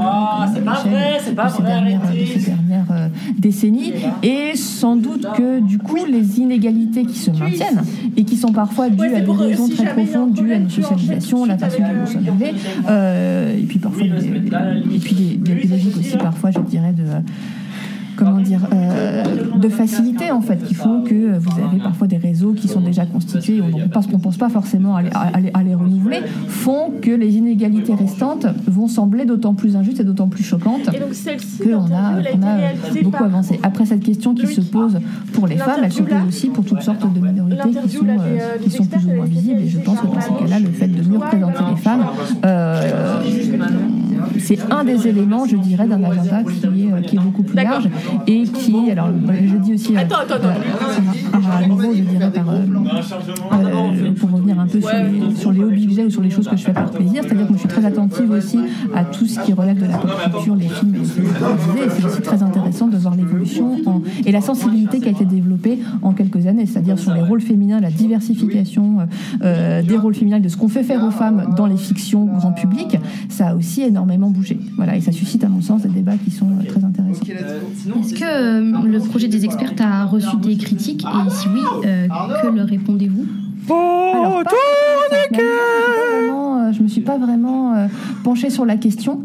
pas 0.63 0.73
vrai, 0.83 1.17
c'est 1.23 1.35
pas 1.35 1.47
vrai, 1.47 1.63
dernières, 1.63 2.01
arrêtez. 2.03 2.21
de 2.35 2.39
ces 2.39 2.51
dernières 2.51 2.91
euh, 2.91 3.07
décennies. 3.37 3.93
Et 4.23 4.55
sans 4.55 4.95
doute 4.95 5.25
que 5.35 5.59
du 5.59 5.77
coup, 5.79 5.97
les 6.09 6.39
inégalités 6.39 7.05
qui 7.05 7.17
se 7.17 7.31
maintiennent 7.31 7.81
et 8.17 8.23
qui 8.23 8.37
sont 8.37 8.51
parfois 8.51 8.89
dues 8.89 8.99
Ouais, 9.01 9.15
à 9.15 9.21
des 9.21 9.27
euh, 9.29 9.31
raisons 9.31 9.65
si 9.65 9.73
très 9.75 9.93
profondes, 9.93 10.33
dues 10.33 10.53
à 10.53 10.59
nos 10.59 10.69
socialisations, 10.69 11.45
la 11.45 11.57
façon 11.57 11.79
dont 11.79 12.01
nous 12.01 12.07
sommes 12.07 12.25
élevés, 12.27 13.59
et 13.59 13.63
puis 13.65 13.79
parfois 13.79 14.03
des- 14.03 14.27
et 14.95 14.99
puis 14.99 15.15
des, 15.15 15.35
des 15.37 15.53
lui, 15.53 15.67
logiques 15.67 15.91
c'est 15.93 15.99
aussi 15.99 16.11
là. 16.17 16.23
parfois, 16.23 16.51
je 16.51 16.59
dirais, 16.59 16.90
de 16.95 17.23
comment 18.15 18.39
dire, 18.41 18.61
euh, 18.73 19.23
de 19.57 19.69
facilité 19.69 20.31
en 20.31 20.41
fait, 20.41 20.63
qu'il 20.65 20.75
faut 20.75 21.01
que 21.01 21.37
vous 21.37 21.51
avez 21.59 21.77
parfois 21.81 22.07
des 22.07 22.17
réseaux 22.17 22.53
qui 22.53 22.67
sont 22.67 22.81
déjà 22.81 23.05
constitués, 23.05 23.61
on 23.61 23.87
pense 23.89 24.07
pense 24.07 24.37
pas 24.37 24.49
forcément 24.49 24.95
à 24.95 25.01
les, 25.01 25.09
à 25.13 25.39
les- 25.39 25.51
à 25.53 25.63
les 25.63 25.75
renouveler, 25.75 26.19
font 26.47 26.91
que 27.01 27.11
les 27.11 27.35
inégalités 27.37 27.93
restantes 27.95 28.45
vont 28.67 28.87
sembler 28.87 29.25
d'autant 29.25 29.53
plus 29.53 29.75
injustes 29.75 29.99
et 29.99 30.03
d'autant 30.03 30.27
plus 30.27 30.43
choquantes 30.43 30.89
qu'on 31.63 31.93
a, 31.95 32.19
elle 32.19 32.43
a 32.43 33.03
beaucoup 33.03 33.23
avancé. 33.23 33.59
Après 33.63 33.85
cette 33.85 34.03
question 34.03 34.33
qui 34.35 34.47
se 34.47 34.61
pose 34.61 34.99
pour 35.33 35.47
les 35.47 35.57
femmes, 35.57 35.81
elle 35.83 35.91
se 35.91 36.01
pose 36.03 36.17
aussi 36.27 36.47
pour 36.49 36.63
toutes 36.65 36.81
sortes 36.81 37.01
de 37.13 37.19
minorités 37.19 37.69
qui 37.83 37.89
sont, 37.97 38.05
euh, 38.05 38.17
euh, 38.19 38.57
qui 38.63 38.69
sont 38.69 38.85
plus 38.85 39.05
ou 39.05 39.11
moins 39.15 39.25
visibles. 39.25 39.61
Et 39.61 39.67
je 39.69 39.79
pense 39.79 39.99
que 39.99 40.07
dans 40.07 40.21
ces 40.21 40.29
cas-là, 40.43 40.59
le 40.59 40.69
fait 40.71 40.87
de 40.87 41.07
mieux 41.09 41.17
représenter 41.17 41.63
les 41.69 41.77
femmes, 41.77 42.05
euh, 42.45 43.21
c'est 44.39 44.59
un 44.71 44.83
des 44.83 45.07
éléments, 45.07 45.45
je 45.45 45.57
dirais, 45.57 45.87
d'un 45.87 46.03
agenda 46.03 46.43
qui 46.43 46.83
est, 46.83 46.91
euh, 46.91 47.01
qui 47.01 47.15
est 47.15 47.19
beaucoup 47.19 47.43
plus 47.43 47.55
large 47.55 47.89
et 48.27 48.43
qui, 48.43 48.91
alors 48.91 49.09
je 49.31 49.55
dis 49.57 49.73
aussi, 49.73 49.95
euh, 49.95 49.99
Attends, 49.99 50.15
attends, 50.21 50.35
attends. 50.35 50.47
euh, 50.47 51.31
par- 51.31 51.41
par- 51.41 51.57
à 51.57 51.67
nouveau, 51.67 51.93
je 51.95 52.01
dirais, 52.01 52.31
par, 52.31 52.49
euh, 52.49 54.11
pour 54.19 54.31
revenir 54.31 54.59
un 54.59 54.67
peu 54.67 54.79
sur 54.81 54.89
les, 54.89 55.35
sur 55.35 55.51
les 55.51 55.61
j'ai 55.91 56.05
ou 56.05 56.09
sur 56.09 56.21
les 56.21 56.29
choses 56.29 56.47
que 56.47 56.55
je 56.55 56.63
fais 56.63 56.73
par 56.73 56.89
plaisir, 56.91 57.23
c'est-à-dire 57.23 57.47
que 57.47 57.53
je 57.53 57.59
suis 57.59 57.67
très 57.67 57.85
attentive 57.85 58.29
aussi 58.31 58.59
à 58.95 59.03
tout 59.03 59.25
ce 59.25 59.39
qui 59.41 59.51
relève 59.53 59.77
de 59.79 59.85
la 59.85 59.97
pop 59.97 60.11
culture, 60.33 60.55
les 60.55 60.67
films 60.69 60.95
et 60.95 60.99
les 60.99 61.85
et 61.85 61.89
c'est 61.89 62.05
aussi 62.05 62.21
très 62.21 62.41
intéressant 62.43 62.87
de 62.87 62.97
voir 62.97 63.15
l'évolution 63.15 63.77
en- 63.85 64.01
et 64.25 64.31
la 64.31 64.41
sensibilité 64.41 64.99
qui 64.99 65.07
a 65.07 65.11
été 65.11 65.25
développée 65.25 65.79
en 66.01 66.13
quelques 66.13 66.47
années, 66.47 66.65
c'est-à-dire 66.65 66.97
sur 66.97 67.13
les 67.13 67.21
rôles 67.21 67.41
féminins, 67.41 67.79
la 67.79 67.91
diversification 67.91 68.99
euh, 69.43 69.81
des 69.81 69.97
rôles 69.97 70.15
féminins, 70.15 70.39
de 70.39 70.47
ce 70.47 70.57
qu'on 70.57 70.67
fait 70.69 70.83
faire 70.83 71.03
aux 71.03 71.11
femmes 71.11 71.53
dans 71.57 71.65
les 71.65 71.77
fictions 71.77 72.25
grand 72.25 72.51
public, 72.53 72.97
ça 73.29 73.49
a 73.49 73.55
aussi 73.55 73.81
énormément 73.81 74.29
bougé. 74.29 74.59
Voilà, 74.77 74.95
et 74.95 75.01
ça 75.01 75.11
suscite 75.11 75.43
à 75.43 75.49
mon 75.49 75.61
sens 75.61 75.81
des 75.83 75.89
débats 75.89 76.15
qui 76.23 76.31
sont 76.31 76.47
très 76.67 76.83
intéressants. 76.83 77.25
Est-ce 77.99 78.13
que 78.13 78.23
euh, 78.23 78.87
le 78.87 78.99
projet 78.99 79.27
des 79.27 79.45
experts 79.45 79.73
a 79.79 80.05
reçu 80.05 80.35
des 80.37 80.55
critiques 80.57 81.03
Et 81.05 81.29
si 81.29 81.47
oui, 81.53 81.61
euh, 81.85 82.07
que 82.41 82.47
leur 82.55 82.67
répondez-vous 82.67 83.25
Alors, 84.13 84.43
pas- 84.43 84.51
je 85.31 85.33
me 85.33 85.37
suis 85.37 85.41
pas 85.41 86.17
vraiment, 86.27 86.57
euh, 86.67 86.71
je 86.73 86.83
me 86.83 86.87
suis 86.87 87.01
pas 87.01 87.17
vraiment 87.17 87.75
euh, 87.75 87.87
penchée 88.23 88.49
sur 88.49 88.65
la 88.65 88.77
question. 88.77 89.21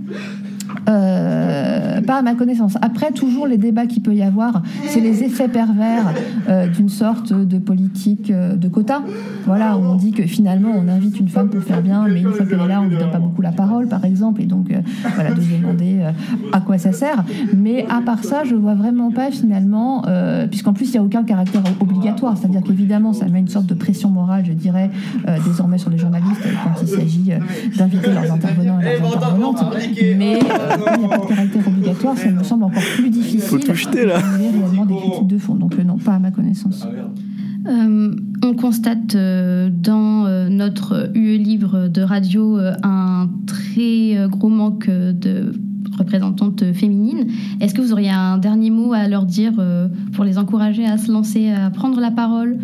Euh, 0.88 2.01
pas 2.03 2.18
à 2.18 2.22
ma 2.22 2.35
connaissance. 2.35 2.77
Après, 2.83 3.11
toujours 3.11 3.46
les 3.46 3.59
débats 3.59 3.87
qu'il 3.87 4.03
peut 4.03 4.14
y 4.14 4.22
avoir, 4.22 4.62
c'est 4.87 5.01
les 5.01 5.22
effets 5.25 5.49
pervers 5.49 6.12
euh, 6.49 6.68
d'une 6.68 6.88
sorte 6.88 7.33
de 7.33 7.59
politique 7.59 8.31
euh, 8.31 8.55
de 8.55 8.68
quota. 8.68 9.03
Voilà, 9.46 9.77
on 9.77 9.94
dit 9.96 10.12
que 10.12 10.25
finalement 10.25 10.70
on 10.75 10.88
invite 10.88 11.18
une 11.18 11.29
femme 11.29 11.49
pour 11.49 11.62
faire 11.62 11.83
bien, 11.83 12.07
mais 12.09 12.20
une 12.20 12.33
fois 12.33 12.46
qu'elle 12.46 12.61
est 12.61 12.68
là, 12.68 12.81
on 12.81 12.88
lui 12.88 12.96
donne 12.96 13.11
pas 13.11 13.18
beaucoup 13.18 13.42
la 13.42 13.53
parole, 13.53 13.88
par 13.88 14.05
exemple, 14.05 14.42
et 14.42 14.46
donc 14.46 14.70
euh, 14.70 14.81
voilà, 15.14 15.33
de 15.33 15.40
se 15.40 15.51
demander 15.51 15.99
euh, 16.01 16.11
à 16.53 16.61
quoi 16.61 16.79
ça 16.79 16.92
sert. 16.92 17.25
Mais 17.57 17.87
à 17.88 18.01
part 18.03 18.25
ça, 18.25 18.44
je 18.44 18.55
vois 18.55 18.75
vraiment 18.75 19.11
pas 19.11 19.31
finalement, 19.31 20.05
euh, 20.07 20.46
puisqu'en 20.46 20.72
plus 20.72 20.87
il 20.87 20.92
n'y 20.92 20.99
a 20.99 21.03
aucun 21.03 21.25
caractère 21.25 21.62
obligatoire, 21.81 22.37
c'est-à-dire 22.37 22.62
qu'évidemment 22.62 23.12
ça 23.12 23.27
met 23.27 23.40
une 23.40 23.49
sorte 23.49 23.66
de 23.66 23.75
pression 23.75 24.11
morale, 24.11 24.44
je 24.46 24.53
dirais, 24.53 24.90
euh, 25.29 25.38
désormais 25.44 25.79
sur 25.79 25.90
les 25.90 25.99
journalistes 25.99 26.42
quand 26.64 26.81
il 26.83 26.88
s'agit 26.88 27.33
d'inviter 27.77 28.12
leurs 28.12 28.33
intervenants 28.33 28.81
et 28.81 28.99
leurs 29.01 29.16
intervenantes. 29.16 29.64
Mais 30.16 30.35
euh, 30.37 30.75
comme 30.75 30.75
il 30.94 30.98
n'y 31.00 31.04
a 31.04 31.08
pas 31.08 31.18
de 31.18 31.28
caractère 31.28 31.66
obligatoire, 31.68 32.16
ça 32.16 32.30
me 32.30 32.42
semble 32.42 32.64
encore 32.64 32.82
plus 32.96 33.10
difficile 33.10 33.40
Faut 33.40 33.58
tout 33.58 33.74
jeter, 33.74 34.06
là. 34.06 34.18
réellement 34.18 34.86
des 34.86 34.94
critiques 34.96 35.26
de 35.28 35.38
fond. 35.38 35.54
Donc 35.54 35.74
euh, 35.78 35.84
non, 35.84 35.98
pas 35.98 36.14
à 36.14 36.18
ma 36.18 36.30
connaissance. 36.30 36.86
Euh, 37.68 38.14
on 38.44 38.54
constate 38.54 39.14
euh, 39.16 39.68
dans 39.72 40.26
euh, 40.26 40.48
notre 40.48 41.10
UE 41.14 41.36
Libre 41.38 41.88
de 41.88 42.00
radio 42.00 42.58
euh, 42.58 42.74
un 42.84 43.28
très 43.46 44.16
euh, 44.16 44.28
gros 44.28 44.48
manque 44.48 44.88
euh, 44.88 45.12
de 45.12 45.52
représentantes 45.98 46.62
féminines. 46.74 47.26
Est-ce 47.60 47.74
que 47.74 47.80
vous 47.80 47.92
auriez 47.92 48.10
un 48.10 48.38
dernier 48.38 48.70
mot 48.70 48.92
à 48.92 49.08
leur 49.08 49.24
dire 49.24 49.54
euh, 49.58 49.88
pour 50.12 50.24
les 50.24 50.38
encourager 50.38 50.86
à 50.86 50.96
se 50.96 51.10
lancer, 51.10 51.50
à 51.50 51.70
prendre 51.70 52.00
la 52.00 52.10
parole? 52.12 52.58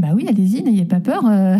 Bah 0.00 0.08
oui, 0.14 0.24
allez-y, 0.26 0.62
n'ayez 0.62 0.86
pas 0.86 0.98
peur. 1.00 1.26
euh. 1.26 1.58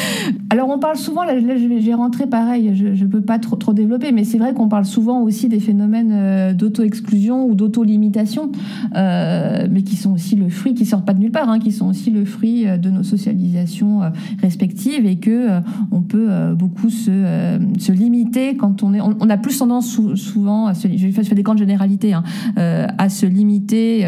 Alors 0.50 0.70
on 0.70 0.78
parle 0.78 0.96
souvent, 0.96 1.24
là, 1.24 1.34
j'ai 1.78 1.92
rentré 1.92 2.26
pareil, 2.26 2.70
je 2.74 3.04
ne 3.04 3.08
peux 3.10 3.20
pas 3.20 3.38
trop, 3.38 3.56
trop 3.56 3.74
développer, 3.74 4.12
mais 4.12 4.24
c'est 4.24 4.38
vrai 4.38 4.54
qu'on 4.54 4.68
parle 4.68 4.86
souvent 4.86 5.20
aussi 5.20 5.48
des 5.50 5.60
phénomènes 5.60 6.10
euh, 6.12 6.54
d'auto-exclusion 6.54 7.44
ou 7.44 7.54
d'auto-limitation, 7.54 8.50
euh, 8.96 9.66
mais 9.70 9.82
qui 9.82 9.96
sont 9.96 10.12
aussi 10.12 10.36
le 10.36 10.48
fruit, 10.48 10.72
qui 10.72 10.86
sortent 10.86 11.04
pas 11.04 11.12
de 11.12 11.20
nulle 11.20 11.32
part, 11.32 11.50
hein, 11.50 11.58
qui 11.58 11.70
sont 11.70 11.86
aussi 11.86 12.10
le 12.10 12.24
fruit 12.24 12.64
de 12.64 12.88
nos 12.88 13.02
socialisations 13.02 14.00
respectives 14.40 15.04
et 15.04 15.16
que 15.16 15.50
euh, 15.50 15.60
on 15.90 16.00
peut 16.00 16.28
beaucoup 16.54 16.88
se, 16.88 17.58
se 17.78 17.92
limiter 17.92 18.56
quand 18.56 18.82
on 18.82 18.94
est, 18.94 19.00
on, 19.02 19.28
a 19.28 19.36
plus 19.36 19.58
tendance 19.58 19.86
sou- 19.86 20.16
souvent 20.16 20.66
à 20.66 20.72
se, 20.72 20.88
je 20.96 21.08
fais, 21.10 21.34
des 21.34 21.42
grandes 21.42 21.58
généralités, 21.58 22.14
hein, 22.14 22.22
à 22.56 23.08
se 23.10 23.26
limiter. 23.26 24.06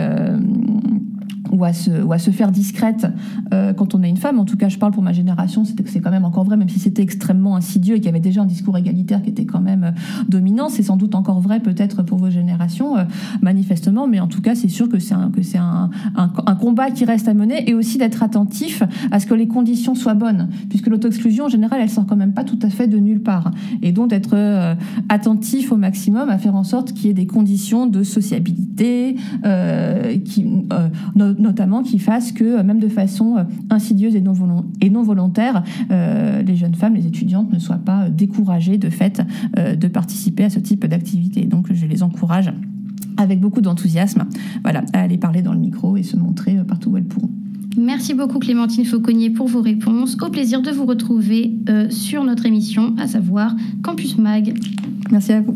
Ou 1.54 1.64
à, 1.64 1.72
se, 1.72 2.02
ou 2.02 2.12
à 2.12 2.18
se 2.18 2.30
faire 2.30 2.50
discrète 2.50 3.06
euh, 3.52 3.72
quand 3.72 3.94
on 3.94 4.02
est 4.02 4.08
une 4.08 4.16
femme. 4.16 4.38
En 4.38 4.44
tout 4.44 4.56
cas, 4.56 4.68
je 4.68 4.78
parle 4.78 4.92
pour 4.92 5.02
ma 5.02 5.12
génération, 5.12 5.64
c'est 5.64 6.00
quand 6.00 6.10
même 6.10 6.24
encore 6.24 6.44
vrai, 6.44 6.56
même 6.56 6.68
si 6.68 6.80
c'était 6.80 7.02
extrêmement 7.02 7.56
insidieux 7.56 7.96
et 7.96 7.98
qu'il 7.98 8.06
y 8.06 8.08
avait 8.08 8.20
déjà 8.20 8.42
un 8.42 8.46
discours 8.46 8.76
égalitaire 8.76 9.22
qui 9.22 9.30
était 9.30 9.44
quand 9.44 9.60
même 9.60 9.84
euh, 9.84 9.90
dominant. 10.28 10.68
C'est 10.68 10.82
sans 10.82 10.96
doute 10.96 11.14
encore 11.14 11.40
vrai 11.40 11.60
peut-être 11.60 12.02
pour 12.02 12.18
vos 12.18 12.30
générations, 12.30 12.98
euh, 12.98 13.04
manifestement, 13.40 14.06
mais 14.08 14.20
en 14.20 14.26
tout 14.26 14.42
cas, 14.42 14.54
c'est 14.54 14.68
sûr 14.68 14.88
que 14.88 14.98
c'est 14.98 15.14
un, 15.14 15.30
un, 16.16 16.30
un, 16.46 16.54
combat 16.56 16.90
qui 16.90 17.04
reste 17.04 17.28
à 17.28 17.34
mener 17.34 17.68
et 17.68 17.74
aussi 17.74 17.98
d'être 17.98 18.22
attentif 18.22 18.82
à 19.12 19.20
ce 19.20 19.26
que 19.26 19.34
les 19.34 19.46
conditions 19.46 19.94
soient 19.94 20.14
bonnes, 20.14 20.48
puisque 20.68 20.88
l'auto-exclusion, 20.88 21.44
en 21.44 21.48
général, 21.48 21.80
elle 21.80 21.90
sort 21.90 22.06
quand 22.06 22.16
même 22.16 22.32
pas 22.32 22.44
tout 22.44 22.58
à 22.62 22.70
fait 22.70 22.88
de 22.88 22.98
nulle 22.98 23.22
part. 23.22 23.52
Et 23.82 23.92
donc 23.92 24.10
d'être 24.10 24.76
attentif 25.08 25.72
au 25.72 25.76
maximum 25.76 26.28
à 26.28 26.38
faire 26.38 26.56
en 26.56 26.64
sorte 26.64 26.92
qu'il 26.92 27.06
y 27.06 27.10
ait 27.10 27.14
des 27.14 27.26
conditions 27.26 27.86
de 27.86 28.02
sociabilité, 28.02 29.16
qui, 30.24 30.46
notamment 31.44 31.82
qui 31.84 32.00
fassent 32.00 32.32
que, 32.32 32.42
euh, 32.58 32.62
même 32.64 32.80
de 32.80 32.88
façon 32.88 33.36
euh, 33.36 33.44
insidieuse 33.70 34.16
et 34.16 34.20
non, 34.20 34.32
volon- 34.32 34.64
et 34.80 34.90
non 34.90 35.02
volontaire, 35.04 35.62
euh, 35.92 36.42
les 36.42 36.56
jeunes 36.56 36.74
femmes, 36.74 36.94
les 36.94 37.06
étudiantes 37.06 37.52
ne 37.52 37.60
soient 37.60 37.76
pas 37.76 38.08
découragées 38.08 38.78
de 38.78 38.90
fait 38.90 39.22
euh, 39.58 39.76
de 39.76 39.86
participer 39.88 40.44
à 40.44 40.50
ce 40.50 40.58
type 40.58 40.84
d'activité. 40.86 41.44
Donc 41.44 41.72
je 41.72 41.86
les 41.86 42.02
encourage 42.02 42.52
avec 43.16 43.38
beaucoup 43.38 43.60
d'enthousiasme 43.60 44.24
voilà, 44.64 44.82
à 44.92 45.02
aller 45.02 45.18
parler 45.18 45.42
dans 45.42 45.52
le 45.52 45.60
micro 45.60 45.96
et 45.96 46.02
se 46.02 46.16
montrer 46.16 46.56
partout 46.66 46.90
où 46.90 46.96
elles 46.96 47.04
pourront. 47.04 47.30
Merci 47.76 48.14
beaucoup 48.14 48.38
Clémentine 48.38 48.84
Fauconnier 48.84 49.30
pour 49.30 49.48
vos 49.48 49.60
réponses. 49.60 50.16
Au 50.20 50.30
plaisir 50.30 50.62
de 50.62 50.70
vous 50.70 50.86
retrouver 50.86 51.52
euh, 51.68 51.90
sur 51.90 52.24
notre 52.24 52.46
émission, 52.46 52.94
à 52.98 53.06
savoir 53.06 53.54
Campus 53.82 54.16
Mag. 54.18 54.54
Merci 55.10 55.32
à 55.32 55.40
vous. 55.40 55.54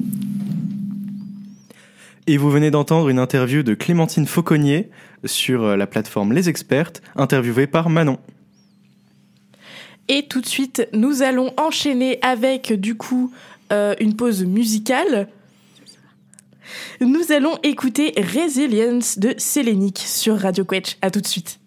Et 2.27 2.37
vous 2.37 2.51
venez 2.51 2.71
d'entendre 2.71 3.09
une 3.09 3.19
interview 3.19 3.63
de 3.63 3.73
Clémentine 3.75 4.27
Fauconnier 4.27 4.91
sur 5.25 5.65
euh, 5.65 5.77
la 5.77 5.87
plateforme 5.87 6.33
Les 6.33 6.49
Expertes, 6.49 7.03
interviewée 7.17 7.67
par 7.67 7.91
Manon. 7.91 8.19
Et 10.09 10.27
tout 10.27 10.41
de 10.41 10.47
suite, 10.47 10.89
nous 10.93 11.23
allons 11.23 11.53
enchaîner 11.59 12.19
avec 12.23 12.73
du 12.73 12.97
coup 12.97 13.31
euh, 13.73 13.95
une 14.01 14.17
pause 14.17 14.45
musicale. 14.45 15.29
Nous 17.01 17.33
allons 17.33 17.59
écouter 17.63 18.15
Resilience 18.17 19.19
de 19.19 19.35
Sélénique 19.37 19.99
sur 19.99 20.39
Radio 20.39 20.65
Quetch. 20.65 20.97
À 21.03 21.11
tout 21.11 21.21
de 21.21 21.27
suite. 21.27 21.61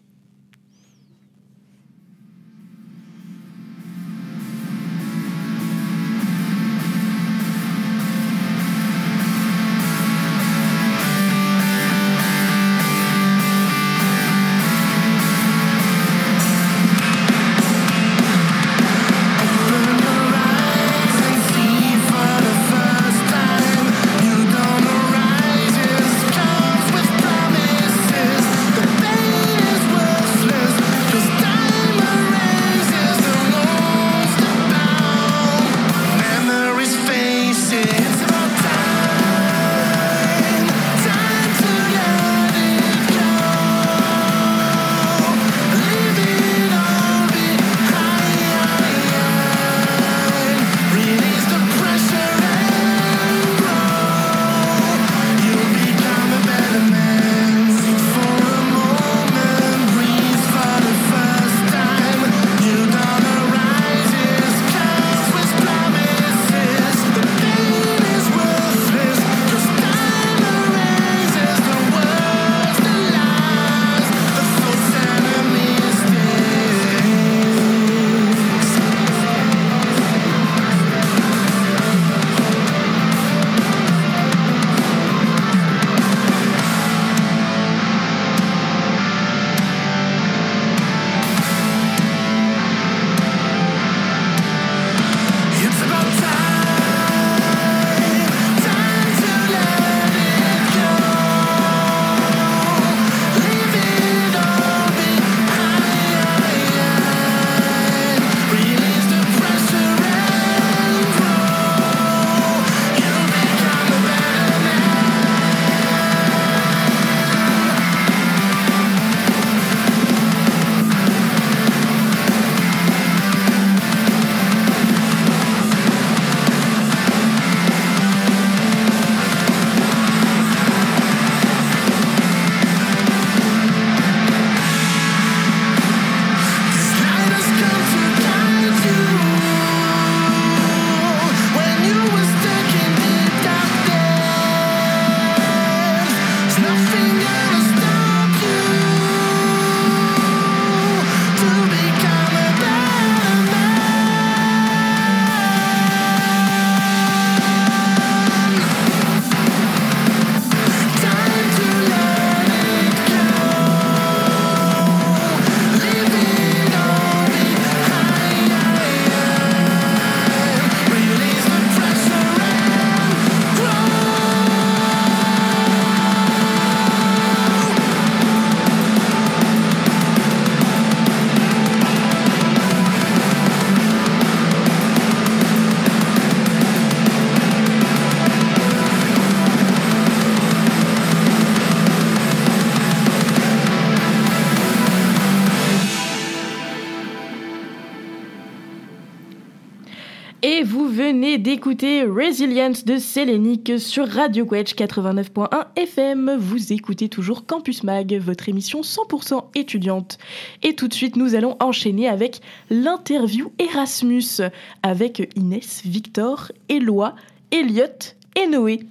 De 202.62 202.98
Sélénique 203.00 203.80
sur 203.80 204.08
Radio 204.08 204.46
Quetch 204.46 204.76
89.1 204.76 205.66
FM. 205.76 206.38
Vous 206.38 206.72
écoutez 206.72 207.10
toujours 207.10 207.48
Campus 207.48 207.84
Mag, 207.84 208.14
votre 208.22 208.50
émission 208.50 208.82
100% 208.82 209.46
étudiante. 209.56 210.20
Et 210.62 210.76
tout 210.76 210.88
de 210.88 210.94
suite, 210.94 211.16
nous 211.16 211.34
allons 211.34 211.58
enchaîner 211.60 212.08
avec 212.08 212.40
l'interview 212.70 213.52
Erasmus 213.58 214.44
avec 214.84 215.32
Inès, 215.36 215.82
Victor, 215.86 216.52
Éloi, 216.70 217.16
Elliot 217.50 218.14
et 218.36 218.46
Noé. 218.46 218.82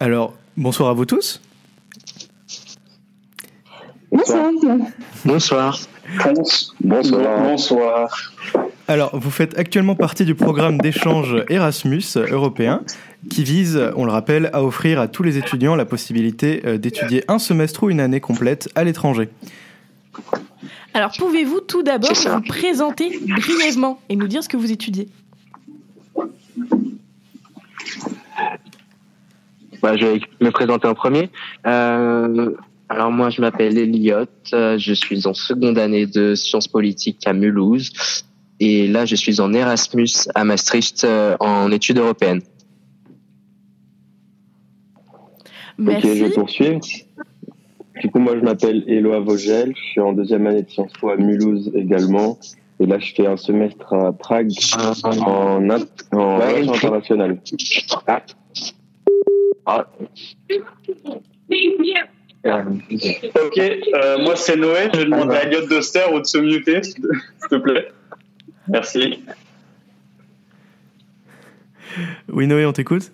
Alors, 0.00 0.34
bonsoir 0.56 0.88
à 0.88 0.92
vous 0.92 1.06
tous. 1.06 1.40
Bonsoir. 4.10 4.50
Bonsoir. 5.24 5.78
Bonsoir. 6.80 7.42
Bonsoir. 7.44 8.33
Alors, 8.86 9.18
vous 9.18 9.30
faites 9.30 9.58
actuellement 9.58 9.94
partie 9.94 10.26
du 10.26 10.34
programme 10.34 10.76
d'échange 10.76 11.36
Erasmus 11.48 12.02
européen 12.16 12.82
qui 13.30 13.42
vise, 13.42 13.80
on 13.96 14.04
le 14.04 14.12
rappelle, 14.12 14.50
à 14.52 14.62
offrir 14.62 15.00
à 15.00 15.08
tous 15.08 15.22
les 15.22 15.38
étudiants 15.38 15.74
la 15.74 15.86
possibilité 15.86 16.60
euh, 16.66 16.76
d'étudier 16.76 17.24
un 17.28 17.38
semestre 17.38 17.84
ou 17.84 17.90
une 17.90 18.00
année 18.00 18.20
complète 18.20 18.68
à 18.74 18.84
l'étranger. 18.84 19.30
Alors, 20.92 21.12
pouvez-vous 21.16 21.60
tout 21.60 21.82
d'abord 21.82 22.12
vous 22.12 22.42
présenter 22.42 23.18
brièvement 23.26 24.00
et 24.10 24.16
nous 24.16 24.28
dire 24.28 24.44
ce 24.44 24.50
que 24.50 24.58
vous 24.58 24.70
étudiez? 24.70 25.08
Bah, 29.80 29.96
Je 29.96 30.04
vais 30.04 30.20
me 30.42 30.50
présenter 30.50 30.86
en 30.86 30.94
premier. 30.94 31.30
Euh, 31.66 32.50
alors 32.90 33.10
moi, 33.10 33.30
je 33.30 33.40
m'appelle 33.40 33.78
Elliot, 33.78 34.26
euh, 34.52 34.76
je 34.76 34.92
suis 34.92 35.26
en 35.26 35.32
seconde 35.32 35.78
année 35.78 36.04
de 36.04 36.34
sciences 36.34 36.68
politiques 36.68 37.26
à 37.26 37.32
Mulhouse 37.32 38.24
et 38.60 38.86
là, 38.88 39.04
je 39.04 39.16
suis 39.16 39.40
en 39.40 39.52
Erasmus 39.52 40.08
à 40.34 40.44
Maastricht 40.44 41.04
euh, 41.04 41.36
en 41.40 41.70
études 41.70 41.98
européennes. 41.98 42.42
Merci. 45.78 46.06
Ok, 46.06 46.14
je 46.16 46.24
vais 46.24 46.30
poursuivre. 46.30 46.80
Du 48.00 48.10
coup, 48.10 48.18
moi, 48.18 48.34
je 48.36 48.44
m'appelle 48.44 48.84
Éloi 48.86 49.20
Vogel, 49.20 49.72
je 49.76 49.82
suis 49.90 50.00
en 50.00 50.12
deuxième 50.12 50.46
année 50.46 50.62
de 50.62 50.70
Sciences 50.70 50.92
Po 51.00 51.10
à 51.10 51.16
Mulhouse 51.16 51.70
également. 51.74 52.38
Et 52.80 52.86
là, 52.86 52.98
je 52.98 53.14
fais 53.14 53.26
un 53.26 53.36
semestre 53.36 53.92
à 53.94 54.12
Prague 54.12 54.50
en, 55.04 55.70
in- 55.70 55.86
en 56.12 56.38
relation 56.38 56.72
internationale. 56.74 57.38
Ah. 59.66 59.86
Ok, 63.46 63.58
euh, 63.58 64.18
moi 64.22 64.36
c'est 64.36 64.56
Noé. 64.56 64.90
Je 64.92 64.98
vais 64.98 65.04
demander 65.06 65.36
à 65.36 65.44
Elliot 65.44 65.66
Doster 65.66 66.02
ou 66.12 66.18
de 66.20 66.26
se 66.26 66.38
muter, 66.38 66.82
s'il 66.82 67.02
te 67.48 67.54
plaît. 67.56 67.88
Merci. 68.68 69.24
Oui, 72.28 72.46
Noé, 72.46 72.66
on 72.66 72.72
t'écoute. 72.72 73.12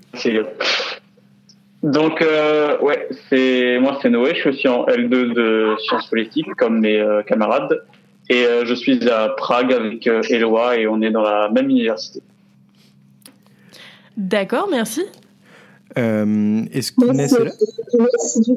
Donc, 1.82 2.20
euh, 2.20 2.78
ouais, 2.80 3.08
c'est 3.28 3.78
moi 3.80 3.98
c'est 4.02 4.10
Noé. 4.10 4.34
Je 4.34 4.40
suis 4.40 4.48
aussi 4.50 4.68
en 4.68 4.84
L2 4.86 5.32
de 5.32 5.76
sciences 5.80 6.08
politiques 6.08 6.54
comme 6.56 6.80
mes 6.80 7.00
euh, 7.00 7.22
camarades. 7.22 7.82
Et 8.28 8.44
euh, 8.44 8.64
je 8.64 8.74
suis 8.74 9.08
à 9.08 9.30
Prague 9.30 9.72
avec 9.72 10.06
euh, 10.06 10.22
Eloi 10.30 10.78
et 10.78 10.86
on 10.86 11.00
est 11.02 11.10
dans 11.10 11.22
la 11.22 11.48
même 11.50 11.68
université. 11.68 12.20
D'accord, 14.16 14.68
merci. 14.70 15.02
Euh, 15.98 16.62
Est-ce 16.72 16.92
qu'Inès 16.92 17.32
est 17.32 17.44
là? 17.44 17.50
Merci 17.98 18.40
du 18.42 18.54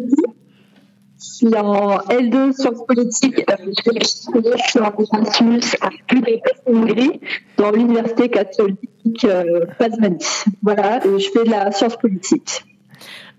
Je 1.23 1.29
suis 1.29 1.55
en 1.55 1.99
L2 1.99 2.51
sciences 2.51 2.85
politiques. 2.85 3.45
Euh, 3.49 3.71
Je 3.71 4.69
suis 4.69 4.79
en 4.79 4.91
Erasmus 4.91 5.61
à 5.79 5.89
Budapest-Hongrie, 6.09 7.21
dans 7.57 7.71
l'université 7.71 8.29
catholique 8.29 9.23
euh, 9.23 9.65
Pazmani. 9.79 10.17
Voilà, 10.61 11.05
et 11.05 11.19
je 11.19 11.31
fais 11.31 11.45
de 11.45 11.51
la 11.51 11.71
science 11.71 11.95
politique. 11.95 12.65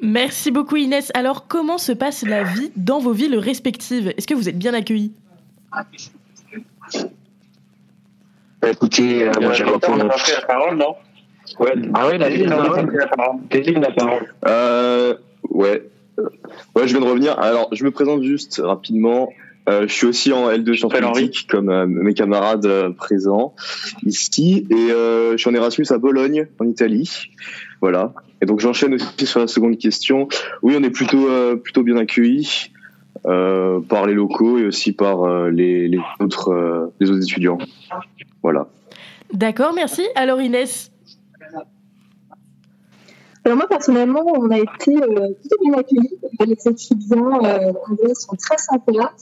Merci 0.00 0.50
beaucoup 0.50 0.76
Inès. 0.76 1.12
Alors, 1.14 1.46
comment 1.46 1.76
se 1.76 1.92
passe 1.92 2.24
la 2.26 2.42
vie 2.42 2.72
dans 2.74 3.00
vos 3.00 3.12
villes 3.12 3.38
respectives? 3.38 4.14
Est-ce 4.16 4.26
que 4.26 4.34
vous 4.34 4.48
êtes 4.48 4.58
bien 4.58 4.72
accueillis? 4.72 5.12
Bah, 5.70 5.84
écoutez, 8.70 9.24
euh, 9.24 9.32
moi 9.42 9.52
a 9.52 10.08
pris 10.08 10.32
la 10.32 10.40
parole, 10.46 10.78
non? 10.78 10.96
Ouais, 11.60 11.74
Ah 11.92 12.08
oui, 12.10 12.16
la 12.16 12.30
ville, 12.30 12.50
On 12.50 12.60
a 12.60 12.80
non 12.80 12.86
pris 12.86 12.96
la 12.96 13.08
la 13.80 13.90
parole. 13.90 14.34
Euh, 14.46 15.16
ouais. 15.50 15.90
Ouais, 16.18 16.86
je 16.86 16.96
viens 16.96 17.00
de 17.00 17.10
revenir. 17.10 17.38
Alors, 17.38 17.68
je 17.72 17.84
me 17.84 17.90
présente 17.90 18.22
juste 18.22 18.60
rapidement. 18.62 19.30
Euh, 19.68 19.88
je 19.88 19.92
suis 19.92 20.06
aussi 20.06 20.32
en 20.32 20.50
L2 20.50 20.74
sciences 20.74 20.92
m'appelle 20.92 21.06
Henri. 21.06 21.22
politiques, 21.22 21.48
comme 21.48 21.70
euh, 21.70 21.86
mes 21.86 22.12
camarades 22.12 22.66
euh, 22.66 22.90
présents 22.90 23.54
ici. 24.04 24.66
Et 24.70 24.92
euh, 24.92 25.32
je 25.32 25.36
suis 25.38 25.48
en 25.48 25.54
Erasmus 25.54 25.86
à 25.90 25.98
Bologne, 25.98 26.46
en 26.58 26.66
Italie. 26.66 27.30
Voilà. 27.80 28.12
Et 28.42 28.46
donc, 28.46 28.60
j'enchaîne 28.60 28.94
aussi 28.94 29.26
sur 29.26 29.40
la 29.40 29.46
seconde 29.46 29.78
question. 29.78 30.28
Oui, 30.62 30.74
on 30.78 30.82
est 30.82 30.90
plutôt, 30.90 31.28
euh, 31.28 31.56
plutôt 31.56 31.82
bien 31.82 31.96
accueillis 31.96 32.70
euh, 33.26 33.80
par 33.80 34.06
les 34.06 34.12
locaux 34.12 34.58
et 34.58 34.66
aussi 34.66 34.92
par 34.92 35.24
euh, 35.24 35.48
les, 35.50 35.88
les, 35.88 35.98
autres, 36.20 36.50
euh, 36.50 36.92
les 37.00 37.10
autres 37.10 37.22
étudiants. 37.22 37.58
Voilà. 38.42 38.68
D'accord, 39.32 39.72
merci. 39.74 40.02
Alors 40.14 40.42
Inès, 40.42 40.92
Alors 43.44 43.58
moi 43.58 43.66
personnellement, 43.68 44.22
on 44.26 44.50
a 44.50 44.58
été 44.58 44.96
euh, 44.96 45.28
plutôt 45.40 45.56
bien 45.62 45.74
accueillis. 45.74 46.18
Les 46.46 46.68
étudiants 46.68 47.44
euh, 47.44 47.72
anglais 47.88 48.14
sont 48.14 48.36
très 48.36 48.56
sympas. 48.58 49.12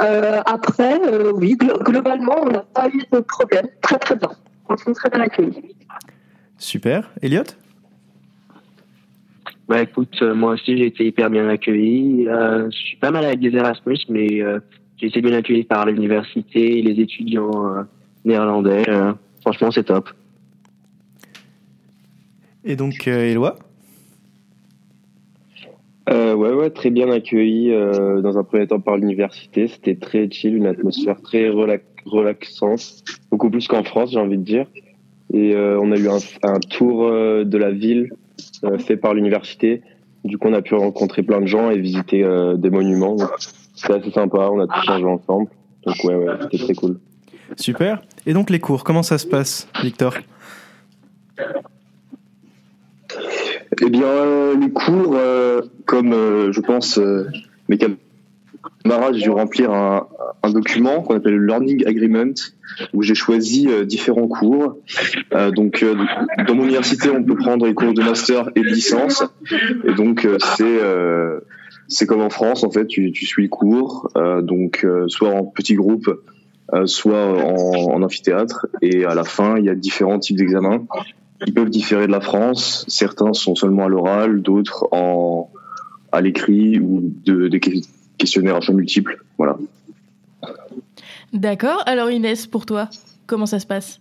Euh, 0.00 0.42
après, 0.44 1.00
euh, 1.10 1.32
oui, 1.34 1.56
glo- 1.58 1.82
globalement, 1.82 2.34
on 2.42 2.50
n'a 2.50 2.60
pas 2.60 2.88
eu 2.88 3.02
de 3.10 3.20
problème. 3.20 3.66
Très 3.80 3.98
très 3.98 4.16
bien. 4.16 4.28
On 4.68 4.76
sont 4.76 4.92
très 4.92 5.08
bien 5.08 5.20
accueillis. 5.20 5.74
Super. 6.58 7.10
Elliot 7.22 7.44
Bah 9.68 9.80
écoute, 9.82 10.16
euh, 10.22 10.34
moi 10.34 10.52
aussi 10.52 10.76
j'ai 10.76 10.86
été 10.86 11.06
hyper 11.06 11.30
bien 11.30 11.48
accueilli. 11.48 12.28
Euh, 12.28 12.68
je 12.70 12.76
suis 12.76 12.96
pas 12.98 13.10
mal 13.10 13.24
avec 13.24 13.40
des 13.40 13.54
Erasmus, 13.56 13.98
mais 14.10 14.42
euh, 14.42 14.60
j'ai 14.98 15.06
été 15.06 15.20
bien 15.22 15.32
accueilli 15.34 15.64
par 15.64 15.86
l'université, 15.86 16.82
les 16.82 17.00
étudiants 17.00 17.74
euh, 17.74 17.82
néerlandais. 18.24 18.84
euh, 18.88 19.12
franchement, 19.40 19.70
c'est 19.70 19.84
top. 19.84 20.10
Et 22.66 22.74
donc, 22.74 23.06
euh, 23.06 23.30
Éloi 23.30 23.56
Euh, 26.08 26.34
ouais, 26.34 26.52
ouais, 26.52 26.70
très 26.70 26.90
bien 26.90 27.10
accueilli 27.10 27.72
euh, 27.72 28.20
dans 28.20 28.38
un 28.38 28.44
premier 28.44 28.66
temps 28.66 28.80
par 28.80 28.96
l'université. 28.96 29.68
C'était 29.68 29.94
très 29.94 30.28
chill, 30.30 30.56
une 30.56 30.66
atmosphère 30.66 31.20
très 31.22 31.48
relax 31.48 31.84
relaxante, 32.04 33.02
beaucoup 33.32 33.50
plus 33.50 33.66
qu'en 33.66 33.82
France, 33.82 34.12
j'ai 34.12 34.20
envie 34.20 34.38
de 34.38 34.44
dire. 34.44 34.66
Et 35.32 35.54
euh, 35.54 35.80
on 35.80 35.90
a 35.90 35.96
eu 35.96 36.08
un, 36.08 36.18
un 36.44 36.60
tour 36.60 37.04
euh, 37.04 37.44
de 37.44 37.58
la 37.58 37.72
ville 37.72 38.12
euh, 38.62 38.78
fait 38.78 38.96
par 38.96 39.12
l'université. 39.14 39.82
Du 40.24 40.38
coup, 40.38 40.46
on 40.48 40.52
a 40.52 40.62
pu 40.62 40.74
rencontrer 40.74 41.24
plein 41.24 41.40
de 41.40 41.46
gens 41.46 41.70
et 41.70 41.78
visiter 41.78 42.22
euh, 42.22 42.56
des 42.56 42.70
monuments. 42.70 43.16
C'était 43.74 43.94
assez 43.94 44.10
sympa, 44.12 44.50
on 44.52 44.60
a 44.60 44.66
tout 44.68 44.86
changé 44.86 45.04
ensemble. 45.04 45.48
Donc 45.84 45.96
ouais, 46.04 46.14
ouais, 46.14 46.34
c'était 46.42 46.64
très 46.64 46.74
cool. 46.74 47.00
Super. 47.56 48.02
Et 48.24 48.32
donc, 48.32 48.50
les 48.50 48.60
cours, 48.60 48.84
comment 48.84 49.02
ça 49.02 49.18
se 49.18 49.26
passe, 49.26 49.68
Victor? 49.82 50.14
Eh 53.82 53.90
bien, 53.90 54.54
les 54.58 54.70
cours, 54.70 55.14
euh, 55.16 55.60
comme 55.84 56.12
euh, 56.12 56.52
je 56.52 56.60
pense 56.60 56.98
euh, 56.98 57.26
mes 57.68 57.78
camarades, 57.78 59.14
j'ai 59.14 59.22
dû 59.22 59.30
remplir 59.30 59.70
un, 59.72 60.06
un 60.42 60.50
document 60.50 61.02
qu'on 61.02 61.16
appelle 61.16 61.36
le 61.36 61.46
Learning 61.46 61.86
Agreement, 61.86 62.32
où 62.94 63.02
j'ai 63.02 63.14
choisi 63.14 63.68
différents 63.84 64.28
cours. 64.28 64.78
Euh, 65.34 65.50
donc, 65.50 65.82
euh, 65.82 65.94
dans 66.46 66.54
mon 66.54 66.64
université, 66.64 67.10
on 67.10 67.22
peut 67.22 67.36
prendre 67.36 67.66
les 67.66 67.74
cours 67.74 67.92
de 67.92 68.02
master 68.02 68.50
et 68.54 68.60
de 68.60 68.66
licence. 68.66 69.24
Et 69.86 69.92
donc, 69.94 70.24
euh, 70.24 70.38
c'est 70.56 70.80
c'est 71.88 72.06
comme 72.06 72.22
en 72.22 72.30
France, 72.30 72.64
en 72.64 72.70
fait, 72.70 72.86
tu, 72.86 73.12
tu 73.12 73.26
suis 73.26 73.44
le 73.44 73.48
cours, 73.48 74.10
donc 74.42 74.84
soit 75.06 75.30
en 75.30 75.44
petit 75.44 75.74
groupe, 75.74 76.10
soit 76.86 77.26
en, 77.26 77.92
en 77.92 78.02
amphithéâtre. 78.02 78.66
Et 78.82 79.04
à 79.04 79.14
la 79.14 79.22
fin, 79.22 79.56
il 79.58 79.64
y 79.66 79.70
a 79.70 79.74
différents 79.76 80.18
types 80.18 80.36
d'examens 80.36 80.86
qui 81.44 81.52
peuvent 81.52 81.70
différer 81.70 82.06
de 82.06 82.12
la 82.12 82.20
France. 82.20 82.84
Certains 82.88 83.32
sont 83.32 83.54
seulement 83.54 83.84
à 83.84 83.88
l'oral, 83.88 84.42
d'autres 84.42 84.88
en 84.92 85.50
à 86.12 86.20
l'écrit 86.20 86.78
ou 86.78 87.12
de, 87.24 87.48
des 87.48 87.60
que- 87.60 87.70
questionnaires 88.16 88.56
à 88.56 88.60
choix 88.60 88.74
multiples. 88.74 89.22
Voilà. 89.36 89.58
D'accord. 91.32 91.82
Alors 91.86 92.10
Inès, 92.10 92.46
pour 92.46 92.64
toi, 92.64 92.88
comment 93.26 93.46
ça 93.46 93.58
se 93.58 93.66
passe? 93.66 94.00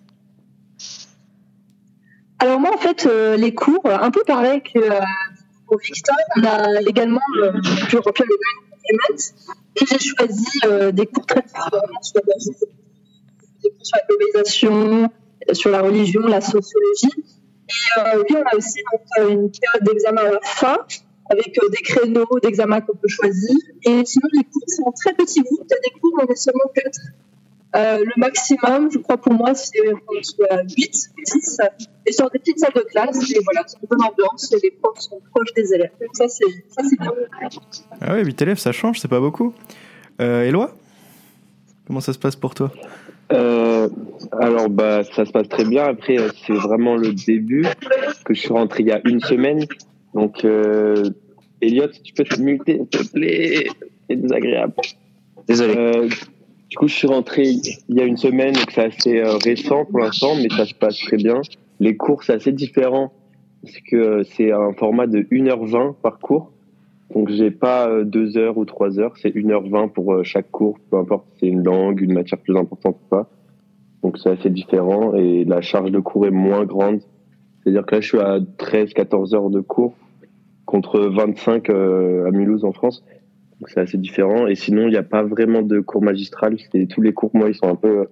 Alors 2.39 2.59
moi, 2.59 2.71
en 2.73 2.77
fait, 2.77 3.05
euh, 3.05 3.37
les 3.37 3.53
cours, 3.53 3.85
euh, 3.85 3.97
un 3.99 4.11
peu 4.11 4.21
pareil 4.25 4.61
que 4.61 4.79
euh, 4.79 4.99
au 5.67 5.77
Freestyle, 5.79 6.13
on 6.37 6.43
a 6.43 6.81
également 6.81 7.21
euh, 7.41 7.51
pu 7.89 7.97
remplir 7.97 8.27
le 8.29 8.35
même 8.35 8.59
agreement. 8.71 9.17
Et 9.81 9.85
j'ai 9.85 9.99
choisi 9.99 10.59
euh, 10.65 10.91
des 10.91 11.05
cours 11.07 11.25
très 11.25 11.41
différents 11.41 12.01
sur 12.01 12.21
la, 12.27 12.35
des 13.63 13.69
cours 13.71 13.85
sur 13.85 13.97
la 13.97 14.07
globalisation, 14.07 15.03
euh, 15.03 15.07
sur 15.53 15.71
la 15.71 15.81
religion, 15.81 16.21
la 16.21 16.41
sociologie. 16.41 17.11
Et 17.67 17.99
euh, 17.99 18.23
puis 18.23 18.35
on 18.35 18.43
a 18.43 18.55
aussi 18.55 18.79
euh, 19.19 19.29
une 19.29 19.51
période 19.51 19.83
d'examen 19.83 20.21
à 20.21 20.31
la 20.31 20.39
fin 20.43 20.77
avec 21.29 21.57
euh, 21.57 21.69
des 21.69 21.77
créneaux 21.77 22.27
d'examen 22.41 22.81
qu'on 22.81 22.95
peut 22.95 23.07
choisir. 23.07 23.55
Et 23.83 24.05
sinon, 24.05 24.27
les 24.33 24.43
cours 24.43 24.63
sont 24.67 24.83
en 24.83 24.91
très 24.91 25.13
petits 25.13 25.41
groupes. 25.41 25.67
Des 25.67 25.99
cours 25.99 26.19
on 26.21 26.31
est 26.31 26.35
seulement 26.35 26.69
quatre. 26.73 26.99
Euh, 27.75 28.05
le 28.05 28.11
maximum, 28.15 28.89
je 28.89 28.99
crois 28.99 29.17
pour 29.17 29.33
moi, 29.33 29.53
c'est 29.53 29.81
entre 29.89 30.63
8, 30.77 31.11
10, 31.25 31.59
et 32.05 32.11
sur 32.13 32.29
des 32.29 32.39
petites 32.39 32.59
salles 32.59 32.71
de 32.73 32.81
classe, 32.81 33.29
et 33.31 33.39
voilà, 33.43 33.63
c'est 33.67 33.77
une 33.81 33.87
bonne 33.89 34.01
ambiance, 34.01 34.49
et 34.53 34.59
les 34.63 34.71
profs 34.71 35.01
sont 35.01 35.19
proches 35.33 35.53
des 35.53 35.73
élèves. 35.73 35.91
Donc 35.99 36.09
ça, 36.13 36.29
c'est 36.29 36.45
bien. 36.97 37.11
Ah 37.99 38.13
ouais, 38.13 38.23
8 38.23 38.41
élèves, 38.43 38.59
ça 38.59 38.71
change, 38.71 39.01
c'est 39.01 39.09
pas 39.09 39.19
beaucoup. 39.19 39.53
Euh, 40.21 40.43
Éloi? 40.43 40.73
Comment 41.85 41.99
ça 41.99 42.13
se 42.13 42.19
passe 42.19 42.37
pour 42.37 42.55
toi? 42.55 42.71
Euh, 43.31 43.89
alors 44.39 44.69
bah 44.69 45.03
ça 45.03 45.25
se 45.25 45.31
passe 45.31 45.49
très 45.49 45.65
bien. 45.65 45.83
Après 45.83 46.19
euh, 46.19 46.29
c'est 46.45 46.53
vraiment 46.53 46.95
le 46.95 47.13
début 47.13 47.65
que 48.23 48.33
je 48.33 48.39
suis 48.39 48.53
rentré 48.53 48.83
il 48.83 48.87
y 48.87 48.91
a 48.91 49.01
une 49.05 49.19
semaine. 49.19 49.65
Donc 50.13 50.45
euh, 50.45 51.09
Elliot, 51.61 51.91
si 51.91 52.01
tu 52.03 52.13
peux 52.13 52.23
te 52.23 52.39
muter 52.39 52.77
s'il 52.77 52.87
te 52.87 53.11
plaît, 53.11 53.67
c'est 54.09 54.15
désagréable. 54.15 54.73
Désolé. 55.47 55.75
Euh, 55.75 56.07
du 56.69 56.77
coup 56.77 56.87
je 56.87 56.93
suis 56.93 57.07
rentré 57.07 57.43
il 57.43 57.95
y 57.95 58.01
a 58.01 58.05
une 58.05 58.17
semaine, 58.17 58.53
donc 58.53 58.71
c'est 58.71 58.85
assez 58.85 59.19
euh, 59.19 59.37
récent 59.37 59.85
pour 59.85 59.99
l'instant, 59.99 60.35
mais 60.35 60.49
ça 60.49 60.65
se 60.65 60.73
passe 60.73 60.99
très 60.99 61.17
bien. 61.17 61.41
Les 61.79 61.97
cours 61.97 62.23
c'est 62.23 62.33
assez 62.33 62.51
différent 62.51 63.11
parce 63.63 63.77
que 63.89 63.95
euh, 63.95 64.23
c'est 64.35 64.51
un 64.51 64.73
format 64.73 65.07
de 65.07 65.21
1h20 65.21 65.95
par 66.01 66.19
cours. 66.19 66.51
Donc 67.13 67.29
j'ai 67.29 67.51
pas 67.51 67.87
euh, 67.87 68.03
deux 68.03 68.37
heures 68.37 68.57
ou 68.57 68.65
trois 68.65 68.99
heures, 68.99 69.13
c'est 69.17 69.29
1h20 69.29 69.91
pour 69.91 70.13
euh, 70.13 70.23
chaque 70.23 70.49
cours, 70.49 70.79
peu 70.89 70.97
importe 70.97 71.25
si 71.33 71.41
c'est 71.41 71.47
une 71.47 71.63
langue, 71.63 72.01
une 72.01 72.13
matière 72.13 72.39
plus 72.39 72.57
importante 72.57 72.97
ou 73.03 73.09
pas. 73.09 73.29
Donc 74.01 74.17
c'est 74.17 74.29
assez 74.29 74.49
différent 74.49 75.13
et 75.13 75.45
la 75.45 75.61
charge 75.61 75.91
de 75.91 75.99
cours 75.99 76.25
est 76.25 76.31
moins 76.31 76.65
grande. 76.65 77.01
C'est-à-dire 77.63 77.85
que 77.85 77.95
là 77.95 78.01
je 78.01 78.07
suis 78.07 78.19
à 78.19 78.39
13-14 78.39 79.35
heures 79.35 79.49
de 79.49 79.61
cours 79.61 79.95
contre 80.65 80.99
25 80.99 81.69
euh, 81.69 82.27
à 82.27 82.31
Mulhouse 82.31 82.65
en 82.65 82.71
France. 82.71 83.03
Donc 83.59 83.69
c'est 83.69 83.79
assez 83.79 83.97
différent. 83.97 84.47
Et 84.47 84.55
sinon 84.55 84.83
il 84.83 84.89
n'y 84.89 84.97
a 84.97 85.03
pas 85.03 85.23
vraiment 85.23 85.61
de 85.61 85.79
cours 85.79 86.03
magistral. 86.03 86.57
Tous 86.89 87.01
les 87.01 87.13
cours 87.13 87.31
moi 87.33 87.49
ils 87.49 87.55
sont 87.55 87.69
un 87.69 87.75
peu 87.75 88.07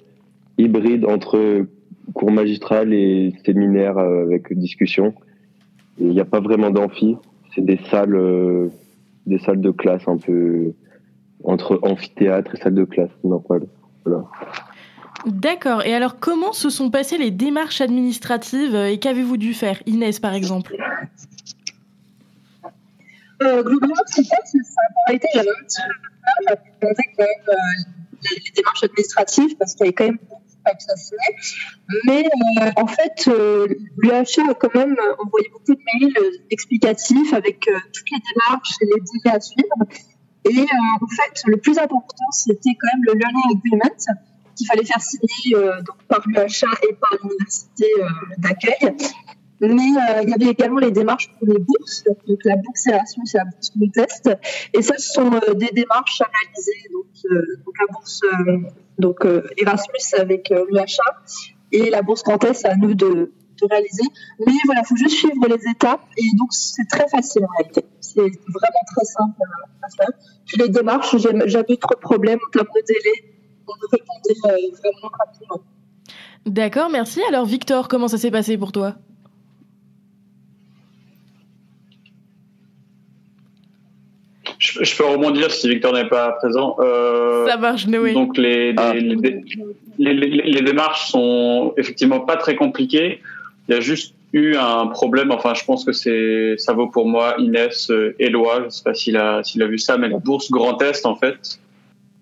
hybrides 0.58 1.06
entre 1.06 1.66
cours 2.14 2.32
magistral 2.32 2.94
et 2.94 3.34
séminaire 3.44 3.98
avec 3.98 4.54
discussion. 4.54 5.14
Il 6.00 6.10
n'y 6.10 6.20
a 6.20 6.26
pas 6.26 6.40
vraiment 6.40 6.70
d'amphi. 6.70 7.18
C'est 7.54 7.66
des 7.66 7.80
salles 7.92 8.16
euh, 9.28 9.30
des 9.30 9.40
salles 9.40 9.62
de 9.62 9.72
classe 9.72 10.08
un 10.08 10.18
peu 10.18 10.74
entre 11.44 11.80
amphithéâtre 11.84 12.56
et 12.56 12.58
salle 12.58 12.76
de 12.76 12.86
classe 12.86 13.12
normale. 13.24 13.68
Voilà. 14.06 14.26
D'accord. 15.26 15.84
Et 15.84 15.94
alors, 15.94 16.20
comment 16.20 16.54
se 16.54 16.70
sont 16.70 16.90
passées 16.90 17.18
les 17.18 17.32
démarches 17.32 17.82
administratives 17.82 18.76
euh, 18.76 18.90
et 18.90 19.00
qu'avez-vous 19.00 19.38
dû 19.38 19.54
faire 19.54 19.82
Inès, 19.86 20.20
par 20.20 20.34
exemple? 20.34 20.76
Euh, 23.42 23.64
globalement, 23.64 23.96
c'est 24.06 24.24
ça 24.24 24.38
a 25.08 25.14
été 25.14 25.28
j'avais 25.34 25.50
un 25.50 25.64
petit 25.66 25.82
peu 25.82 25.94
parce 26.46 26.62
qu'on 26.80 26.88
faisait 26.88 27.04
quand 27.18 27.24
même 27.24 27.50
euh, 27.50 27.54
les, 28.24 28.44
les 28.46 28.52
démarches 28.56 28.84
administratives, 28.84 29.58
parce 29.58 29.74
qu'il 29.76 29.86
y 29.86 29.90
avait 29.90 29.94
quand 29.94 30.06
même 30.06 30.18
beaucoup 30.18 30.42
de 30.64 30.70
papiers 30.70 30.92
à 30.92 30.96
signer. 30.96 31.20
Mais 32.06 32.26
euh, 32.62 32.72
en 32.78 32.88
fait, 32.88 33.28
euh, 33.28 33.68
l'UHA 33.98 34.50
a 34.50 34.54
quand 34.54 34.74
même 34.76 34.96
envoyé 35.20 35.50
beaucoup 35.50 35.74
de 35.76 35.82
mails 35.94 36.14
euh, 36.18 36.32
explicatifs 36.50 37.34
avec 37.34 37.60
toutes 37.94 38.12
les 38.12 38.20
démarches 38.34 38.76
et 38.82 38.86
les 38.86 39.02
délais 39.02 39.36
à 39.36 39.40
suivre. 39.40 39.76
Et 40.46 40.60
en 40.60 41.08
fait, 41.08 41.44
le 41.46 41.58
plus 41.58 41.78
important, 41.78 42.26
c'était 42.32 42.76
quand 42.80 42.88
même 42.94 43.04
le 43.06 43.14
Learning 43.14 43.58
Agreement 43.58 43.96
qu'il 44.56 44.68
fallait 44.68 44.84
faire 44.84 45.02
signer 45.02 45.56
donc, 45.56 46.04
par 46.10 46.22
l'UHA 46.28 46.68
et 46.90 46.94
par 46.94 47.18
l'université 47.24 47.88
d'accueil. 48.38 48.94
Mais 49.62 49.88
il 50.24 50.30
y 50.30 50.34
avait 50.34 50.52
également 50.52 50.80
les 50.80 50.92
démarches 50.92 51.34
pour 51.40 51.48
les 51.48 51.60
bourses, 51.60 52.04
donc 52.28 52.40
la 52.44 52.58
bourse 52.58 52.86
Erasmus 52.88 53.24
et 53.34 53.38
la 53.38 53.46
bourse 53.46 53.70
Contest. 53.70 54.30
Et 54.74 54.82
ça, 54.82 54.96
ce 54.98 55.14
sont 55.14 55.30
des 55.56 55.70
démarches 55.74 56.22
analysées, 56.22 56.90
donc, 56.92 57.32
euh, 57.32 57.62
donc 57.66 57.76
la 57.80 57.94
bourse 57.94 58.22
donc, 58.98 59.26
euh, 59.26 59.44
Erasmus 59.58 60.20
avec 60.20 60.52
euh, 60.52 60.66
l'UHA 60.70 61.24
et 61.72 61.90
la 61.90 62.02
bourse 62.02 62.24
Contest, 62.24 62.62
c'est 62.62 62.70
à 62.70 62.76
nous 62.76 62.94
de, 62.94 63.08
de 63.62 63.68
réaliser. 63.70 64.04
Mais 64.46 64.54
voilà, 64.66 64.82
il 64.84 64.88
faut 64.88 64.96
juste 64.96 65.18
suivre 65.18 65.48
les 65.48 65.72
étapes 65.72 66.06
et 66.18 66.38
donc 66.38 66.50
c'est 66.52 66.88
très 66.88 67.08
facile 67.08 67.44
en 67.46 67.52
réalité. 67.58 67.86
C'est 68.02 68.22
vraiment 68.22 68.84
très 68.96 69.06
simple 69.06 69.42
à 69.82 69.88
faire. 69.90 70.12
Puis 70.46 70.58
les 70.58 70.70
démarches, 70.70 71.18
j'ai 71.18 71.50
jamais 71.50 71.66
eu 71.70 71.78
trop 71.78 71.96
de 71.96 72.00
problèmes 72.00 72.40
en 72.48 72.52
termes 72.52 72.68
de 72.76 72.84
délai. 72.88 73.36
On 73.68 73.74
répondait 73.92 74.64
euh, 74.64 74.76
vraiment 74.78 75.12
rapidement. 75.18 75.64
D'accord, 76.46 76.90
merci. 76.90 77.22
Alors, 77.30 77.46
Victor, 77.46 77.88
comment 77.88 78.10
ça 78.10 78.18
s'est 78.18 78.32
passé 78.32 78.58
pour 78.58 78.72
toi? 78.74 78.96
Je, 84.80 84.84
je 84.84 84.98
peux 84.98 85.06
rebondir 85.06 85.52
si 85.52 85.68
Victor 85.70 85.94
n'est 85.94 86.08
pas 86.08 86.32
présent. 86.34 86.76
Euh, 86.80 87.46
Ça 87.48 87.58
marche, 87.58 87.86
Noé. 87.88 88.14
Donc 88.14 88.38
les, 88.38 88.74
les, 88.74 89.00
les, 89.02 89.16
dé- 89.16 89.42
les- 90.00 90.14
les- 90.14 90.42
les 90.56 90.62
démarches 90.62 91.10
sont 91.12 91.74
effectivement 91.78 92.22
pas 92.22 92.38
très 92.38 92.56
compliquées. 92.56 93.20
Il 93.68 93.76
y 93.76 93.78
a 93.78 93.82
juste 93.82 94.16
eu 94.34 94.56
un 94.56 94.88
problème. 94.88 95.32
Enfin, 95.32 95.54
je 95.54 95.64
pense 95.64 95.86
que 95.86 95.92
c'est 95.92 96.56
ça 96.58 96.74
vaut 96.74 96.88
pour 96.88 97.08
moi, 97.08 97.36
Inès, 97.38 97.90
euh, 97.92 98.16
Éloi. 98.20 98.64
Je 98.66 98.70
sais 98.70 98.84
pas 98.84 98.94
s'il 98.94 99.18
a 99.18 99.44
s'il 99.44 99.62
a 99.62 99.68
vu 99.68 99.78
ça, 99.78 99.98
mais 99.98 100.10
la 100.10 100.18
bourse 100.18 100.50
Grand 100.50 100.82
Est 100.82 101.06
en 101.06 101.16
fait. 101.16 101.60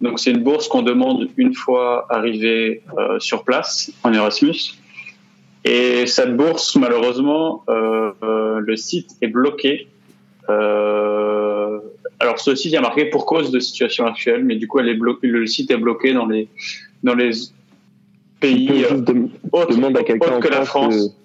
Donc 0.02 0.20
c'est 0.20 0.32
une 0.32 0.44
bourse 0.44 0.68
qu'on 0.68 0.82
demande 0.82 1.30
une 1.38 1.54
fois 1.54 2.08
arrivé 2.10 2.82
euh, 2.98 3.20
sur 3.20 3.44
place 3.44 3.92
en 4.04 4.12
Erasmus. 4.14 4.60
Et 5.64 6.08
cette 6.08 6.36
bourse, 6.36 6.76
malheureusement, 6.76 7.64
euh, 7.70 8.12
euh, 8.24 8.60
le 8.60 8.76
site 8.76 9.12
est 9.22 9.28
bloqué. 9.28 9.88
Euh, 10.50 11.51
alors 12.22 12.40
ce 12.40 12.56
site 12.56 12.72
il 12.72 12.78
a 12.78 12.82
marqué 12.82 13.06
pour 13.06 13.26
cause 13.26 13.52
de 13.52 13.60
situation 13.60 14.06
actuelle, 14.06 14.44
mais 14.44 14.56
du 14.56 14.68
coup 14.68 14.80
elle 14.80 14.90
est 14.90 14.96
bloquée, 14.96 15.28
le 15.28 15.48
site 15.48 15.72
est 15.72 15.78
bloqué 15.78 16.14
dans 16.14 16.28
les 16.28 16.48
dans 17.04 17.16
les 17.16 17.32
pays 18.40 18.86
euh, 18.86 19.28
autres, 19.52 20.00
à 20.00 20.04
quelqu'un 20.04 20.40
que 20.40 20.48
la 20.48 20.64
France. 20.66 21.18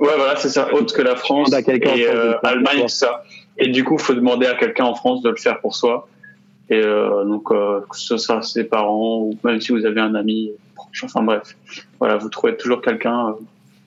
Ouais 0.00 0.14
voilà 0.16 0.36
c'est 0.36 0.48
ça, 0.48 0.72
autre 0.72 0.94
que 0.94 1.02
la 1.02 1.16
France 1.16 1.52
à 1.52 1.60
et 1.60 1.80
France 1.80 1.98
euh, 2.08 2.34
Allemagne 2.42 2.82
tout 2.82 2.88
ça. 2.88 3.24
Et 3.58 3.68
du 3.68 3.84
coup 3.84 3.98
faut 3.98 4.14
demander 4.14 4.46
à 4.46 4.54
quelqu'un 4.54 4.84
en 4.84 4.94
France 4.94 5.22
de 5.22 5.28
le 5.28 5.36
faire 5.36 5.60
pour 5.60 5.76
soi. 5.76 6.08
Et 6.70 6.80
euh, 6.82 7.24
donc 7.24 7.50
euh, 7.50 7.80
que 7.80 7.96
ce 7.96 8.16
soit 8.16 8.42
ses 8.42 8.64
parents 8.64 9.20
ou 9.20 9.38
même 9.44 9.60
si 9.60 9.72
vous 9.72 9.84
avez 9.84 10.00
un 10.00 10.14
ami 10.14 10.52
proche, 10.74 11.04
enfin 11.04 11.22
bref, 11.22 11.56
voilà 11.98 12.16
vous 12.16 12.28
trouvez 12.30 12.56
toujours 12.56 12.80
quelqu'un 12.80 13.30
euh, 13.30 13.32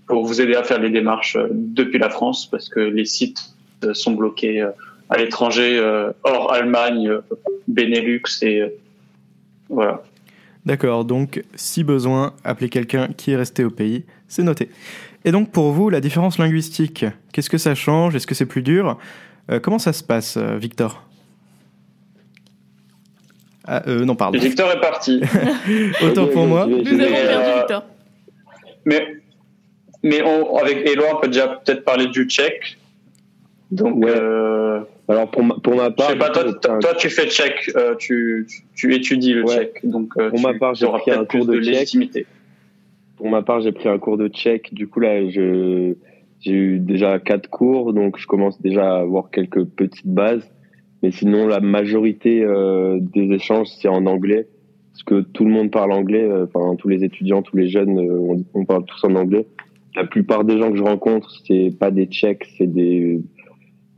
pour 0.08 0.26
vous 0.26 0.42
aider 0.42 0.56
à 0.56 0.64
faire 0.64 0.80
les 0.80 0.90
démarches 0.90 1.38
euh, 1.38 1.48
depuis 1.52 2.00
la 2.00 2.10
France 2.10 2.48
parce 2.50 2.70
que 2.70 2.80
les 2.80 3.06
sites 3.06 3.56
sont 3.94 4.12
bloqués 4.12 4.64
à 5.12 5.18
l'étranger, 5.18 5.78
euh, 5.78 6.12
hors 6.24 6.52
Allemagne, 6.54 7.08
euh, 7.10 7.22
Benelux 7.68 8.24
et 8.42 8.62
euh, 8.62 8.70
voilà. 9.70 10.02
D'accord, 10.66 11.06
donc 11.06 11.44
si 11.56 11.84
besoin, 11.84 12.34
appelez 12.44 12.70
quelqu'un 12.70 13.10
qui 13.16 13.32
est 13.32 13.36
resté 13.36 13.64
au 13.64 13.70
pays, 13.72 14.06
c'est 14.28 14.44
noté. 14.44 14.70
Et 15.26 15.32
donc 15.32 15.52
pour 15.52 15.72
vous, 15.72 15.90
la 15.90 16.02
différence 16.02 16.38
linguistique, 16.40 17.06
qu'est-ce 17.34 17.50
que 17.50 17.58
ça 17.58 17.76
change? 17.76 18.16
Est-ce 18.16 18.26
que 18.28 18.36
c'est 18.36 18.46
plus 18.46 18.62
dur? 18.64 18.98
Euh, 19.52 19.60
Comment 19.60 19.80
ça 19.80 19.92
se 19.94 20.04
passe, 20.04 20.38
Victor? 20.38 21.04
Ah, 23.66 23.84
euh, 23.88 24.06
Non, 24.06 24.16
pardon. 24.16 24.40
Victor 24.40 24.72
est 24.72 24.80
parti. 24.82 25.22
Autant 26.04 26.28
pour 26.28 26.46
moi. 26.48 26.66
Nous 26.68 26.78
avons 26.80 26.98
Mais, 26.98 27.08
perdu 27.12 27.28
euh, 27.50 27.58
Victor. 27.58 27.84
Mais, 28.86 29.08
mais 30.04 30.22
on, 30.24 30.56
avec 30.58 30.88
Eloi, 30.90 31.06
on 31.16 31.20
peut 31.22 31.28
déjà 31.28 31.48
peut-être 31.48 31.84
parler 31.86 32.08
du 32.08 32.26
tchèque. 32.26 32.78
Donc, 33.70 34.04
Ouais. 34.04 34.12
euh, 34.14 34.82
Alors 35.12 35.30
pour 35.30 35.44
ma, 35.44 35.56
pour 35.56 35.76
ma 35.76 35.86
je 35.90 35.94
part, 35.94 36.10
sais 36.12 36.16
pas, 36.18 36.30
toi, 36.30 36.44
un- 36.70 36.96
tu 36.98 37.10
fais 37.10 37.28
tchèque, 37.28 37.72
euh, 37.76 37.96
tu, 37.96 38.48
tu 38.76 38.94
étudies 38.96 39.34
le 39.34 39.44
Ouais. 39.44 39.56
tchèque. 39.56 39.80
Donc, 39.84 40.14
euh, 40.18 40.30
Pour 40.30 40.40
tu, 40.40 40.46
ma 40.46 40.54
part, 40.54 40.74
j'ai 40.76 40.88
pris 40.88 41.12
un 41.12 41.26
cours 41.26 41.46
de 41.46 41.54
de 41.56 41.62
tchèque. 41.62 41.74
légitimité. 41.74 42.26
pour 43.18 43.30
ma 43.30 43.42
part, 43.44 43.62
j'ai 43.62 43.72
pris 43.72 43.88
un 43.90 44.00
cours 44.00 44.18
de 44.18 44.28
tchèque. 44.30 44.74
Du 44.74 44.88
coup 44.88 45.00
là, 45.00 45.30
je 45.30 45.94
j'ai 46.40 46.54
eu 46.54 46.80
déjà 46.80 47.20
quatre 47.20 47.48
cours, 47.50 47.94
donc 47.94 48.18
je 48.18 48.26
commence 48.26 48.60
déjà 48.62 48.96
à 48.96 49.00
avoir 49.02 49.30
quelques 49.30 49.64
petites 49.66 50.08
bases. 50.08 50.50
Mais 51.04 51.12
sinon, 51.12 51.48
la 51.48 51.60
majorité 51.60 52.44
euh, 52.44 52.98
des 53.00 53.32
échanges 53.34 53.68
c'est 53.80 53.88
en 53.88 54.06
anglais, 54.08 54.48
parce 54.92 55.04
que 55.04 55.22
tout 55.22 55.46
le 55.46 55.52
monde 55.52 55.70
parle 55.72 55.92
anglais. 55.92 56.24
euh, 56.24 56.46
Enfin, 56.52 56.76
tous 56.78 56.88
les 56.90 57.04
étudiants, 57.04 57.42
tous 57.44 57.58
les 57.58 57.68
jeunes, 57.70 58.00
on, 58.00 58.44
on 58.54 58.66
parle 58.66 58.86
tous 58.86 59.04
en 59.04 59.14
anglais. 59.16 59.46
La 59.96 60.06
plupart 60.06 60.44
des 60.46 60.58
gens 60.58 60.72
que 60.72 60.78
je 60.78 60.84
rencontre, 60.84 61.30
c'est 61.46 61.70
pas 61.78 61.92
des 61.92 62.06
Tchèques, 62.06 62.48
c'est 62.58 62.66
des 62.72 63.20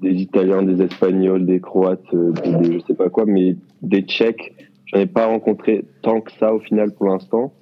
des 0.03 0.21
Italiens, 0.21 0.61
des 0.61 0.81
Espagnols, 0.83 1.45
des 1.45 1.59
Croates, 1.59 2.01
euh, 2.13 2.31
des, 2.31 2.53
des- 2.53 2.73
je 2.79 2.85
sais 2.85 2.93
pas 2.93 3.09
quoi, 3.09 3.25
mais 3.25 3.55
des 3.81 4.01
Tchèques, 4.03 4.53
j'en 4.87 4.99
ai 4.99 5.05
pas 5.07 5.25
rencontré 5.25 5.85
tant 6.01 6.21
que 6.21 6.31
ça 6.33 6.53
au 6.53 6.59
final 6.59 6.91
pour 6.91 7.07
l'instant. 7.07 7.53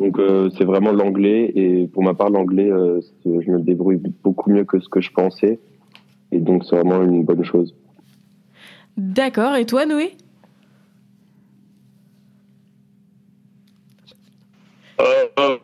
Donc 0.00 0.18
euh, 0.18 0.50
c'est 0.58 0.64
vraiment 0.64 0.92
l'anglais 0.92 1.52
et 1.54 1.86
pour 1.86 2.02
ma 2.02 2.14
part 2.14 2.30
l'anglais, 2.30 2.70
euh, 2.70 3.00
je 3.24 3.50
me 3.50 3.60
débrouille 3.60 4.00
beaucoup 4.22 4.50
mieux 4.50 4.64
que 4.64 4.80
ce 4.80 4.88
que 4.88 5.00
je 5.00 5.10
pensais 5.10 5.60
et 6.32 6.38
donc 6.40 6.64
c'est 6.64 6.76
vraiment 6.76 7.02
une 7.02 7.24
bonne 7.24 7.44
chose. 7.44 7.74
D'accord, 8.96 9.56
et 9.56 9.66
toi, 9.66 9.86
Noé? 9.86 10.12
Euh, 15.00 15.26
euh, 15.40 15.56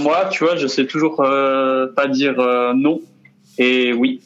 moi, 0.00 0.26
tu 0.30 0.44
vois, 0.44 0.56
je 0.56 0.66
sais 0.66 0.86
toujours 0.86 1.20
euh, 1.20 1.86
pas 1.94 2.08
dire 2.08 2.38
euh, 2.40 2.72
non 2.74 3.00
et 3.58 3.92
oui. 3.92 4.20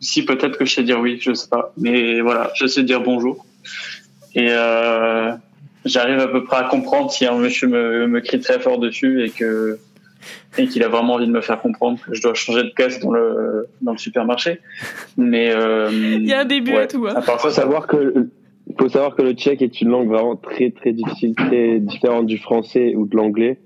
Si 0.00 0.24
peut-être 0.24 0.56
que 0.58 0.64
je 0.64 0.74
sais 0.74 0.82
dire 0.82 0.98
oui, 1.00 1.18
je 1.20 1.32
sais 1.34 1.48
pas. 1.48 1.72
Mais 1.76 2.20
voilà, 2.20 2.50
je 2.56 2.66
sais 2.66 2.82
dire 2.82 3.00
bonjour. 3.02 3.44
Et 4.34 4.46
euh, 4.50 5.32
j'arrive 5.84 6.18
à 6.20 6.28
peu 6.28 6.44
près 6.44 6.56
à 6.58 6.64
comprendre 6.64 7.10
si 7.10 7.26
un 7.26 7.36
monsieur 7.36 7.68
me, 7.68 8.06
me 8.06 8.20
crie 8.20 8.40
très 8.40 8.58
fort 8.60 8.78
dessus 8.78 9.24
et 9.24 9.30
que 9.30 9.78
et 10.58 10.66
qu'il 10.66 10.82
a 10.82 10.88
vraiment 10.88 11.14
envie 11.14 11.26
de 11.26 11.32
me 11.32 11.40
faire 11.40 11.60
comprendre 11.60 11.98
que 12.04 12.14
je 12.14 12.20
dois 12.22 12.34
changer 12.34 12.62
de 12.64 12.70
caisse 12.70 13.00
dans 13.00 13.10
le 13.12 13.66
dans 13.80 13.92
le 13.92 13.98
supermarché. 13.98 14.60
Mais 15.16 15.50
euh, 15.54 15.88
Il 15.92 16.26
y 16.26 16.32
a 16.32 16.40
un 16.40 16.44
début 16.44 16.74
à 16.76 16.86
tout. 16.86 17.06
hein. 17.06 17.14
à 17.16 17.22
part 17.22 17.40
faut 17.40 17.50
savoir 17.50 17.86
que 17.86 18.28
faut 18.78 18.88
savoir 18.88 19.16
que 19.16 19.22
le 19.22 19.32
tchèque 19.32 19.62
est 19.62 19.80
une 19.80 19.88
langue 19.88 20.08
vraiment 20.08 20.36
très 20.36 20.70
très 20.70 20.92
difficile, 20.92 21.34
très 21.34 21.78
différente 21.80 22.26
du 22.26 22.38
français 22.38 22.94
ou 22.96 23.06
de 23.06 23.16
l'anglais. 23.16 23.58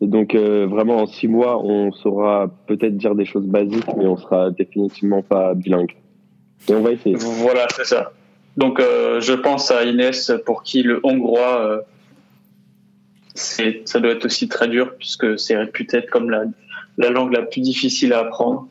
Et 0.00 0.06
donc 0.06 0.34
euh, 0.34 0.66
vraiment 0.66 0.96
en 0.98 1.06
six 1.06 1.28
mois, 1.28 1.62
on 1.64 1.92
saura 1.92 2.50
peut-être 2.66 2.96
dire 2.96 3.14
des 3.14 3.24
choses 3.24 3.46
basiques, 3.46 3.86
mais 3.96 4.06
on 4.06 4.16
sera 4.16 4.50
définitivement 4.50 5.22
pas 5.22 5.54
bilingue. 5.54 5.94
Et 6.68 6.74
on 6.74 6.80
va 6.80 6.92
essayer. 6.92 7.16
Voilà, 7.16 7.66
c'est 7.76 7.84
ça. 7.84 8.12
Donc, 8.56 8.78
euh, 8.80 9.20
je 9.20 9.32
pense 9.32 9.70
à 9.70 9.84
Inès 9.84 10.32
pour 10.46 10.62
qui 10.62 10.82
le 10.82 11.00
hongrois, 11.02 11.60
euh, 11.60 11.80
c'est, 13.34 13.82
ça 13.84 13.98
doit 14.00 14.12
être 14.12 14.24
aussi 14.26 14.48
très 14.48 14.68
dur 14.68 14.94
puisque 14.96 15.38
c'est 15.38 15.56
réputé 15.56 15.98
être 15.98 16.10
comme 16.10 16.30
la, 16.30 16.44
la 16.96 17.10
langue 17.10 17.32
la 17.32 17.42
plus 17.42 17.60
difficile 17.60 18.12
à 18.12 18.20
apprendre. 18.20 18.68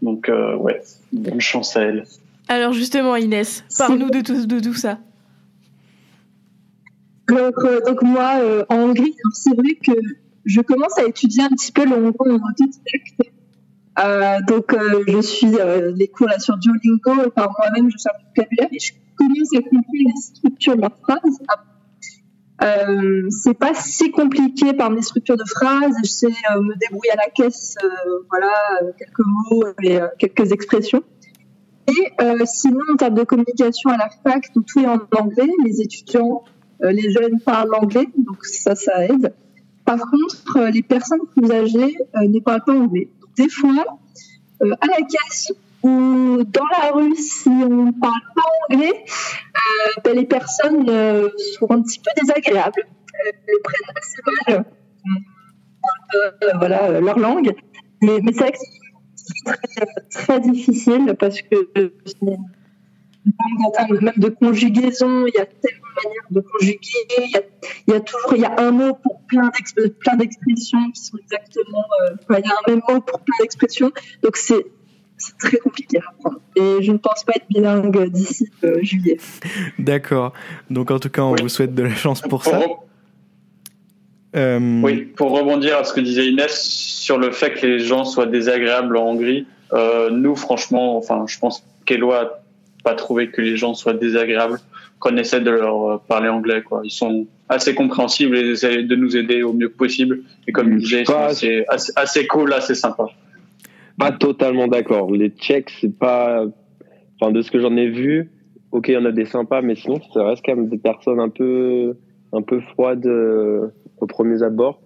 Donc, 0.00 0.28
euh, 0.28 0.56
ouais, 0.56 0.80
bonne 1.12 1.40
chance 1.40 1.76
à 1.76 1.82
elle. 1.82 2.04
Alors 2.48 2.72
justement, 2.72 3.16
Inès, 3.16 3.64
parle-nous 3.76 4.10
de 4.10 4.20
tout, 4.20 4.46
de 4.46 4.60
tout 4.60 4.74
ça. 4.74 4.98
Donc, 7.28 7.54
euh, 7.58 7.80
donc 7.86 8.02
moi, 8.02 8.36
euh, 8.40 8.64
en 8.70 8.76
Hongrie, 8.76 9.14
c'est 9.34 9.54
vrai 9.54 9.74
que 9.84 9.92
je 10.48 10.62
commence 10.62 10.98
à 10.98 11.04
étudier 11.04 11.42
un 11.42 11.50
petit 11.50 11.70
peu 11.70 11.84
le 11.84 11.94
hongrois 11.94 12.32
en 12.32 12.36
autodidacte. 12.36 13.20
Euh, 14.00 14.38
donc, 14.48 14.72
euh, 14.72 15.04
je 15.06 15.20
suis 15.20 15.54
euh, 15.60 15.92
les 15.94 16.08
cours 16.08 16.28
là 16.28 16.38
sur 16.38 16.56
Duolingo 16.56 17.26
et 17.26 17.30
par 17.30 17.50
moi-même, 17.58 17.90
je 17.90 17.96
fais 18.02 18.08
un 18.08 18.28
vocabulaire 18.28 18.68
et 18.72 18.78
je 18.78 18.92
commence 19.16 19.54
à 19.54 19.60
comprendre 19.60 19.84
les 19.92 20.20
structures 20.20 20.76
de 20.76 20.80
leurs 20.80 20.96
phrases. 21.02 21.38
Euh, 22.62 23.28
c'est 23.30 23.54
pas 23.54 23.74
si 23.74 24.10
compliqué 24.10 24.72
par 24.72 24.90
mes 24.90 25.02
structures 25.02 25.36
de 25.36 25.44
phrases. 25.44 25.94
Je 26.02 26.08
sais 26.08 26.26
euh, 26.26 26.62
me 26.62 26.74
débrouiller 26.78 27.12
à 27.12 27.16
la 27.16 27.30
caisse, 27.30 27.74
voilà, 28.30 28.52
quelques 28.98 29.26
mots 29.26 29.64
et 29.82 29.98
quelques 30.18 30.52
expressions. 30.52 31.02
Et 31.88 32.46
sinon, 32.46 32.80
en 32.92 32.96
termes 32.96 33.14
de 33.14 33.24
communication 33.24 33.90
à 33.90 33.96
la 33.96 34.08
fac, 34.08 34.50
tout 34.52 34.64
est 34.78 34.86
en 34.86 35.00
anglais. 35.18 35.50
Les 35.64 35.80
étudiants, 35.80 36.42
les 36.80 37.10
jeunes 37.10 37.40
parlent 37.40 37.74
anglais, 37.74 38.06
donc 38.16 38.44
ça, 38.44 38.74
ça 38.74 39.04
aide. 39.06 39.34
Par 39.88 40.00
contre, 40.00 40.58
euh, 40.58 40.70
les 40.70 40.82
personnes 40.82 41.26
plus 41.34 41.50
âgées 41.50 41.96
euh, 42.16 42.28
ne 42.28 42.40
parlent 42.40 42.62
pas 42.62 42.74
anglais. 42.74 43.08
Des 43.38 43.48
fois, 43.48 43.98
euh, 44.60 44.74
à 44.82 44.86
la 44.86 44.98
caisse 44.98 45.50
ou 45.82 46.44
dans 46.44 46.66
la 46.78 46.90
rue, 46.92 47.16
si 47.16 47.48
on 47.48 47.86
ne 47.86 47.92
parle 47.92 48.20
pas 48.34 48.42
anglais, 48.68 49.02
ben, 50.04 50.14
les 50.14 50.26
personnes 50.26 50.84
sont 51.58 51.70
un 51.70 51.80
petit 51.80 52.00
peu 52.00 52.10
désagréables. 52.20 52.82
Elles 53.24 53.32
les 53.46 53.60
prennent 53.64 53.96
assez 53.96 54.20
mal, 54.46 54.64
voilà, 56.58 57.00
leur 57.00 57.18
langue. 57.18 57.54
Mais, 58.02 58.20
mais 58.22 58.32
c'est 58.34 58.52
très, 60.10 60.40
difficile 60.40 61.16
parce 61.18 61.40
que 61.40 61.70
c'est 62.04 62.36
en 63.64 63.70
termes 63.70 63.98
même 64.00 64.14
de 64.16 64.28
conjugaison, 64.28 65.26
il 65.26 65.32
y 65.34 65.40
a 65.40 65.46
tellement 65.46 65.88
de 65.96 66.08
manières 66.08 66.22
de 66.30 66.40
conjuguer, 66.40 66.78
il 67.26 67.30
y 67.32 67.36
a, 67.36 67.40
il 67.86 67.94
y 67.94 67.96
a 67.96 68.00
toujours 68.00 68.34
il 68.34 68.40
y 68.40 68.44
a 68.44 68.54
un 68.60 68.70
mot 68.70 68.94
pour 68.94 69.20
plein 69.28 69.48
d'exp- 69.48 69.90
plein 69.98 70.16
d'expressions 70.16 70.90
qui 70.94 71.02
sont 71.02 71.16
exactement, 71.18 71.84
euh, 72.02 72.38
il 72.38 72.46
y 72.46 72.48
a 72.48 72.54
un 72.54 72.70
même 72.70 72.82
mot 72.88 73.00
pour 73.00 73.20
plein 73.20 73.34
d'expressions, 73.40 73.90
donc 74.22 74.36
c'est 74.36 74.66
c'est 75.20 75.36
très 75.36 75.56
compliqué 75.56 75.98
à 75.98 76.10
apprendre. 76.10 76.40
Et 76.54 76.80
je 76.80 76.92
ne 76.92 76.98
pense 76.98 77.24
pas 77.24 77.32
être 77.34 77.46
bilingue 77.50 78.08
d'ici 78.12 78.48
euh, 78.62 78.78
juillet. 78.82 79.16
D'accord. 79.78 80.32
Donc 80.70 80.92
en 80.92 81.00
tout 81.00 81.08
cas, 81.10 81.22
on 81.22 81.34
vous 81.34 81.48
souhaite 81.48 81.74
de 81.74 81.82
la 81.82 81.94
chance 81.94 82.20
pour 82.20 82.44
ça. 82.44 82.60
Euh, 84.36 84.80
Oui, 84.82 85.06
pour 85.16 85.30
rebondir 85.32 85.78
à 85.78 85.84
ce 85.84 85.92
que 85.92 86.00
disait 86.00 86.28
Inès 86.28 86.62
sur 86.62 87.18
le 87.18 87.32
fait 87.32 87.54
que 87.54 87.66
les 87.66 87.80
gens 87.80 88.04
soient 88.04 88.26
désagréables 88.26 88.96
en 88.96 89.06
Hongrie, 89.08 89.46
euh, 89.72 90.10
nous, 90.10 90.36
franchement, 90.36 90.96
enfin, 90.96 91.24
je 91.26 91.38
pense 91.38 91.64
qu'Eloi 91.84 92.37
pas 92.88 92.94
trouvé 92.94 93.28
que 93.28 93.42
les 93.42 93.56
gens 93.56 93.74
soient 93.74 93.92
désagréables 93.92 94.58
qu'on 94.98 95.16
essaie 95.18 95.42
de 95.42 95.50
leur 95.50 95.76
euh, 95.90 95.96
parler 96.08 96.30
anglais. 96.30 96.62
Quoi. 96.62 96.80
Ils 96.84 96.90
sont 96.90 97.26
assez 97.48 97.74
compréhensibles 97.74 98.34
et 98.36 98.52
essaient 98.52 98.82
de 98.82 98.96
nous 98.96 99.14
aider 99.14 99.42
au 99.42 99.52
mieux 99.52 99.68
possible. 99.68 100.22
Et 100.46 100.52
comme 100.52 100.78
ils 100.78 100.86
sont 101.06 101.12
Pas- 101.12 101.32
assez, 101.96 102.26
cool, 102.26 102.52
assez 102.54 102.74
sympa. 102.74 103.06
Pas 103.98 104.12
totalement 104.12 104.68
d'accord. 104.68 105.12
Les 105.12 105.28
Tchèques, 105.28 105.70
c'est 105.80 105.96
pas. 105.98 106.44
Enfin, 107.20 107.30
de 107.32 107.42
ce 107.42 107.50
que 107.50 107.58
j'en 107.60 107.76
ai 107.76 107.88
vu, 107.90 108.30
ok, 108.72 108.88
il 108.88 108.94
y 108.94 108.96
en 108.96 109.04
a 109.04 109.12
des 109.12 109.26
sympas, 109.26 109.60
mais 109.60 109.74
sinon, 109.74 110.00
ça 110.14 110.24
reste 110.24 110.42
quand 110.46 110.54
même 110.56 110.68
des 110.68 110.78
personnes 110.78 111.20
un 111.20 111.28
peu, 111.28 111.96
un 112.32 112.42
peu 112.42 112.60
froides 112.60 113.06
euh, 113.06 113.68
aux 114.00 114.06
premiers 114.06 114.42
abords. 114.42 114.80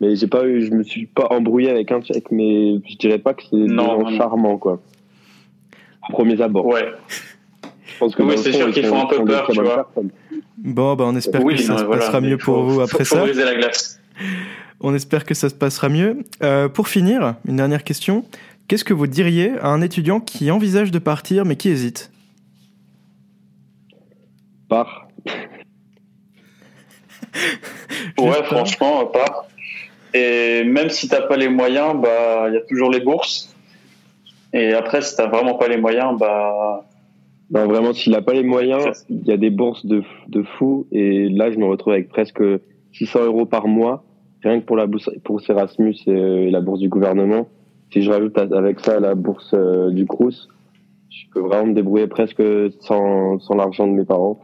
Mais 0.00 0.16
j'ai 0.16 0.26
pas 0.28 0.44
eu, 0.46 0.62
je 0.62 0.72
me 0.72 0.82
suis 0.82 1.06
pas 1.06 1.28
embrouillé 1.30 1.70
avec 1.70 1.92
un 1.92 2.00
Tchèque, 2.00 2.30
mais 2.32 2.80
je 2.88 2.96
dirais 2.96 3.18
pas 3.18 3.34
que 3.34 3.42
c'est 3.44 3.56
des 3.56 3.68
gens 3.68 4.06
charmants, 4.16 4.58
quoi. 4.58 4.80
Aux 6.08 6.12
premiers 6.12 6.40
abords. 6.40 6.66
Ouais. 6.66 6.88
Je 7.98 8.04
pense 8.04 8.14
que 8.14 8.22
Oui, 8.22 8.38
c'est 8.38 8.52
sûr 8.52 8.68
ils 8.68 8.74
qu'ils 8.74 8.86
font 8.86 9.02
un 9.02 9.06
peu 9.06 9.24
peur, 9.24 9.48
tu 9.52 9.60
vois. 9.60 9.90
Bon, 10.58 10.94
bah, 10.94 11.04
on 11.08 11.16
espère 11.16 11.42
Oui, 11.42 11.56
que 11.56 11.62
ça 11.62 11.78
se 11.78 11.84
voilà, 11.84 12.00
passera 12.02 12.20
mieux 12.20 12.38
pour 12.38 12.54
faut- 12.58 12.62
vous 12.68 12.80
après 12.80 13.04
faut 13.04 13.16
ça. 13.16 13.22
briser 13.22 13.42
la 13.44 13.56
glace. 13.56 14.00
On 14.80 14.94
espère 14.94 15.24
que 15.24 15.34
ça 15.34 15.48
se 15.48 15.54
passera 15.56 15.88
mieux. 15.88 16.18
Euh, 16.44 16.68
pour 16.68 16.86
finir, 16.86 17.34
une 17.44 17.56
dernière 17.56 17.82
question. 17.82 18.24
Qu'est-ce 18.68 18.84
que 18.84 18.94
vous 18.94 19.08
diriez 19.08 19.58
à 19.60 19.66
un 19.68 19.80
étudiant 19.80 20.20
qui 20.20 20.48
envisage 20.52 20.92
de 20.92 21.00
partir 21.00 21.44
mais 21.44 21.56
qui 21.56 21.70
hésite? 21.70 22.12
Par. 24.68 25.08
Ouais, 28.18 28.42
franchement, 28.44 29.06
pas. 29.06 29.48
Et 30.14 30.64
même 30.64 30.88
si 30.90 31.08
t'as 31.08 31.22
pas 31.22 31.36
les 31.36 31.48
moyens, 31.48 31.94
bah, 32.00 32.46
il 32.48 32.54
y 32.54 32.56
a 32.56 32.60
toujours 32.62 32.90
les 32.90 33.00
bourses. 33.00 33.54
Et 34.52 34.72
après, 34.72 35.02
si 35.02 35.14
t'as 35.16 35.26
vraiment 35.26 35.54
pas 35.54 35.68
les 35.68 35.76
moyens, 35.76 36.18
bah, 36.18 36.84
Non, 37.50 37.66
vraiment, 37.66 37.92
s'il 37.92 38.12
n'a 38.12 38.20
pas 38.20 38.34
les 38.34 38.42
moyens, 38.42 39.06
il 39.08 39.26
y 39.26 39.32
a 39.32 39.36
des 39.36 39.50
bourses 39.50 39.86
de, 39.86 40.02
de 40.28 40.42
fou. 40.42 40.86
Et 40.92 41.28
là, 41.28 41.50
je 41.50 41.58
me 41.58 41.64
retrouve 41.64 41.94
avec 41.94 42.08
presque 42.08 42.42
600 42.92 43.24
euros 43.24 43.46
par 43.46 43.68
mois, 43.68 44.04
rien 44.42 44.60
que 44.60 44.66
pour 44.66 44.76
la 44.76 44.86
bourse, 44.86 45.10
pour 45.24 45.40
Erasmus 45.48 45.96
et, 46.06 46.10
et 46.10 46.50
la 46.50 46.60
bourse 46.60 46.80
du 46.80 46.88
gouvernement. 46.88 47.48
Si 47.92 48.02
je 48.02 48.10
rajoute 48.10 48.36
avec 48.36 48.80
ça 48.80 49.00
la 49.00 49.14
bourse 49.14 49.52
euh, 49.54 49.90
du 49.90 50.04
Crous, 50.06 50.48
je 51.10 51.24
peux 51.32 51.40
vraiment 51.40 51.68
me 51.68 51.74
débrouiller 51.74 52.06
presque 52.06 52.42
sans, 52.80 53.38
sans 53.38 53.54
l'argent 53.54 53.86
de 53.86 53.92
mes 53.92 54.04
parents. 54.04 54.38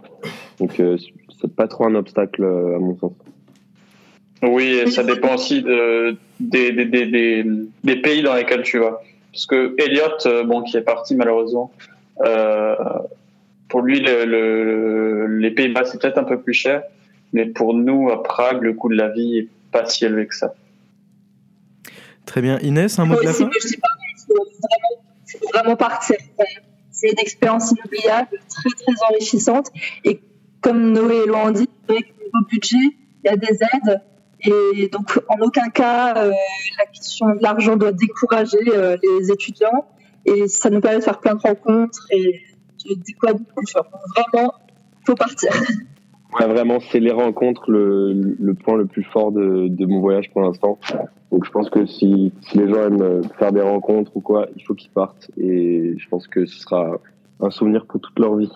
Donc, 0.58 0.80
euh, 0.80 0.96
c'est 1.40 1.54
pas 1.54 1.68
trop 1.68 1.86
un 1.86 1.94
obstacle 1.94 2.42
euh, 2.42 2.76
à 2.76 2.78
mon 2.78 2.96
sens. 2.96 3.12
oui, 4.42 4.80
et 4.82 4.86
ça 4.86 5.04
dépend 5.04 5.34
aussi 5.34 5.62
de, 5.62 6.16
des, 6.40 6.72
des, 6.72 6.86
des, 6.86 7.44
des, 7.84 7.96
pays 7.96 8.22
dans 8.22 8.34
lesquels 8.34 8.62
tu 8.62 8.78
vas. 8.78 9.00
Parce 9.32 9.46
que 9.46 9.74
Elliot, 9.78 10.26
euh, 10.26 10.44
bon, 10.44 10.62
qui 10.62 10.76
est 10.76 10.82
parti 10.82 11.14
malheureusement, 11.14 11.70
euh, 11.80 11.93
pour 12.16 13.80
lui, 13.82 14.00
le, 14.00 14.24
le- 14.24 15.26
les 15.38 15.50
Pays-Bas, 15.50 15.84
c'est 15.84 16.00
peut-être 16.00 16.18
un 16.18 16.24
peu 16.24 16.40
plus 16.40 16.54
cher. 16.54 16.82
Mais 17.32 17.46
pour 17.46 17.74
nous, 17.74 18.10
à 18.10 18.22
Prague, 18.22 18.62
le 18.62 18.74
coût 18.74 18.88
de 18.88 18.94
la 18.96 19.08
vie 19.08 19.38
est 19.38 19.48
pas 19.72 19.84
si 19.86 20.04
élevé 20.04 20.26
que 20.26 20.34
ça. 20.36 20.54
Très 22.26 22.40
bien. 22.40 22.58
Inès, 22.60 22.98
un 22.98 23.04
mot 23.06 23.16
de 23.16 23.22
la 23.22 23.32
fin? 23.32 23.50
il 23.52 23.60
faut 23.60 24.34
vraiment, 24.34 25.02
il 25.26 25.38
faut 25.38 25.48
vraiment 25.52 25.76
partir. 25.76 26.16
C'est 26.90 27.10
une 27.10 27.18
expérience 27.18 27.72
inoubliable, 27.72 28.38
très 28.48 28.70
très 28.70 29.04
enrichissante. 29.10 29.70
Et 30.04 30.20
comme 30.60 30.92
Noé 30.92 31.22
et 31.24 31.26
Laurent 31.26 31.50
dit, 31.50 31.68
que 31.88 31.92
niveau 31.92 32.46
budget, 32.48 32.76
il 32.78 33.24
y 33.24 33.28
a 33.28 33.36
des 33.36 33.58
aides. 33.62 34.00
Et 34.46 34.88
donc, 34.92 35.20
en 35.28 35.38
aucun 35.40 35.68
cas, 35.70 36.16
euh, 36.16 36.30
la 36.78 36.86
question 36.86 37.34
de 37.34 37.42
l'argent 37.42 37.76
doit 37.76 37.92
décourager 37.92 38.58
euh, 38.68 38.96
les 39.02 39.30
étudiants. 39.32 39.86
Et 40.26 40.48
ça 40.48 40.70
nous 40.70 40.80
permet 40.80 40.98
de 40.98 41.04
faire 41.04 41.20
plein 41.20 41.34
de 41.34 41.40
rencontres 41.40 42.06
et 42.10 42.40
de 42.88 43.02
découvrir 43.02 43.38
de 43.38 43.44
culture. 43.56 43.84
Donc, 43.84 44.26
Vraiment, 44.32 44.54
faut 45.06 45.14
partir. 45.14 45.50
Ouais, 46.40 46.48
vraiment, 46.48 46.80
c'est 46.90 46.98
les 46.98 47.12
rencontres 47.12 47.70
le, 47.70 48.12
le 48.12 48.54
point 48.54 48.76
le 48.76 48.86
plus 48.86 49.04
fort 49.04 49.30
de, 49.30 49.68
de 49.68 49.86
mon 49.86 50.00
voyage 50.00 50.32
pour 50.32 50.42
l'instant. 50.42 50.80
Donc 51.30 51.44
je 51.44 51.50
pense 51.52 51.70
que 51.70 51.86
si, 51.86 52.32
si 52.40 52.58
les 52.58 52.68
gens 52.68 52.86
aiment 52.88 53.22
faire 53.38 53.52
des 53.52 53.60
rencontres 53.60 54.10
ou 54.16 54.20
quoi, 54.20 54.48
il 54.56 54.62
faut 54.64 54.74
qu'ils 54.74 54.90
partent. 54.90 55.30
Et 55.36 55.94
je 55.96 56.08
pense 56.08 56.26
que 56.26 56.44
ce 56.44 56.58
sera 56.58 56.98
un 57.38 57.50
souvenir 57.50 57.86
pour 57.86 58.00
toute 58.00 58.18
leur 58.18 58.34
vie. 58.34 58.50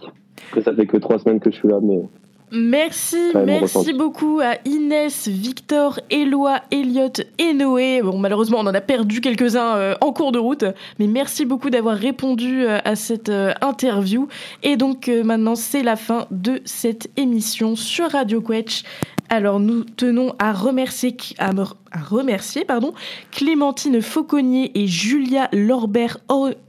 Après, 0.49 0.63
ça 0.63 0.75
fait 0.75 0.87
que 0.87 0.97
trois 0.97 1.21
semaines 1.21 1.39
que 1.39 1.53
je 1.53 1.57
suis 1.57 1.69
là, 1.69 1.79
mais 1.81 2.03
Merci, 2.51 3.17
Ouais, 3.35 3.45
merci 3.45 3.93
beaucoup 3.93 4.41
à 4.41 4.57
Inès, 4.65 5.29
Victor, 5.29 6.01
Éloi, 6.11 6.61
Elliot 6.71 7.13
et 7.39 7.53
Noé. 7.53 8.01
Bon, 8.03 8.19
malheureusement, 8.19 8.59
on 8.61 8.67
en 8.67 8.75
a 8.75 8.81
perdu 8.81 9.21
quelques-uns 9.21 9.77
euh, 9.77 9.95
en 10.01 10.13
cours 10.13 10.33
de 10.33 10.39
route, 10.39 10.65
mais 10.99 11.07
merci 11.07 11.45
beaucoup 11.45 11.69
d'avoir 11.69 11.97
répondu 11.97 12.65
euh, 12.65 12.79
à 12.85 12.97
cette 12.97 13.29
euh, 13.29 13.53
interview. 13.61 14.29
Et 14.63 14.77
donc, 14.77 15.09
maintenant, 15.09 15.57
c'est 15.57 15.83
la 15.83 15.97
fin 15.97 16.27
de 16.31 16.61
cette 16.65 17.11
émission 17.17 17.77
sur 17.77 18.11
Radio 18.11 18.41
Quetch. 18.41 18.83
Alors 19.31 19.61
nous 19.61 19.85
tenons 19.85 20.35
à 20.39 20.53
remercier, 20.53 21.15
à 21.39 21.53
me- 21.53 21.65
à 21.93 21.99
remercier 22.01 22.65
pardon, 22.65 22.95
Clémentine 23.31 24.01
Fauconnier 24.01 24.71
et 24.75 24.87
Julia 24.87 25.49
Lorbert 25.53 26.19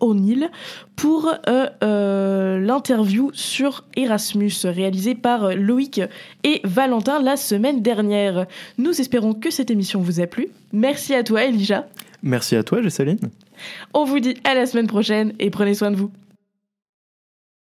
O'Neill 0.01 0.49
pour 0.97 1.31
euh, 1.47 1.67
euh, 1.83 2.59
l'interview 2.59 3.31
sur 3.33 3.85
Erasmus 3.95 4.51
réalisée 4.65 5.15
par 5.15 5.45
euh, 5.45 5.53
Loïc 5.55 6.01
et 6.43 6.59
Valentin 6.65 7.21
la 7.21 7.37
semaine 7.37 7.81
dernière. 7.81 8.45
Nous 8.77 8.99
espérons 8.99 9.33
que 9.33 9.49
cette 9.51 9.71
émission 9.71 10.01
vous 10.01 10.19
a 10.19 10.27
plu. 10.27 10.49
Merci 10.73 11.13
à 11.15 11.23
toi 11.23 11.45
Elijah. 11.45 11.87
Merci 12.21 12.57
à 12.57 12.63
toi, 12.63 12.81
Jessaline. 12.81 13.19
On 13.93 14.03
vous 14.03 14.19
dit 14.19 14.35
à 14.43 14.53
la 14.53 14.65
semaine 14.65 14.87
prochaine 14.87 15.31
et 15.39 15.49
prenez 15.49 15.73
soin 15.73 15.91
de 15.91 15.95
vous. 15.95 16.11